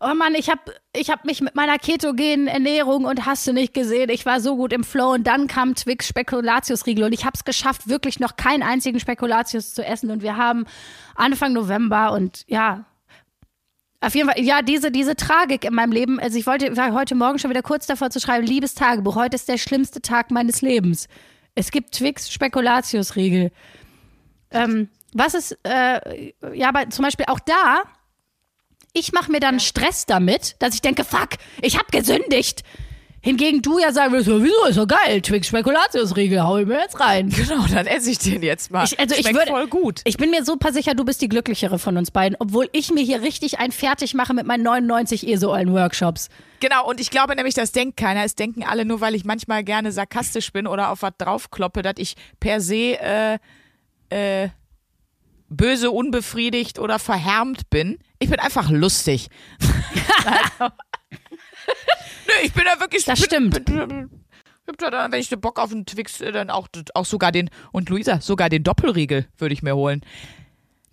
Oh 0.00 0.14
Mann, 0.14 0.34
ich 0.34 0.48
habe 0.48 0.62
ich 0.94 1.10
hab 1.10 1.26
mich 1.26 1.42
mit 1.42 1.54
meiner 1.54 1.78
ketogenen 1.78 2.46
Ernährung 2.46 3.04
und 3.04 3.26
hast 3.26 3.46
du 3.46 3.52
nicht 3.52 3.74
gesehen, 3.74 4.08
ich 4.08 4.24
war 4.24 4.40
so 4.40 4.56
gut 4.56 4.72
im 4.72 4.82
Flow 4.82 5.12
und 5.12 5.26
dann 5.26 5.46
kam 5.46 5.74
Twix 5.74 6.08
Spekulatius-Riegel 6.08 7.04
und 7.04 7.12
ich 7.12 7.26
habe 7.26 7.34
es 7.34 7.44
geschafft, 7.44 7.86
wirklich 7.86 8.18
noch 8.18 8.36
keinen 8.36 8.62
einzigen 8.62 8.98
Spekulatius 8.98 9.74
zu 9.74 9.84
essen 9.84 10.10
und 10.10 10.22
wir 10.22 10.38
haben 10.38 10.64
Anfang 11.14 11.52
November 11.52 12.12
und 12.12 12.44
ja, 12.46 12.86
Auf 14.00 14.14
jeden 14.14 14.30
Fall, 14.30 14.42
ja, 14.42 14.62
diese, 14.62 14.90
diese 14.90 15.14
Tragik 15.14 15.64
in 15.64 15.74
meinem 15.74 15.92
Leben. 15.92 16.18
Also 16.18 16.38
ich 16.38 16.46
wollte, 16.46 16.74
war 16.76 16.92
heute 16.94 17.14
Morgen 17.14 17.38
schon 17.38 17.50
wieder 17.50 17.62
kurz 17.62 17.86
davor 17.86 18.10
zu 18.10 18.18
schreiben, 18.18 18.46
liebes 18.46 18.74
Tagebuch, 18.74 19.14
heute 19.14 19.36
ist 19.36 19.48
der 19.48 19.58
schlimmste 19.58 20.00
Tag 20.00 20.30
meines 20.30 20.62
Lebens. 20.62 21.06
Es 21.54 21.70
gibt 21.70 21.92
Twix 21.92 22.32
Spekulatius-Riegel. 22.32 23.50
Ähm, 24.52 24.88
was 25.12 25.34
ist, 25.34 25.58
äh, 25.64 26.32
ja, 26.54 26.68
aber 26.68 26.88
zum 26.88 27.04
Beispiel 27.04 27.26
auch 27.28 27.40
da, 27.40 27.82
ich 28.92 29.12
mache 29.12 29.30
mir 29.30 29.40
dann 29.40 29.60
Stress 29.60 30.06
damit, 30.06 30.56
dass 30.60 30.74
ich 30.74 30.80
denke, 30.80 31.04
fuck, 31.04 31.30
ich 31.60 31.76
habe 31.76 31.86
gesündigt. 31.90 32.62
Hingegen 33.22 33.60
du 33.60 33.78
ja 33.78 33.92
sagen 33.92 34.12
würdest, 34.12 34.28
ja, 34.30 34.42
wieso, 34.42 34.66
ist 34.66 34.78
doch 34.78 34.86
geil, 34.86 35.20
Twix 35.20 35.48
Spekulatius-Riegel, 35.48 36.42
hau 36.42 36.56
ich 36.56 36.66
mir 36.66 36.78
jetzt 36.80 36.98
rein. 37.00 37.28
Genau, 37.40 37.66
dann 37.66 37.86
esse 37.86 38.10
ich 38.10 38.18
den 38.18 38.42
jetzt 38.42 38.70
mal. 38.70 38.84
Ich, 38.84 38.98
also 38.98 39.14
ich 39.14 39.22
Schmeckt 39.22 39.38
würde, 39.38 39.50
voll 39.50 39.66
gut. 39.66 40.00
Ich 40.04 40.16
bin 40.16 40.30
mir 40.30 40.44
super 40.44 40.72
sicher, 40.72 40.94
du 40.94 41.04
bist 41.04 41.20
die 41.20 41.28
glücklichere 41.28 41.78
von 41.78 41.96
uns 41.96 42.10
beiden, 42.10 42.36
obwohl 42.38 42.68
ich 42.72 42.90
mir 42.92 43.02
hier 43.02 43.22
richtig 43.22 43.58
ein 43.58 43.72
fertig 43.72 44.14
mache 44.14 44.32
mit 44.34 44.46
meinen 44.46 44.62
99 44.62 45.26
ESO-Workshops. 45.26 46.28
Genau, 46.60 46.88
und 46.88 47.00
ich 47.00 47.10
glaube 47.10 47.34
nämlich, 47.34 47.54
das 47.54 47.72
denkt 47.72 47.96
keiner. 47.96 48.24
Es 48.24 48.36
denken 48.36 48.62
alle 48.62 48.84
nur, 48.84 49.00
weil 49.00 49.14
ich 49.14 49.24
manchmal 49.24 49.64
gerne 49.64 49.92
sarkastisch 49.92 50.52
bin 50.52 50.66
oder 50.66 50.90
auf 50.90 51.02
was 51.02 51.12
draufkloppe, 51.18 51.82
dass 51.82 51.94
ich 51.96 52.14
per 52.38 52.60
se 52.60 52.98
äh, 53.00 53.38
äh, 54.10 54.48
böse, 55.48 55.90
unbefriedigt 55.90 56.78
oder 56.78 56.98
verhärmt 56.98 57.68
bin. 57.70 57.98
Ich 58.18 58.30
bin 58.30 58.38
einfach 58.38 58.70
lustig. 58.70 59.28
Nö, 62.26 62.32
ich 62.42 62.52
bin 62.52 62.64
da 62.64 62.80
wirklich. 62.80 63.04
Das 63.04 63.20
bin, 63.20 63.26
stimmt. 63.26 63.64
Bin, 63.64 63.88
bin, 63.88 64.10
dann, 64.78 65.12
wenn 65.12 65.20
ich 65.20 65.30
Bock 65.30 65.58
auf 65.58 65.72
einen 65.72 65.86
Twix, 65.86 66.20
äh, 66.20 66.32
dann 66.32 66.50
auch, 66.50 66.68
auch 66.94 67.04
sogar 67.04 67.32
den, 67.32 67.50
und 67.72 67.88
Luisa, 67.88 68.20
sogar 68.20 68.48
den 68.48 68.62
Doppelriegel 68.62 69.26
würde 69.38 69.52
ich 69.52 69.62
mir 69.62 69.74
holen. 69.74 70.02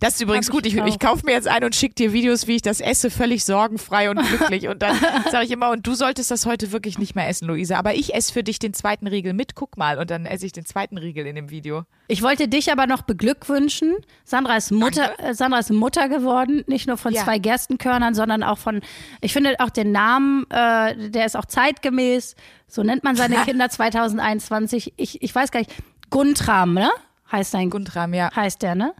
Das 0.00 0.14
ist 0.14 0.20
übrigens 0.20 0.48
gut. 0.48 0.64
ich 0.64 0.76
Ich, 0.76 0.84
ich 0.84 0.98
kaufe 1.00 1.26
mir 1.26 1.32
jetzt 1.32 1.48
ein 1.48 1.64
und 1.64 1.74
schicke 1.74 1.94
dir 1.96 2.12
Videos, 2.12 2.46
wie 2.46 2.54
ich 2.56 2.62
das 2.62 2.80
esse, 2.80 3.10
völlig 3.10 3.44
sorgenfrei 3.44 4.10
und 4.10 4.20
glücklich. 4.20 4.68
Und 4.68 4.80
dann 4.80 4.96
sage 5.32 5.44
ich 5.44 5.50
immer, 5.50 5.70
und 5.70 5.84
du 5.86 5.94
solltest 5.94 6.30
das 6.30 6.46
heute 6.46 6.70
wirklich 6.70 6.98
nicht 6.98 7.16
mehr 7.16 7.28
essen, 7.28 7.48
Luisa. 7.48 7.76
Aber 7.76 7.94
ich 7.94 8.14
esse 8.14 8.32
für 8.32 8.44
dich 8.44 8.60
den 8.60 8.74
zweiten 8.74 9.08
Riegel 9.08 9.32
mit. 9.32 9.56
Guck 9.56 9.76
mal. 9.76 9.98
Und 9.98 10.10
dann 10.10 10.24
esse 10.24 10.46
ich 10.46 10.52
den 10.52 10.64
zweiten 10.64 10.98
Riegel 10.98 11.26
in 11.26 11.34
dem 11.34 11.50
Video. 11.50 11.84
Ich 12.06 12.22
wollte 12.22 12.46
dich 12.46 12.70
aber 12.70 12.86
noch 12.86 13.02
beglückwünschen. 13.02 13.96
Sandra 14.24 14.56
ist 14.56 14.70
Mutter, 14.70 15.18
äh, 15.18 15.34
Sandra 15.34 15.58
ist 15.58 15.70
Mutter 15.70 16.08
geworden, 16.08 16.62
nicht 16.68 16.86
nur 16.86 16.96
von 16.96 17.12
Ja. 17.12 17.24
zwei 17.24 17.38
Gerstenkörnern, 17.40 18.14
sondern 18.14 18.44
auch 18.44 18.58
von, 18.58 18.80
ich 19.20 19.32
finde 19.32 19.56
auch 19.58 19.70
den 19.70 19.90
Namen, 19.90 20.46
äh, 20.50 21.10
der 21.10 21.26
ist 21.26 21.36
auch 21.36 21.44
zeitgemäß. 21.46 22.36
So 22.68 22.84
nennt 22.84 23.02
man 23.02 23.16
seine 23.16 23.34
Kinder 23.44 23.68
2021. 23.68 24.92
Ich, 24.96 25.22
ich 25.22 25.34
weiß 25.34 25.50
gar 25.50 25.58
nicht. 25.60 25.72
Guntram, 26.10 26.74
ne? 26.74 26.88
Heißt 27.32 27.52
dein 27.52 27.68
Guntram, 27.68 28.14
ja. 28.14 28.30
heißt 28.34 28.62
der, 28.62 28.74
ne? 28.76 28.94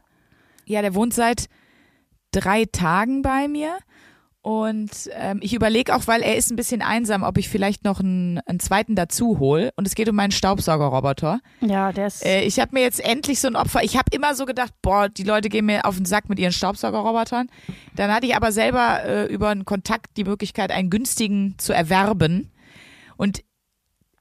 Ja, 0.68 0.82
der 0.82 0.94
wohnt 0.94 1.14
seit 1.14 1.46
drei 2.30 2.64
Tagen 2.66 3.22
bei 3.22 3.48
mir. 3.48 3.78
Und 4.40 5.10
ähm, 5.12 5.40
ich 5.42 5.52
überlege 5.52 5.94
auch, 5.94 6.06
weil 6.06 6.22
er 6.22 6.36
ist 6.36 6.50
ein 6.50 6.56
bisschen 6.56 6.80
einsam, 6.80 7.22
ob 7.22 7.36
ich 7.38 7.48
vielleicht 7.48 7.84
noch 7.84 8.00
einen, 8.00 8.38
einen 8.46 8.60
zweiten 8.60 8.94
dazu 8.94 9.38
hole. 9.38 9.72
Und 9.76 9.86
es 9.86 9.94
geht 9.94 10.08
um 10.08 10.16
meinen 10.16 10.30
Staubsaugerroboter. 10.30 11.40
Ja, 11.60 11.92
der 11.92 12.06
ist. 12.06 12.24
Äh, 12.24 12.42
ich 12.42 12.58
habe 12.60 12.70
mir 12.72 12.82
jetzt 12.82 13.00
endlich 13.00 13.40
so 13.40 13.48
ein 13.48 13.56
Opfer. 13.56 13.82
Ich 13.82 13.96
habe 13.96 14.06
immer 14.12 14.34
so 14.34 14.46
gedacht, 14.46 14.72
boah, 14.80 15.08
die 15.08 15.24
Leute 15.24 15.48
gehen 15.48 15.66
mir 15.66 15.84
auf 15.84 15.96
den 15.96 16.06
Sack 16.06 16.28
mit 16.28 16.38
ihren 16.38 16.52
Staubsaugerrobotern. 16.52 17.50
Dann 17.96 18.12
hatte 18.12 18.26
ich 18.26 18.36
aber 18.36 18.52
selber 18.52 19.04
äh, 19.04 19.26
über 19.26 19.48
einen 19.48 19.64
Kontakt 19.64 20.16
die 20.16 20.24
Möglichkeit, 20.24 20.70
einen 20.70 20.88
günstigen 20.88 21.56
zu 21.58 21.72
erwerben. 21.72 22.50
Und 23.16 23.42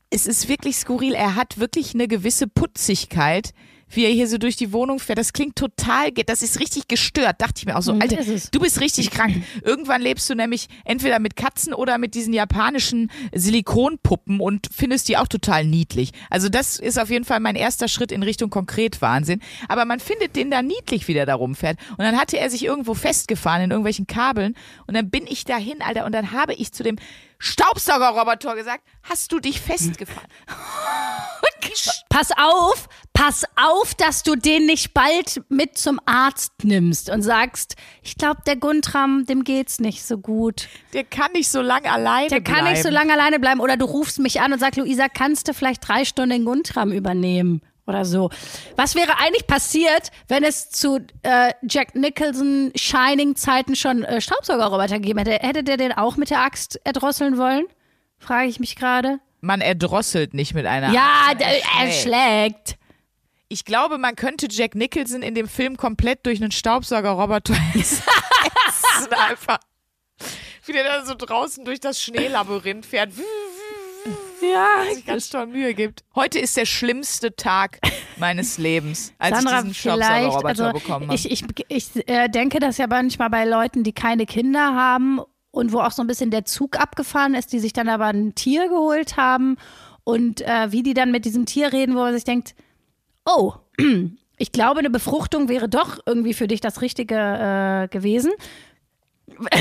es 0.10 0.26
ist 0.26 0.50
wirklich 0.50 0.78
skurril. 0.78 1.14
Er 1.14 1.36
hat 1.36 1.60
wirklich 1.60 1.94
eine 1.94 2.08
gewisse 2.08 2.48
Putzigkeit, 2.48 3.54
wie 3.90 4.06
er 4.06 4.12
hier 4.12 4.28
so 4.28 4.38
durch 4.38 4.56
die 4.56 4.74
Wohnung 4.74 5.00
fährt. 5.00 5.18
Das 5.18 5.34
klingt 5.34 5.56
total, 5.56 6.12
das 6.12 6.42
ist 6.42 6.60
richtig 6.60 6.88
gestört. 6.88 7.42
Dachte 7.42 7.54
ich 7.58 7.66
mir 7.66 7.78
auch 7.78 7.82
so, 7.82 7.94
Mhm, 7.94 8.02
Alter, 8.02 8.18
du 8.52 8.60
bist 8.60 8.82
richtig 8.82 9.12
krank. 9.12 9.44
Irgendwann 9.64 10.02
lebst 10.02 10.30
du 10.30 10.36
nämlich 10.36 10.68
entweder 10.86 11.20
mit 11.20 11.36
Katzen 11.36 11.74
oder 11.74 11.98
mit 11.98 12.14
diesen 12.16 12.34
japanischen 12.34 13.10
Silikonpuppen 13.34 14.40
und 14.40 14.68
findest 14.74 15.08
die 15.08 15.18
auch 15.18 15.28
total 15.28 15.66
niedlich. 15.66 16.12
Also 16.30 16.50
das 16.50 16.78
ist 16.80 17.00
auf 17.00 17.10
jeden 17.10 17.26
Fall 17.26 17.40
mein 17.40 17.56
erster 17.56 17.88
Schritt 17.88 18.12
in 18.12 18.24
Richtung 18.24 18.50
Konkretwahnsinn. 18.50 19.42
Aber 19.68 19.86
man 19.86 20.00
findet 20.00 20.36
den 20.36 20.52
da 20.52 20.62
niedlich, 20.62 21.08
wie 21.08 21.14
der 21.14 21.26
da 21.26 21.36
rumfährt. 21.36 21.78
Und 21.92 22.00
dann 22.00 22.18
hatte 22.20 22.38
er 22.38 22.50
sich 22.50 22.64
irgendwo 22.66 22.94
festgefahren 22.94 23.64
in 23.64 23.72
irgendwelchen 23.72 24.08
Kabeln. 24.08 24.56
Und 24.86 24.96
dann 24.96 25.10
bin 25.10 25.26
ich 25.28 25.46
dahin, 25.46 25.82
Alter. 25.82 26.06
Und 26.06 26.12
dann 26.14 26.32
habe 26.32 26.54
ich 26.54 26.72
zu 26.72 26.84
dem 26.84 26.98
Staubsaugerroboter 27.40 28.56
gesagt, 28.56 28.84
hast 29.04 29.32
du 29.32 29.40
dich 29.40 29.62
festgefahren? 29.62 30.28
Pass 32.10 32.30
auf, 32.38 32.88
pass 33.14 33.44
auf, 33.56 33.94
dass 33.96 34.24
du 34.24 34.36
den 34.36 34.66
nicht 34.66 34.94
bald 34.94 35.42
mit 35.50 35.78
zum 35.78 36.00
Arzt 36.06 36.52
nimmst 36.64 37.10
und 37.10 37.22
sagst, 37.22 37.76
ich 38.02 38.16
glaube, 38.16 38.42
der 38.46 38.56
Guntram, 38.56 39.26
dem 39.26 39.44
geht's 39.44 39.80
nicht 39.80 40.06
so 40.06 40.18
gut. 40.18 40.68
Der 40.94 41.04
kann 41.04 41.32
nicht 41.34 41.50
so 41.50 41.62
lange 41.62 41.92
alleine 41.92 42.30
Der 42.30 42.42
kann 42.42 42.56
bleiben. 42.56 42.72
nicht 42.72 42.84
so 42.84 42.90
lange 42.90 43.14
alleine 43.14 43.40
bleiben. 43.40 43.60
Oder 43.60 43.78
du 43.78 43.86
rufst 43.86 44.20
mich 44.20 44.42
an 44.42 44.54
und 44.54 44.60
sagst, 44.60 44.78
Luisa, 44.78 45.08
kannst 45.10 45.48
du 45.48 45.54
vielleicht 45.54 45.88
drei 45.88 46.06
Stunden 46.06 46.30
den 46.32 46.46
Guntram 46.46 46.92
übernehmen? 46.92 47.62
Oder 47.86 48.04
so. 48.04 48.30
Was 48.76 48.96
wäre 48.96 49.18
eigentlich 49.20 49.48
passiert, 49.48 50.12
wenn 50.28 50.44
es 50.44 50.70
zu 50.70 51.00
äh, 51.24 51.54
Jack 51.70 51.96
Nicholson 51.96 52.74
Shining-Zeiten 52.76 53.78
schon 53.78 54.04
äh, 54.04 54.20
Staubsaugerroboter 54.20 54.96
gegeben 55.00 55.20
hätte? 55.20 55.32
Hätte 55.46 55.64
der 55.64 55.78
den 55.78 55.94
auch 55.94 56.18
mit 56.18 56.30
der 56.30 56.42
Axt 56.42 56.80
erdrosseln 56.84 57.38
wollen? 57.38 57.64
Frage 58.20 58.50
ich 58.50 58.60
mich 58.60 58.76
gerade. 58.76 59.20
Man 59.42 59.62
erdrosselt 59.62 60.34
nicht 60.34 60.54
mit 60.54 60.66
einer 60.66 60.92
Ja, 60.92 61.32
er 61.38 61.92
schlägt. 61.92 62.78
Ich 63.50 63.64
glaube, 63.64 63.98
man 63.98 64.16
könnte 64.16 64.48
Jack 64.50 64.76
Nicholson 64.76 65.22
in 65.22 65.36
dem 65.36 65.48
Film 65.48 65.78
komplett 65.78 66.26
durch 66.26 66.42
einen 66.42 66.52
Staubsaugerroboter 66.52 67.56
ersetzen. 67.74 68.04
Einfach. 69.30 69.60
Wie 70.66 70.74
der 70.74 70.84
dann 70.84 71.06
so 71.06 71.16
draußen 71.16 71.64
durch 71.64 71.80
das 71.80 72.02
Schneelabyrinth 72.02 72.86
fährt. 72.86 73.12
Ja, 74.42 74.94
sich 74.94 75.06
ganz 75.06 75.30
toll 75.30 75.48
Mühe 75.48 75.74
gibt. 75.74 76.04
Heute 76.14 76.40
ist 76.40 76.58
der 76.58 76.66
schlimmste 76.66 77.36
Tag 77.36 77.80
meines 78.18 78.58
Lebens, 78.58 79.14
als 79.18 79.36
Sandra, 79.36 79.60
ich 79.60 79.68
diesen 79.68 79.74
Staubsaugerroboter 79.74 80.48
also 80.48 80.72
bekommen 80.74 81.08
habe. 81.08 81.16
ich, 81.16 81.32
ich, 81.32 81.44
ich 81.68 82.10
äh, 82.10 82.28
denke 82.28 82.60
das 82.60 82.78
ja 82.78 82.88
manchmal 82.88 83.30
bei 83.30 83.46
Leuten, 83.46 83.84
die 83.84 83.94
keine 83.94 84.26
Kinder 84.26 84.76
haben 84.76 85.22
und 85.58 85.74
wo 85.74 85.80
auch 85.80 85.92
so 85.92 86.02
ein 86.02 86.08
bisschen 86.08 86.32
der 86.32 86.46
Zug 86.46 86.80
abgefahren 86.80 87.34
ist, 87.34 87.52
die 87.52 87.60
sich 87.60 87.74
dann 87.74 87.90
aber 87.90 88.06
ein 88.06 88.36
Tier 88.36 88.70
geholt 88.70 89.18
haben 89.18 89.58
und 90.04 90.42
äh, 90.42 90.72
wie 90.72 90.84
die 90.84 90.94
dann 90.94 91.12
mit 91.12 91.26
diesem 91.26 91.46
Tier 91.46 91.74
reden, 91.74 91.96
wo 91.96 92.00
man 92.00 92.14
sich 92.14 92.24
denkt, 92.24 92.56
oh, 93.26 93.54
ich 94.38 94.52
glaube, 94.52 94.80
eine 94.80 94.90
Befruchtung 94.90 95.50
wäre 95.50 95.68
doch 95.68 96.00
irgendwie 96.06 96.34
für 96.34 96.48
dich 96.48 96.62
das 96.62 96.82
Richtige 96.82 97.16
äh, 97.16 97.88
gewesen. 97.90 98.32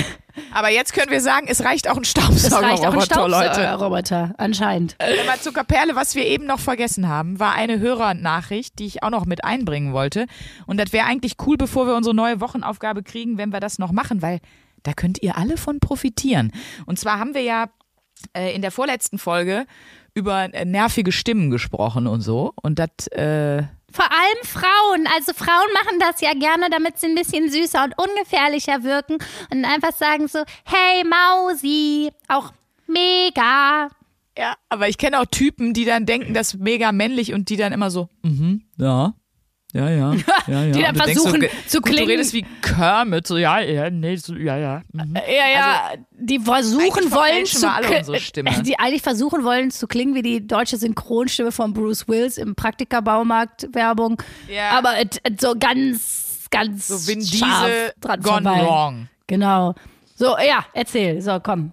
Aber 0.53 0.71
jetzt 0.71 0.93
können 0.93 1.11
wir 1.11 1.21
sagen, 1.21 1.47
es 1.49 1.65
reicht 1.65 1.89
auch 1.89 1.97
ein 1.97 2.05
Staubsaugerroboter, 2.05 3.29
Leute. 3.29 3.55
Staubsaugerroboter, 3.55 4.35
anscheinend. 4.39 4.97
Aber 5.01 5.41
Zuckerperle, 5.41 5.97
was 5.97 6.15
wir 6.15 6.25
eben 6.25 6.47
noch 6.47 6.61
vergessen 6.61 7.09
haben, 7.09 7.41
war 7.41 7.55
eine 7.55 7.81
Hörernachricht, 7.81 8.79
die 8.79 8.87
ich 8.87 9.03
auch 9.03 9.11
noch 9.11 9.27
mit 9.27 9.45
einbringen 9.45 9.93
wollte. 9.93 10.27
Und 10.67 10.79
das 10.79 10.93
wäre 10.93 11.07
eigentlich 11.07 11.35
cool, 11.47 11.57
bevor 11.57 11.87
wir 11.87 11.97
unsere 11.97 12.15
neue 12.15 12.41
Wochenaufgabe 12.41 13.03
kriegen, 13.03 13.39
wenn 13.39 13.53
wir 13.53 13.61
das 13.61 13.79
noch 13.79 13.93
machen, 13.93 14.23
weil 14.23 14.41
da 14.87 14.93
könnt 14.93 15.23
ihr 15.23 15.37
alle 15.37 15.57
von 15.57 15.81
profitieren. 15.81 16.53
Und 16.87 16.99
zwar 16.99 17.19
haben 17.19 17.35
wir 17.35 17.43
ja 17.43 17.71
äh, 18.37 18.55
in 18.55 18.63
der 18.63 18.71
vorletzten 18.71 19.19
Folge 19.19 19.67
über 20.15 20.53
äh, 20.55 20.65
nervige 20.65 21.13
Stimmen 21.13 21.51
gesprochen 21.51 22.07
und 22.07 22.21
so. 22.21 22.53
Und 22.63 22.79
das, 22.79 23.07
äh, 23.09 23.63
Vor 23.93 24.11
allem 24.11 24.45
Frauen. 24.45 25.07
Also 25.15 25.33
Frauen 25.35 25.73
machen 25.75 25.99
das 26.01 26.21
ja 26.21 26.33
gerne, 26.33 26.71
damit 26.71 26.99
sie 26.99 27.07
ein 27.07 27.15
bisschen 27.15 27.51
süßer 27.51 27.85
und 27.85 27.95
ungefährlicher 27.99 28.83
wirken 28.83 29.19
und 29.53 29.65
einfach 29.65 29.93
sagen 29.93 30.29
so, 30.29 30.39
hey 30.65 31.05
Mausi, 31.05 32.11
auch 32.29 32.53
mega. 32.87 33.89
ja, 34.39 34.55
aber 34.69 34.89
ich 34.89 34.99
kenne 34.99 35.21
auch 35.21 35.27
Typen, 35.27 35.75
die 35.75 35.85
dann 35.85 36.07
denken, 36.07 36.35
das 36.35 36.55
ist 36.55 36.61
mega 36.61 36.93
männlich 36.93 37.35
und 37.35 37.49
die 37.49 37.57
dann 37.57 37.73
immer 37.73 37.91
so, 37.91 38.09
mhm, 38.23 38.63
ja. 38.79 39.15
Ja, 39.77 39.91
ja, 39.91 40.15
ja, 40.47 40.65
ja. 40.65 40.73
Die 40.73 40.83
dann 40.83 40.91
Und 40.97 40.99
du 40.99 41.03
versuchen 41.05 41.41
so, 41.43 41.49
zu 41.69 41.81
klingen. 41.81 42.05
Du 42.07 42.11
redest 42.13 42.33
wie 42.33 42.47
Kermit, 42.63 43.27
so, 43.27 43.37
ja, 43.37 43.61
ja, 43.61 43.91
nee, 43.91 44.17
so, 44.17 44.35
ja, 44.35 44.57
ja. 44.57 44.83
Mhm. 44.93 45.15
Ja, 45.15 45.49
ja, 45.53 45.91
die 46.13 46.39
versuchen 46.41 47.11
wollen 47.13 47.45
zu 47.47 47.63
wir 47.63 47.75
alle 47.75 47.87
kli- 47.89 47.99
unsere 47.99 48.21
Stimme. 48.21 48.51
die 48.63 48.79
eigentlich 48.79 49.03
versuchen 49.03 49.45
wollen 49.45 49.71
zu 49.71 49.87
klingen 49.87 50.15
wie 50.15 50.23
die 50.23 50.47
deutsche 50.47 50.77
Synchronstimme 50.77 51.53
von 51.53 51.73
Bruce 51.73 52.09
Willis 52.09 52.39
im 52.39 52.55
Praktika-Baumarkt 52.55 53.69
Werbung, 53.75 54.23
Ja. 54.49 54.71
aber 54.79 54.99
et, 54.99 55.21
et 55.25 55.41
so 55.41 55.55
ganz 55.59 56.47
ganz 56.51 56.87
So 56.89 57.07
Vin 57.09 57.21
scharf 57.25 57.67
Diesel 57.67 57.93
dran 58.01 58.21
gone 58.23 58.43
vorbei. 58.43 58.63
wrong. 58.65 59.09
Genau. 59.27 59.75
So, 60.15 60.37
ja, 60.39 60.65
erzähl. 60.73 61.21
So, 61.21 61.41
komm. 61.43 61.73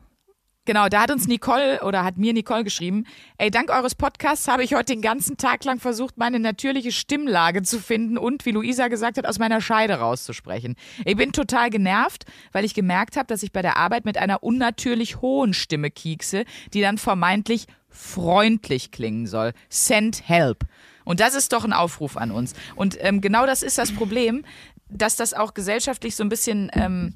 Genau, 0.66 0.88
da 0.88 1.02
hat 1.02 1.12
uns 1.12 1.28
Nicole 1.28 1.82
oder 1.84 2.06
hat 2.06 2.18
mir 2.18 2.32
Nicole 2.32 2.64
geschrieben, 2.64 3.06
ey, 3.38 3.52
dank 3.52 3.70
eures 3.70 3.96
Podcasts 3.96 4.48
habe 4.48 4.64
ich 4.64 4.74
heute 4.74 4.94
den 4.94 5.02
ganzen 5.02 5.36
Tag 5.36 5.66
lang 5.66 5.82
versucht, 5.82 6.18
meine 6.18 6.40
natürliche 6.40 6.94
Stimmlage 6.94 7.64
zu 7.64 7.80
finden 7.80 8.18
und, 8.18 8.46
wie 8.46 8.52
Luisa 8.52 8.88
gesagt 8.88 9.18
hat, 9.18 9.26
aus 9.26 9.40
meiner 9.40 9.60
Scheide 9.60 9.96
rauszusprechen. 9.96 10.78
Ich 11.04 11.18
bin 11.18 11.34
total 11.34 11.70
genervt, 11.70 12.24
weil 12.54 12.64
ich 12.64 12.74
gemerkt 12.74 13.18
habe, 13.18 13.28
dass 13.28 13.44
ich 13.44 13.52
bei 13.52 13.62
der 13.62 13.76
Arbeit 13.76 14.06
mit 14.06 14.18
einer 14.18 14.42
unnatürlich 14.42 15.22
hohen 15.22 15.54
Stimme 15.54 15.92
kiekse, 15.92 16.46
die 16.74 16.80
dann 16.80 16.98
vermeintlich 16.98 17.68
freundlich 17.90 18.92
klingen 18.92 19.28
soll. 19.28 19.52
Send 19.68 20.30
help. 20.30 20.64
Und 21.04 21.20
das 21.20 21.36
ist 21.36 21.52
doch 21.52 21.66
ein 21.66 21.74
Aufruf 21.74 22.16
an 22.16 22.32
uns. 22.32 22.54
Und 22.78 22.98
ähm, 23.02 23.20
genau 23.20 23.46
das 23.46 23.64
ist 23.64 23.78
das 23.78 23.92
Problem, 23.92 24.46
dass 24.88 25.18
das 25.18 25.34
auch 25.34 25.54
gesellschaftlich 25.54 26.16
so 26.16 26.24
ein 26.24 26.30
bisschen... 26.30 26.72
Ähm, 26.74 27.16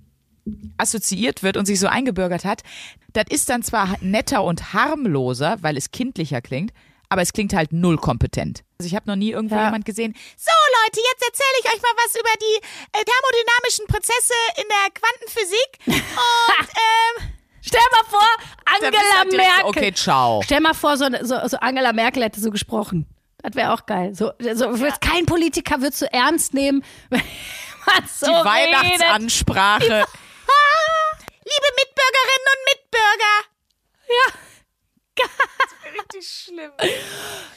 assoziiert 0.78 1.44
wird 1.44 1.58
und 1.58 1.66
sich 1.66 1.80
so 1.80 1.88
eingebürgert 1.88 2.46
hat, 2.46 2.64
das 3.14 3.26
ist 3.30 3.50
dann 3.50 3.64
zwar 3.64 3.96
netter 4.02 4.44
und 4.44 4.74
harmloser, 4.74 5.58
weil 5.62 5.78
es 5.78 5.92
kindlicher 5.92 6.42
klingt, 6.42 6.72
aber 7.10 7.22
es 7.22 7.34
klingt 7.34 7.54
halt 7.54 7.72
null 7.72 7.98
kompetent. 7.98 8.64
Also 8.80 8.88
ich 8.88 8.96
habe 8.96 9.10
noch 9.10 9.16
nie 9.16 9.32
irgendwo 9.32 9.56
Ja. 9.56 9.66
jemand 9.66 9.86
gesehen, 9.86 10.14
so 10.38 10.52
Leute, 10.84 11.00
jetzt 11.12 11.26
erzähle 11.26 11.58
ich 11.62 11.66
euch 11.74 11.82
mal 11.82 11.96
was 12.06 12.16
über 12.20 12.30
die 12.42 12.58
äh, 13.00 13.04
thermodynamischen 13.04 13.88
Prozesse 13.88 14.34
in 14.58 14.66
der 14.68 14.92
Quantenphysik 14.94 16.04
und 16.58 16.68
ähm, 16.70 17.34
Stell 17.62 17.82
mal 17.92 18.10
vor, 18.10 18.28
Angela 18.66 19.02
halt 19.18 19.32
direkt 19.34 19.48
Merkel. 19.50 19.66
okay, 19.66 19.94
ciao. 19.94 20.42
Stell 20.44 20.62
mal 20.62 20.74
vor, 20.74 20.96
so, 20.96 21.06
so, 21.24 21.36
so 21.48 21.58
Angela 21.58 21.92
Merkel 21.92 22.24
hätte 22.24 22.40
so 22.40 22.50
gesprochen. 22.50 23.06
Das 23.44 23.56
wäre 23.56 23.74
auch 23.74 23.86
geil. 23.86 24.16
So, 24.16 24.32
so 24.40 24.80
wird 24.80 25.02
kein 25.02 25.26
Politiker 25.26 25.82
wird 25.82 25.94
so 25.94 26.06
ernst 26.06 26.54
nehmen, 26.54 26.82
wenn 27.10 27.20
man 27.86 28.08
so 28.08 28.26
Die 28.28 28.32
redet. 28.32 28.46
Weihnachtsansprache. 28.46 30.06
Liebe 31.48 31.70
Mitbürgerinnen 31.80 32.48
und 32.54 32.62
Mitbürger. 32.74 33.36
Richtig 35.98 36.28
schlimm. 36.30 36.72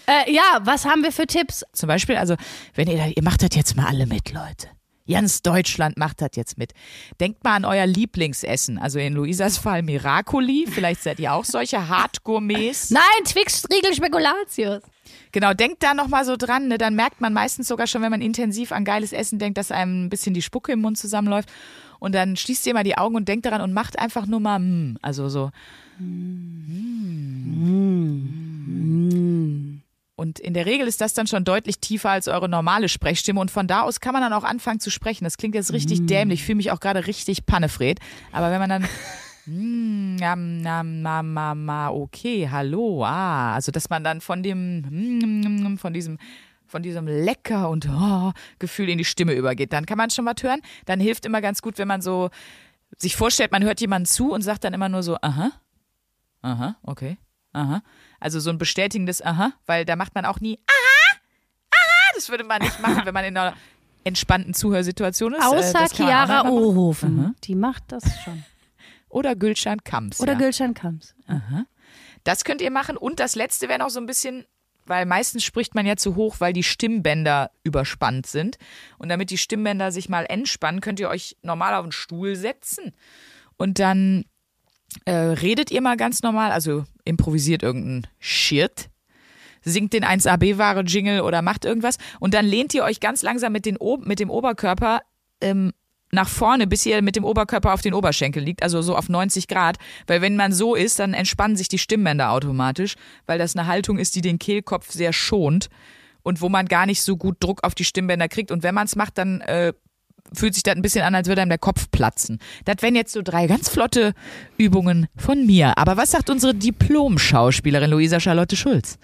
Äh, 0.07 0.33
ja, 0.33 0.61
was 0.63 0.85
haben 0.85 1.03
wir 1.03 1.11
für 1.11 1.27
Tipps? 1.27 1.65
Zum 1.73 1.89
Beispiel, 1.89 2.17
also, 2.17 2.37
wenn 2.75 2.89
ihr 2.89 2.97
da, 2.97 3.07
ihr 3.07 3.23
macht 3.23 3.43
das 3.43 3.51
jetzt 3.55 3.77
mal 3.77 3.87
alle 3.87 4.07
mit, 4.07 4.33
Leute. 4.33 4.69
Ganz 5.09 5.43
Deutschland 5.43 5.97
macht 5.99 6.21
das 6.21 6.31
jetzt 6.35 6.57
mit. 6.57 6.73
Denkt 7.19 7.43
mal 7.43 7.57
an 7.57 7.65
euer 7.65 7.85
Lieblingsessen. 7.85 8.79
Also 8.79 9.01
in 9.01 9.15
Luisas 9.15 9.59
Fall 9.59 9.83
Miracoli. 9.83 10.67
Vielleicht 10.71 11.03
seid 11.03 11.19
ihr 11.19 11.33
auch 11.33 11.45
solche 11.45 11.89
Hartgourmets. 11.89 12.91
Nein, 12.93 13.25
Twix, 13.25 13.65
Riegel, 13.73 13.93
Spekulatius. 13.93 14.83
Genau, 15.33 15.53
denkt 15.53 15.83
da 15.83 15.95
nochmal 15.95 16.25
so 16.25 16.37
dran. 16.37 16.69
Ne? 16.69 16.79
Dann 16.79 16.95
merkt 16.95 17.21
man 17.21 17.33
meistens 17.33 17.67
sogar 17.67 17.89
schon, 17.89 18.03
wenn 18.03 18.13
man 18.13 18.23
intensiv 18.23 18.71
an 18.71 18.85
geiles 18.85 19.13
Essen 19.13 19.41
denkt, 19.41 19.59
dass 19.59 19.73
einem 19.73 20.05
ein 20.05 20.11
bisschen 20.11 20.33
die 20.33 20.43
Spucke 20.43 20.71
im 20.71 20.81
Mund 20.81 20.97
zusammenläuft. 20.97 21.49
Und 22.01 22.15
dann 22.15 22.37
schließt 22.37 22.67
ihr 22.67 22.75
mal 22.75 22.83
die 22.83 22.99
Augen 22.99 23.15
und 23.15 23.29
denkt 23.29 23.47
daran 23.47 23.61
und 23.61 23.73
macht 23.73 23.99
einfach 23.99 24.27
nur 24.27 24.41
mal, 24.41 24.59
mm, 24.59 24.99
also 25.03 25.29
so. 25.29 25.51
Mm. 25.99 27.01
Und 30.17 30.39
in 30.39 30.53
der 30.53 30.67
Regel 30.67 30.87
ist 30.87 31.01
das 31.01 31.15
dann 31.15 31.27
schon 31.27 31.45
deutlich 31.45 31.79
tiefer 31.79 32.11
als 32.11 32.29
eure 32.29 32.47
normale 32.47 32.91
Sprechstimme. 32.91 33.41
Und 33.41 33.51
von 33.51 33.67
da 33.67 33.83
aus 33.83 34.01
kann 34.01 34.13
man 34.13 34.21
dann 34.21 34.35
auch 34.35 34.45
anfangen 34.45 34.79
zu 34.79 34.91
sprechen. 34.91 35.25
Das 35.25 35.39
klingt 35.39 35.55
jetzt 35.55 35.73
richtig 35.73 36.05
dämlich. 36.05 36.41
Ich 36.41 36.47
fühle 36.47 36.57
mich 36.57 36.71
auch 36.73 36.81
gerade 36.81 37.07
richtig 37.07 37.47
Pannefred. 37.47 38.01
Aber 38.33 38.51
wenn 38.51 38.59
man 38.59 38.69
dann. 38.69 38.89
Mm, 39.47 40.17
nam, 40.17 40.61
nam, 40.61 41.01
ma, 41.01 41.23
ma, 41.23 41.55
ma, 41.55 41.89
okay, 41.89 42.51
hallo, 42.51 43.03
ah. 43.05 43.55
Also, 43.55 43.73
dass 43.73 43.89
man 43.89 44.05
dann 44.05 44.21
von 44.21 44.43
dem, 44.43 45.73
mm, 45.73 45.79
von 45.79 45.95
diesem, 45.95 46.19
von 46.71 46.83
diesem 46.83 47.07
lecker 47.07 47.69
und 47.69 47.89
oh, 47.89 48.33
Gefühl 48.59 48.89
in 48.89 48.99
die 48.99 49.05
Stimme 49.05 49.35
übergeht. 49.35 49.73
Dann 49.73 49.87
kann 49.87 49.99
man 49.99 50.11
schon 50.11 50.25
was 50.27 50.43
hören. 50.43 50.61
Dann 50.87 51.01
hilft 51.01 51.27
immer 51.27 51.41
ganz 51.41 51.63
gut, 51.63 51.79
wenn 51.79 51.89
man 51.89 52.01
so 52.01 52.31
sich 52.97 53.17
vorstellt, 53.17 53.53
man 53.53 53.63
hört 53.63 53.81
jemanden 53.81 54.07
zu 54.07 54.33
und 54.33 54.43
sagt 54.43 54.65
dann 54.65 54.75
immer 54.75 54.89
nur 54.89 55.03
so, 55.03 55.17
aha, 55.21 55.53
aha, 56.43 56.77
okay, 56.83 57.19
aha. 57.53 57.83
Also 58.19 58.41
so 58.41 58.51
ein 58.51 58.59
bestätigendes 58.59 59.25
Aha, 59.25 59.53
weil 59.67 59.85
da 59.85 59.97
macht 59.97 60.15
man 60.15 60.27
auch 60.27 60.41
nie 60.41 60.59
Aha, 60.67 61.21
Aha. 61.71 62.15
Das 62.15 62.29
würde 62.29 62.45
man 62.45 62.61
nicht 62.61 62.81
machen, 62.81 63.03
wenn 63.05 63.15
man 63.15 63.25
in 63.25 63.37
einer 63.37 63.57
entspannten 64.05 64.55
Zuhörsituation 64.55 65.35
ist. 65.35 65.43
Äh, 65.43 65.47
Außer 65.47 65.87
Chiara. 65.89 66.49
Ohofen. 66.49 67.35
Die 67.45 67.55
macht 67.55 67.85
das 67.89 68.05
schon. 68.23 68.45
Oder 69.09 69.35
Gülschan 69.35 69.83
Kamps. 69.83 70.21
Oder 70.21 70.33
ja. 70.33 70.39
Gülschan 70.39 70.75
Kams. 70.75 71.15
Das 72.25 72.45
könnt 72.45 72.61
ihr 72.61 72.71
machen. 72.71 72.97
Und 72.97 73.21
das 73.21 73.35
letzte 73.35 73.69
wäre 73.69 73.79
noch 73.79 73.91
so 73.91 74.01
ein 74.01 74.07
bisschen, 74.07 74.45
weil 74.91 75.07
meistens 75.07 75.45
spricht 75.45 75.77
man 75.77 75.87
ja 75.87 75.97
zu 75.97 76.17
hoch, 76.17 76.37
weil 76.41 76.53
die 76.53 76.65
Stimmbänder 76.65 77.53
überspannt 77.63 78.27
sind. 78.27 78.59
Und 78.99 79.09
damit 79.09 79.31
die 79.31 79.39
Stimmbänder 79.39 79.93
sich 79.93 80.09
mal 80.09 80.27
entspannen, 80.29 80.81
könnt 80.81 80.99
ihr 80.99 81.09
euch 81.09 81.37
normal 81.43 81.75
auf 81.75 81.87
den 81.87 81.93
Stuhl 81.93 82.35
setzen. 82.35 82.93
Und 83.57 83.79
dann 83.79 84.25
äh, 85.05 85.13
redet 85.13 85.71
ihr 85.71 85.81
mal 85.81 85.97
ganz 85.97 86.23
normal, 86.23 86.51
also 86.51 86.85
improvisiert 87.05 87.63
irgendeinen 87.63 88.09
Shit. 88.19 88.91
Singt 89.63 89.93
den 89.93 90.05
1AB-Ware-Jingle 90.05 91.21
oder 91.21 91.41
macht 91.41 91.65
irgendwas. 91.65 91.99
Und 92.19 92.35
dann 92.35 92.45
lehnt 92.45 92.75
ihr 92.75 92.83
euch 92.83 92.99
ganz 92.99 93.23
langsam 93.23 93.53
mit, 93.53 93.67
den 93.67 93.79
mit 94.01 94.19
dem 94.19 94.29
Oberkörper 94.29 95.03
ähm, 95.41 95.73
nach 96.13 96.29
vorne, 96.29 96.67
bis 96.67 96.87
ihr 96.87 97.03
mit 97.03 97.17
dem 97.17 97.25
Oberkörper 97.25 97.73
auf 97.73 97.83
den 97.83 97.95
Oberschenkel 97.95 98.43
liegt, 98.43 98.63
also 98.63 98.83
so 98.83 98.97
auf 98.97 99.09
90 99.09 99.49
Grad. 99.49 99.77
Weil 100.07 100.23
wenn 100.23 100.37
man 100.37 100.53
so 100.53 100.75
ist, 100.75 100.99
dann 100.99 101.15
entspannen 101.15 101.57
sich 101.57 101.69
die 101.69 101.79
Stimmbänder 101.79 102.31
automatisch, 102.31 102.97
weil 103.27 103.39
das 103.39 103.57
eine 103.57 103.67
Haltung 103.67 103.99
ist, 103.99 104.17
die 104.17 104.21
den 104.21 104.39
Kehlkopf 104.39 104.91
sehr 104.91 105.13
schont 105.13 105.69
und 106.23 106.41
wo 106.41 106.49
man 106.49 106.67
gar 106.67 106.87
nicht 106.87 107.03
so 107.03 107.17
gut 107.17 107.37
Druck 107.41 107.65
auf 107.65 107.75
die 107.75 107.85
Stimmbänder 107.85 108.29
kriegt. 108.29 108.51
Und 108.51 108.63
wenn 108.63 108.75
man 108.75 108.87
es 108.87 108.97
macht, 108.97 109.19
dann 109.19 109.41
äh, 109.43 109.73
fühlt 110.33 110.55
sich 110.55 110.63
das 110.63 110.77
ein 110.77 110.83
bisschen 110.83 111.03
an, 111.03 111.15
als 111.15 111.29
würde 111.29 111.43
einem 111.43 111.51
der 111.51 111.59
Kopf 111.59 111.91
platzen. 111.91 112.39
Das 112.65 112.77
wären 112.81 112.95
jetzt 112.95 113.13
so 113.13 113.23
drei 113.23 113.47
ganz 113.47 113.69
flotte 113.69 114.15
Übungen 114.57 115.07
von 115.17 115.47
mir. 115.47 115.79
Aber 115.79 115.97
was 115.97 116.11
sagt 116.11 116.31
unsere 116.31 116.55
Diplom-Schauspielerin 116.55 117.91
Luisa 117.91 118.21
Charlotte 118.21 118.57
Schulz? 118.57 118.99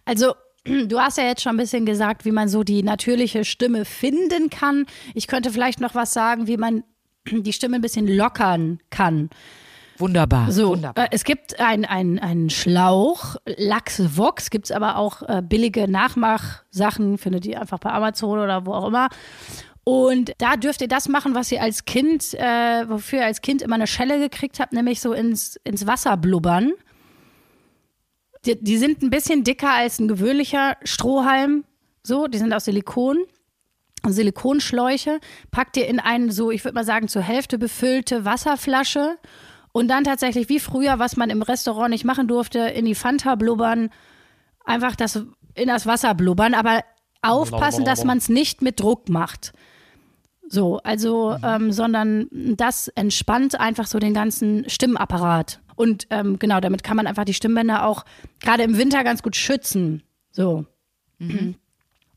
Also, 0.03 0.33
du 0.65 0.99
hast 0.99 1.17
ja 1.17 1.23
jetzt 1.25 1.41
schon 1.41 1.53
ein 1.53 1.57
bisschen 1.57 1.85
gesagt, 1.85 2.25
wie 2.25 2.31
man 2.31 2.47
so 2.47 2.63
die 2.63 2.83
natürliche 2.83 3.45
Stimme 3.45 3.85
finden 3.85 4.49
kann. 4.49 4.85
Ich 5.15 5.27
könnte 5.27 5.51
vielleicht 5.51 5.79
noch 5.81 5.95
was 5.95 6.13
sagen, 6.13 6.47
wie 6.47 6.57
man 6.57 6.83
die 7.29 7.53
Stimme 7.53 7.75
ein 7.77 7.81
bisschen 7.81 8.07
lockern 8.07 8.79
kann. 8.89 9.29
Wunderbar. 9.97 10.51
So, 10.51 10.69
Wunderbar. 10.69 11.05
äh, 11.05 11.09
es 11.11 11.23
gibt 11.23 11.59
ein- 11.59 11.85
ein- 11.85 12.17
einen 12.17 12.49
Schlauch, 12.49 13.35
Lachs 13.45 14.01
Vox, 14.17 14.49
gibt 14.49 14.65
es 14.65 14.71
aber 14.71 14.97
auch 14.97 15.21
äh, 15.23 15.43
billige 15.45 15.87
Nachmachsachen, 15.87 17.17
findet 17.19 17.45
ihr 17.45 17.61
einfach 17.61 17.77
bei 17.79 17.91
Amazon 17.91 18.39
oder 18.39 18.65
wo 18.65 18.73
auch 18.73 18.87
immer. 18.87 19.09
Und 19.83 20.33
da 20.39 20.57
dürft 20.57 20.81
ihr 20.81 20.87
das 20.87 21.07
machen, 21.07 21.35
was 21.35 21.51
ihr 21.51 21.61
als 21.61 21.85
Kind, 21.85 22.33
äh, 22.35 22.87
wofür 22.89 23.19
ihr 23.19 23.25
als 23.25 23.41
Kind 23.41 23.61
immer 23.61 23.75
eine 23.75 23.87
Schelle 23.87 24.19
gekriegt 24.19 24.59
habt, 24.59 24.73
nämlich 24.73 25.01
so 25.01 25.13
ins, 25.13 25.55
ins 25.63 25.85
Wasser 25.87 26.17
blubbern. 26.17 26.71
Die, 28.45 28.61
die 28.61 28.77
sind 28.77 29.01
ein 29.01 29.09
bisschen 29.09 29.43
dicker 29.43 29.71
als 29.71 29.99
ein 29.99 30.07
gewöhnlicher 30.07 30.77
Strohhalm. 30.83 31.63
So, 32.03 32.27
die 32.27 32.37
sind 32.37 32.53
aus 32.53 32.65
Silikon. 32.65 33.17
Silikonschläuche, 34.03 35.19
packt 35.51 35.77
ihr 35.77 35.87
in 35.87 35.99
eine 35.99 36.31
so, 36.31 36.49
ich 36.49 36.63
würde 36.63 36.73
mal 36.73 36.83
sagen, 36.83 37.07
zur 37.07 37.21
Hälfte 37.21 37.59
befüllte 37.59 38.25
Wasserflasche 38.25 39.17
und 39.71 39.89
dann 39.89 40.03
tatsächlich 40.03 40.49
wie 40.49 40.59
früher, 40.59 40.99
was 40.99 41.17
man 41.17 41.29
im 41.29 41.43
Restaurant 41.43 41.91
nicht 41.91 42.03
machen 42.03 42.27
durfte, 42.27 42.59
in 42.59 42.85
die 42.85 42.95
Fanta 42.95 43.35
blubbern, 43.35 43.89
einfach 44.65 44.95
das 44.95 45.23
in 45.53 45.67
das 45.67 45.85
Wasser 45.85 46.15
blubbern, 46.15 46.53
aber 46.53 46.81
aufpassen, 47.21 47.85
dass 47.85 48.03
man 48.03 48.17
es 48.17 48.29
nicht 48.29 48.61
mit 48.61 48.79
Druck 48.79 49.09
macht. 49.09 49.53
So, 50.47 50.79
also, 50.79 51.37
ähm, 51.43 51.71
sondern 51.71 52.27
das 52.31 52.87
entspannt 52.89 53.59
einfach 53.59 53.87
so 53.87 53.99
den 53.99 54.13
ganzen 54.13 54.69
Stimmapparat. 54.69 55.60
Und 55.81 56.05
ähm, 56.11 56.37
genau, 56.37 56.59
damit 56.59 56.83
kann 56.83 56.95
man 56.95 57.07
einfach 57.07 57.25
die 57.25 57.33
Stimmbänder 57.33 57.87
auch 57.87 58.05
gerade 58.39 58.61
im 58.61 58.77
Winter 58.77 59.03
ganz 59.03 59.23
gut 59.23 59.35
schützen. 59.35 60.03
So. 60.29 60.67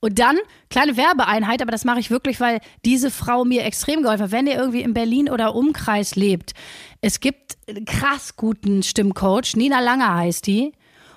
Und 0.00 0.18
dann, 0.18 0.36
kleine 0.68 0.98
Werbeeinheit, 0.98 1.62
aber 1.62 1.72
das 1.72 1.86
mache 1.86 1.98
ich 1.98 2.10
wirklich, 2.10 2.38
weil 2.40 2.60
diese 2.84 3.10
Frau 3.10 3.46
mir 3.46 3.64
extrem 3.64 4.02
geholfen 4.02 4.24
hat. 4.24 4.32
Wenn 4.32 4.46
ihr 4.46 4.56
irgendwie 4.56 4.82
in 4.82 4.92
Berlin 4.92 5.30
oder 5.30 5.54
Umkreis 5.54 6.14
lebt, 6.14 6.52
es 7.00 7.20
gibt 7.20 7.56
einen 7.66 7.86
krass 7.86 8.36
guten 8.36 8.82
Stimmcoach, 8.82 9.56
Nina 9.56 9.80
Langer 9.80 10.14
heißt 10.14 10.46
die. 10.46 10.72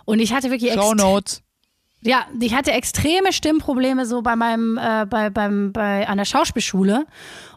Und 0.05 0.19
ich 0.19 0.31
hatte 0.31 0.49
wirklich 0.49 0.71
Show 0.71 0.93
Notes. 0.93 1.43
Ja, 2.07 2.25
ich 2.39 2.53
hatte 2.53 2.71
extreme 2.71 3.33
Stimmprobleme 3.33 4.05
so 4.05 4.21
bei 4.21 4.37
meinem, 4.37 4.77
äh, 4.77 5.05
bei, 5.05 5.29
beim, 5.29 5.73
bei 5.73 6.07
an 6.07 6.17
der 6.17 6.25
Schauspielschule. 6.25 7.05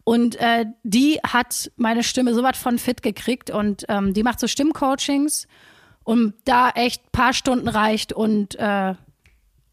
Und 0.03 0.34
äh, 0.36 0.66
die 0.82 1.20
hat 1.24 1.70
meine 1.76 2.03
Stimme 2.03 2.34
so 2.34 2.42
was 2.42 2.59
von 2.59 2.78
fit 2.78 3.01
gekriegt 3.03 3.51
und 3.51 3.84
ähm, 3.88 4.12
die 4.12 4.24
macht 4.24 4.40
so 4.40 4.48
Stimmcoachings 4.48 5.46
und 6.03 6.34
da 6.44 6.70
echt 6.70 7.12
paar 7.12 7.32
Stunden 7.32 7.68
reicht 7.68 8.12
und 8.12 8.57
äh, 8.57 8.94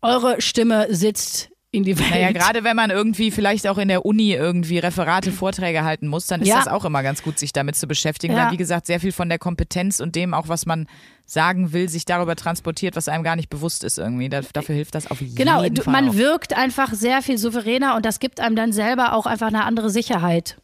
eure 0.04 0.42
Stimme 0.42 0.94
sitzt 0.94 1.50
in 1.78 1.84
die 1.84 1.98
Welt. 1.98 2.10
Naja, 2.12 2.32
gerade 2.32 2.64
wenn 2.64 2.76
man 2.76 2.90
irgendwie 2.90 3.32
vielleicht 3.32 3.68
auch 3.68 3.78
in 3.78 3.88
der 3.88 4.06
Uni 4.06 4.34
irgendwie 4.34 4.80
Referate, 4.80 5.32
Vorträge 5.32 5.84
halten 5.84 6.08
muss, 6.08 6.28
dann 6.28 6.42
ist 6.42 6.48
Ja. 6.50 6.58
das 6.58 6.68
auch 6.68 6.84
immer 6.86 7.04
ganz 7.04 7.24
gut, 7.24 7.40
sich 7.40 7.54
damit 7.54 7.76
zu 7.76 7.88
beschäftigen, 7.88 8.34
Ja. 8.36 8.46
weil 8.46 8.52
wie 8.52 8.58
gesagt, 8.58 8.86
sehr 8.88 9.00
viel 9.00 9.12
von 9.12 9.30
der 9.30 9.40
Kompetenz 9.40 10.00
und 10.00 10.16
dem 10.16 10.34
auch, 10.34 10.50
was 10.50 10.66
man 10.66 10.88
sagen 11.26 11.74
will, 11.74 11.88
sich 11.90 12.06
darüber 12.06 12.36
transportiert, 12.36 12.96
was 12.96 13.08
einem 13.08 13.24
gar 13.24 13.36
nicht 13.36 13.50
bewusst 13.50 13.84
ist 13.84 13.98
irgendwie. 13.98 14.30
Da, 14.30 14.42
dafür 14.54 14.76
hilft 14.76 14.96
das 14.96 15.10
auf 15.12 15.22
jeden 15.22 15.36
Genau, 15.36 15.60
Fall. 15.60 15.72
auch. 15.80 15.86
man 15.86 16.18
wirkt 16.18 16.56
einfach 16.58 16.94
sehr 16.94 17.22
viel 17.22 17.38
souveräner 17.38 17.96
und 17.96 18.06
das 18.06 18.20
gibt 18.20 18.40
einem 18.40 18.56
dann 18.56 18.72
selber 18.72 19.14
auch 19.14 19.26
einfach 19.26 19.48
eine 19.48 19.64
andere 19.66 19.90
Sicherheit. 19.90 20.58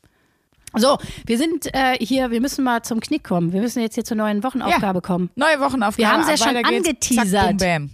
So, 0.75 0.97
wir 1.27 1.37
sind 1.37 1.67
äh, 1.75 1.97
hier, 1.99 2.31
wir 2.31 2.41
müssen 2.41 2.63
mal 2.63 2.81
zum 2.81 2.99
Knick 2.99 3.23
kommen. 3.23 3.53
Wir 3.53 3.61
müssen 3.61 3.79
jetzt 3.81 3.93
hier 3.93 4.03
zur 4.05 4.17
neuen 4.17 4.43
Wochenaufgabe 4.43 5.01
kommen. 5.01 5.29
Neue 5.35 5.59
Wochenaufgabe. 5.59 5.97
Wir 5.97 6.11
haben's 6.11 6.27
ja 6.27 6.33
ab, 6.33 6.39
schon 6.55 6.65
angeteasert. 6.65 7.29
Zack, 7.29 7.47
boom, 7.49 7.57
bam. 7.57 7.89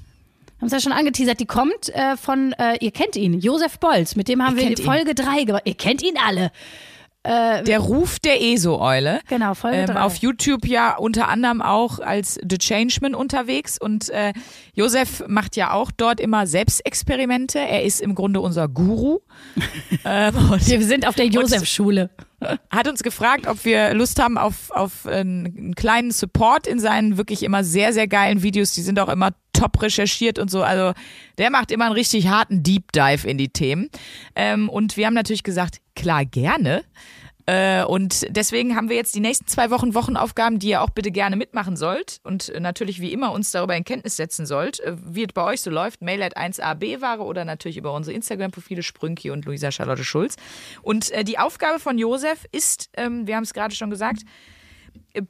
Haben 0.60 0.68
es 0.68 0.74
ja 0.74 0.80
schon 0.80 0.92
angeteasert, 0.92 1.40
die 1.40 1.46
kommt 1.46 1.90
äh, 1.90 2.18
von, 2.18 2.54
äh, 2.54 2.78
ihr 2.82 2.92
kennt 2.92 3.16
ihn, 3.16 3.40
Josef 3.40 3.80
Bolz, 3.80 4.16
mit 4.16 4.28
dem 4.28 4.44
haben 4.44 4.58
Ich 4.58 4.62
wir 4.62 4.68
kennt 4.68 4.80
ihn. 4.80 4.86
Folge 4.86 5.16
3 5.16 5.44
gemacht. 5.46 5.64
Ihr 5.66 5.76
kennt 5.76 6.04
ihn 6.04 6.16
alle. 6.18 6.52
Der 7.26 7.80
Ruf 7.80 8.20
der 8.20 8.42
ESO-Eule. 8.42 9.20
Genau, 9.28 9.54
Folge 9.54 9.78
Ähm, 9.78 9.88
drei. 9.88 10.00
auf 10.02 10.16
YouTube 10.18 10.66
ja 10.66 10.96
unter 10.96 11.28
anderem 11.28 11.62
auch 11.62 12.00
als 12.00 12.40
The 12.50 12.58
Changeman 12.58 13.14
unterwegs 13.14 13.78
und 13.78 14.10
äh, 14.10 14.32
Josef 14.74 15.24
macht 15.28 15.58
ja 15.58 15.74
auch 15.74 15.92
dort 15.92 16.22
immer 16.22 16.48
Selbstexperimente. 16.48 17.60
Er 17.60 17.84
ist 17.84 18.00
im 18.00 18.16
Grunde 18.16 18.40
unser 18.40 18.70
Guru. 18.70 19.20
ähm, 20.06 20.34
Wir 20.34 20.84
sind 20.84 21.06
auf 21.06 21.16
der 21.16 21.26
Josef-Schule. 21.28 22.10
hat 22.70 22.88
uns 22.88 23.04
gefragt, 23.04 23.48
ob 23.48 23.66
wir 23.66 23.94
Lust 23.94 24.22
haben 24.22 24.38
auf, 24.38 24.72
auf 24.72 25.06
einen, 25.06 25.46
einen 25.46 25.76
kleinen 25.76 26.12
Support 26.12 26.68
in 26.68 26.80
seinen 26.80 27.18
wirklich 27.18 27.44
immer 27.44 27.66
sehr, 27.66 27.92
sehr 27.92 28.08
geilen 28.08 28.44
Videos. 28.44 28.72
Die 28.72 28.82
sind 28.82 28.98
auch 28.98 29.10
immer 29.10 29.32
top 29.52 29.82
recherchiert 29.82 30.40
und 30.40 30.50
so. 30.50 30.64
Also 30.64 30.94
der 31.38 31.52
macht 31.52 31.72
immer 31.72 31.86
einen 31.86 31.94
richtig 31.94 32.30
harten 32.30 32.64
Deep 32.64 32.94
Dive 32.94 33.28
in 33.28 33.38
die 33.38 33.50
Themen. 33.50 33.90
Ähm, 34.36 34.70
und 34.70 34.96
wir 34.96 35.06
haben 35.06 35.14
natürlich 35.14 35.44
gesagt, 35.44 35.82
klar, 36.00 36.26
gerne. 36.26 36.84
Äh, 37.46 37.84
Und 37.84 38.28
deswegen 38.30 38.76
haben 38.76 38.90
wir 38.90 38.96
jetzt 38.96 39.16
die 39.16 39.20
nächsten 39.20 39.48
zwei 39.48 39.72
Wochen 39.72 39.96
Wochenaufgaben, 39.96 40.60
die 40.60 40.70
ihr 40.70 40.82
auch 40.82 40.92
bitte 40.92 41.12
gerne 41.12 41.36
mitmachen 41.36 41.76
sollt 41.76 42.20
und 42.24 42.50
äh, 42.50 42.60
natürlich 42.60 43.02
wie 43.02 43.12
immer 43.12 43.32
uns 43.32 43.52
darüber 43.52 43.76
in 43.76 43.84
Kenntnis 43.84 44.16
setzen 44.16 44.46
sollt, 44.46 44.80
äh, 44.82 44.96
wie 45.04 45.24
es 45.24 45.34
bei 45.34 45.44
euch 45.44 45.62
so 45.62 45.72
läuft. 45.72 46.02
Mail 46.02 46.22
at 46.22 46.38
1AB-Ware 46.38 47.24
oder 47.24 47.46
natürlich 47.46 47.78
über 47.78 47.94
unsere 47.94 48.16
Instagram-Profile 48.16 48.84
Sprünki 48.84 49.32
und 49.32 49.46
Luisa 49.46 49.72
Charlotte 49.72 50.04
Schulz. 50.04 50.36
Und 50.84 51.12
die 51.28 51.40
Aufgabe 51.40 51.80
von 51.80 51.98
Josef 51.98 52.46
ist, 52.52 52.92
ähm, 52.96 53.26
wir 53.26 53.36
haben 53.36 53.44
es 53.44 53.54
gerade 53.54 53.74
schon 53.74 53.90
gesagt, 53.90 54.22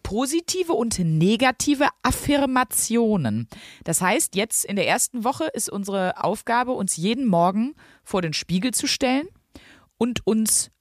positive 0.03 0.73
und 0.73 0.99
negative 0.99 1.87
Affirmationen. 2.03 3.47
Das 3.85 4.01
heißt, 4.01 4.35
jetzt 4.35 4.65
in 4.65 4.75
der 4.75 4.87
ersten 4.87 5.23
Woche 5.23 5.45
ist 5.53 5.69
unsere 5.69 6.21
Aufgabe, 6.21 6.73
uns 6.73 6.97
jeden 6.97 7.27
Morgen 7.27 7.75
vor 8.03 8.21
den 8.21 8.33
Spiegel 8.33 8.73
zu 8.73 8.87
stellen 8.87 9.27
und 9.99 10.25
uns 10.25 10.71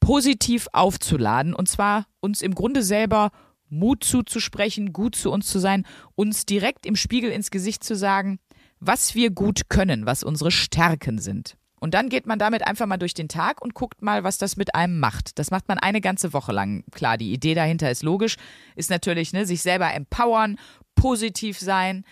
positiv 0.00 0.68
aufzuladen. 0.72 1.52
Und 1.52 1.68
zwar 1.68 2.06
uns 2.20 2.40
im 2.40 2.54
Grunde 2.54 2.82
selber 2.82 3.30
Mut 3.68 4.02
zuzusprechen, 4.02 4.94
gut 4.94 5.14
zu 5.14 5.30
uns 5.30 5.48
zu 5.48 5.58
sein, 5.58 5.84
uns 6.14 6.46
direkt 6.46 6.86
im 6.86 6.96
Spiegel 6.96 7.30
ins 7.30 7.50
Gesicht 7.50 7.84
zu 7.84 7.94
sagen, 7.94 8.38
was 8.80 9.14
wir 9.14 9.30
gut 9.30 9.68
können, 9.68 10.06
was 10.06 10.22
unsere 10.22 10.50
Stärken 10.50 11.18
sind. 11.18 11.58
Und 11.80 11.94
dann 11.94 12.08
geht 12.08 12.26
man 12.26 12.38
damit 12.38 12.66
einfach 12.66 12.86
mal 12.86 12.96
durch 12.96 13.14
den 13.14 13.28
Tag 13.28 13.60
und 13.62 13.74
guckt 13.74 14.02
mal, 14.02 14.24
was 14.24 14.38
das 14.38 14.56
mit 14.56 14.74
einem 14.74 14.98
macht. 14.98 15.38
Das 15.38 15.50
macht 15.50 15.68
man 15.68 15.78
eine 15.78 16.00
ganze 16.00 16.32
Woche 16.32 16.52
lang. 16.52 16.84
Klar, 16.92 17.18
die 17.18 17.32
Idee 17.32 17.54
dahinter 17.54 17.90
ist 17.90 18.02
logisch, 18.02 18.36
ist 18.74 18.90
natürlich, 18.90 19.32
ne, 19.32 19.46
sich 19.46 19.62
selber 19.62 19.92
empowern, 19.92 20.58
positiv 20.96 21.58
sein, 21.58 22.04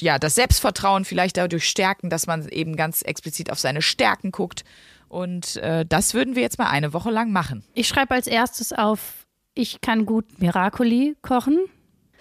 ja, 0.00 0.18
das 0.18 0.34
Selbstvertrauen 0.34 1.04
vielleicht 1.04 1.36
dadurch 1.36 1.68
stärken, 1.68 2.10
dass 2.10 2.26
man 2.26 2.48
eben 2.48 2.76
ganz 2.76 3.02
explizit 3.02 3.52
auf 3.52 3.58
seine 3.58 3.82
Stärken 3.82 4.32
guckt. 4.32 4.64
Und 5.12 5.58
äh, 5.58 5.84
das 5.86 6.14
würden 6.14 6.36
wir 6.36 6.42
jetzt 6.42 6.58
mal 6.58 6.70
eine 6.70 6.94
Woche 6.94 7.10
lang 7.10 7.32
machen. 7.32 7.62
Ich 7.74 7.86
schreibe 7.86 8.14
als 8.14 8.26
erstes 8.26 8.72
auf, 8.72 9.26
ich 9.52 9.82
kann 9.82 10.06
gut 10.06 10.40
Miracoli 10.40 11.16
kochen. 11.20 11.60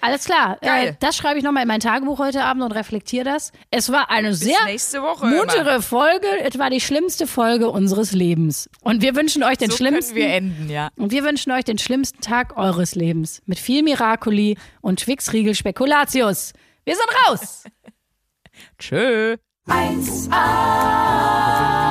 Alles 0.01 0.25
klar. 0.25 0.57
Äh, 0.59 0.65
Geil. 0.65 0.97
das 0.99 1.15
schreibe 1.15 1.37
ich 1.37 1.45
nochmal 1.45 1.61
in 1.61 1.69
mein 1.69 1.79
Tagebuch 1.79 2.19
heute 2.19 2.43
Abend 2.43 2.63
und 2.63 2.73
reflektiere 2.73 3.23
das. 3.23 3.53
Es 3.69 3.93
war 3.93 4.09
eine 4.09 4.33
sehr 4.33 4.65
nächste 4.65 5.01
Woche, 5.01 5.27
muntere 5.27 5.81
Folge. 5.81 6.27
Es 6.43 6.59
war 6.59 6.69
die 6.69 6.81
schlimmste 6.81 7.27
Folge 7.27 7.69
unseres 7.69 8.11
Lebens. 8.11 8.69
Und 8.81 9.01
wir 9.01 9.15
wünschen 9.15 9.43
euch 9.43 9.57
den 9.57 9.69
so 9.69 9.77
schlimmsten. 9.77 10.15
können 10.15 10.27
wir 10.27 10.35
enden, 10.35 10.69
ja. 10.69 10.89
und 10.97 11.13
wir 11.13 11.23
wünschen 11.23 11.53
euch 11.53 11.63
den 11.63 11.77
schlimmsten 11.77 12.19
Tag 12.19 12.57
eures 12.57 12.95
Lebens. 12.95 13.41
Mit 13.45 13.59
viel 13.59 13.83
Miracoli 13.83 14.57
und 14.81 14.99
Twix-Riegel 14.99 15.55
Spekulatius. 15.55 16.51
Wir 16.83 16.95
sind 16.95 17.29
raus. 17.29 17.63
Tschö. 18.79 19.37
1A, 19.67 21.90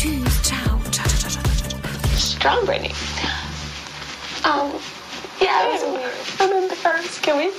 Tschüss, 0.00 0.40
ciao, 0.40 0.80
ciao, 0.90 1.06
ciao, 1.06 1.28
ciao, 1.28 1.42
ciao, 1.42 1.68
ciao. 1.68 2.16
strong 2.16 2.64
Brittany. 2.64 2.94
Um, 4.46 4.72
yeah, 5.42 5.76
I 6.40 6.46
remember 6.48 6.74
first. 6.74 7.22
Can 7.22 7.36
we 7.36 7.52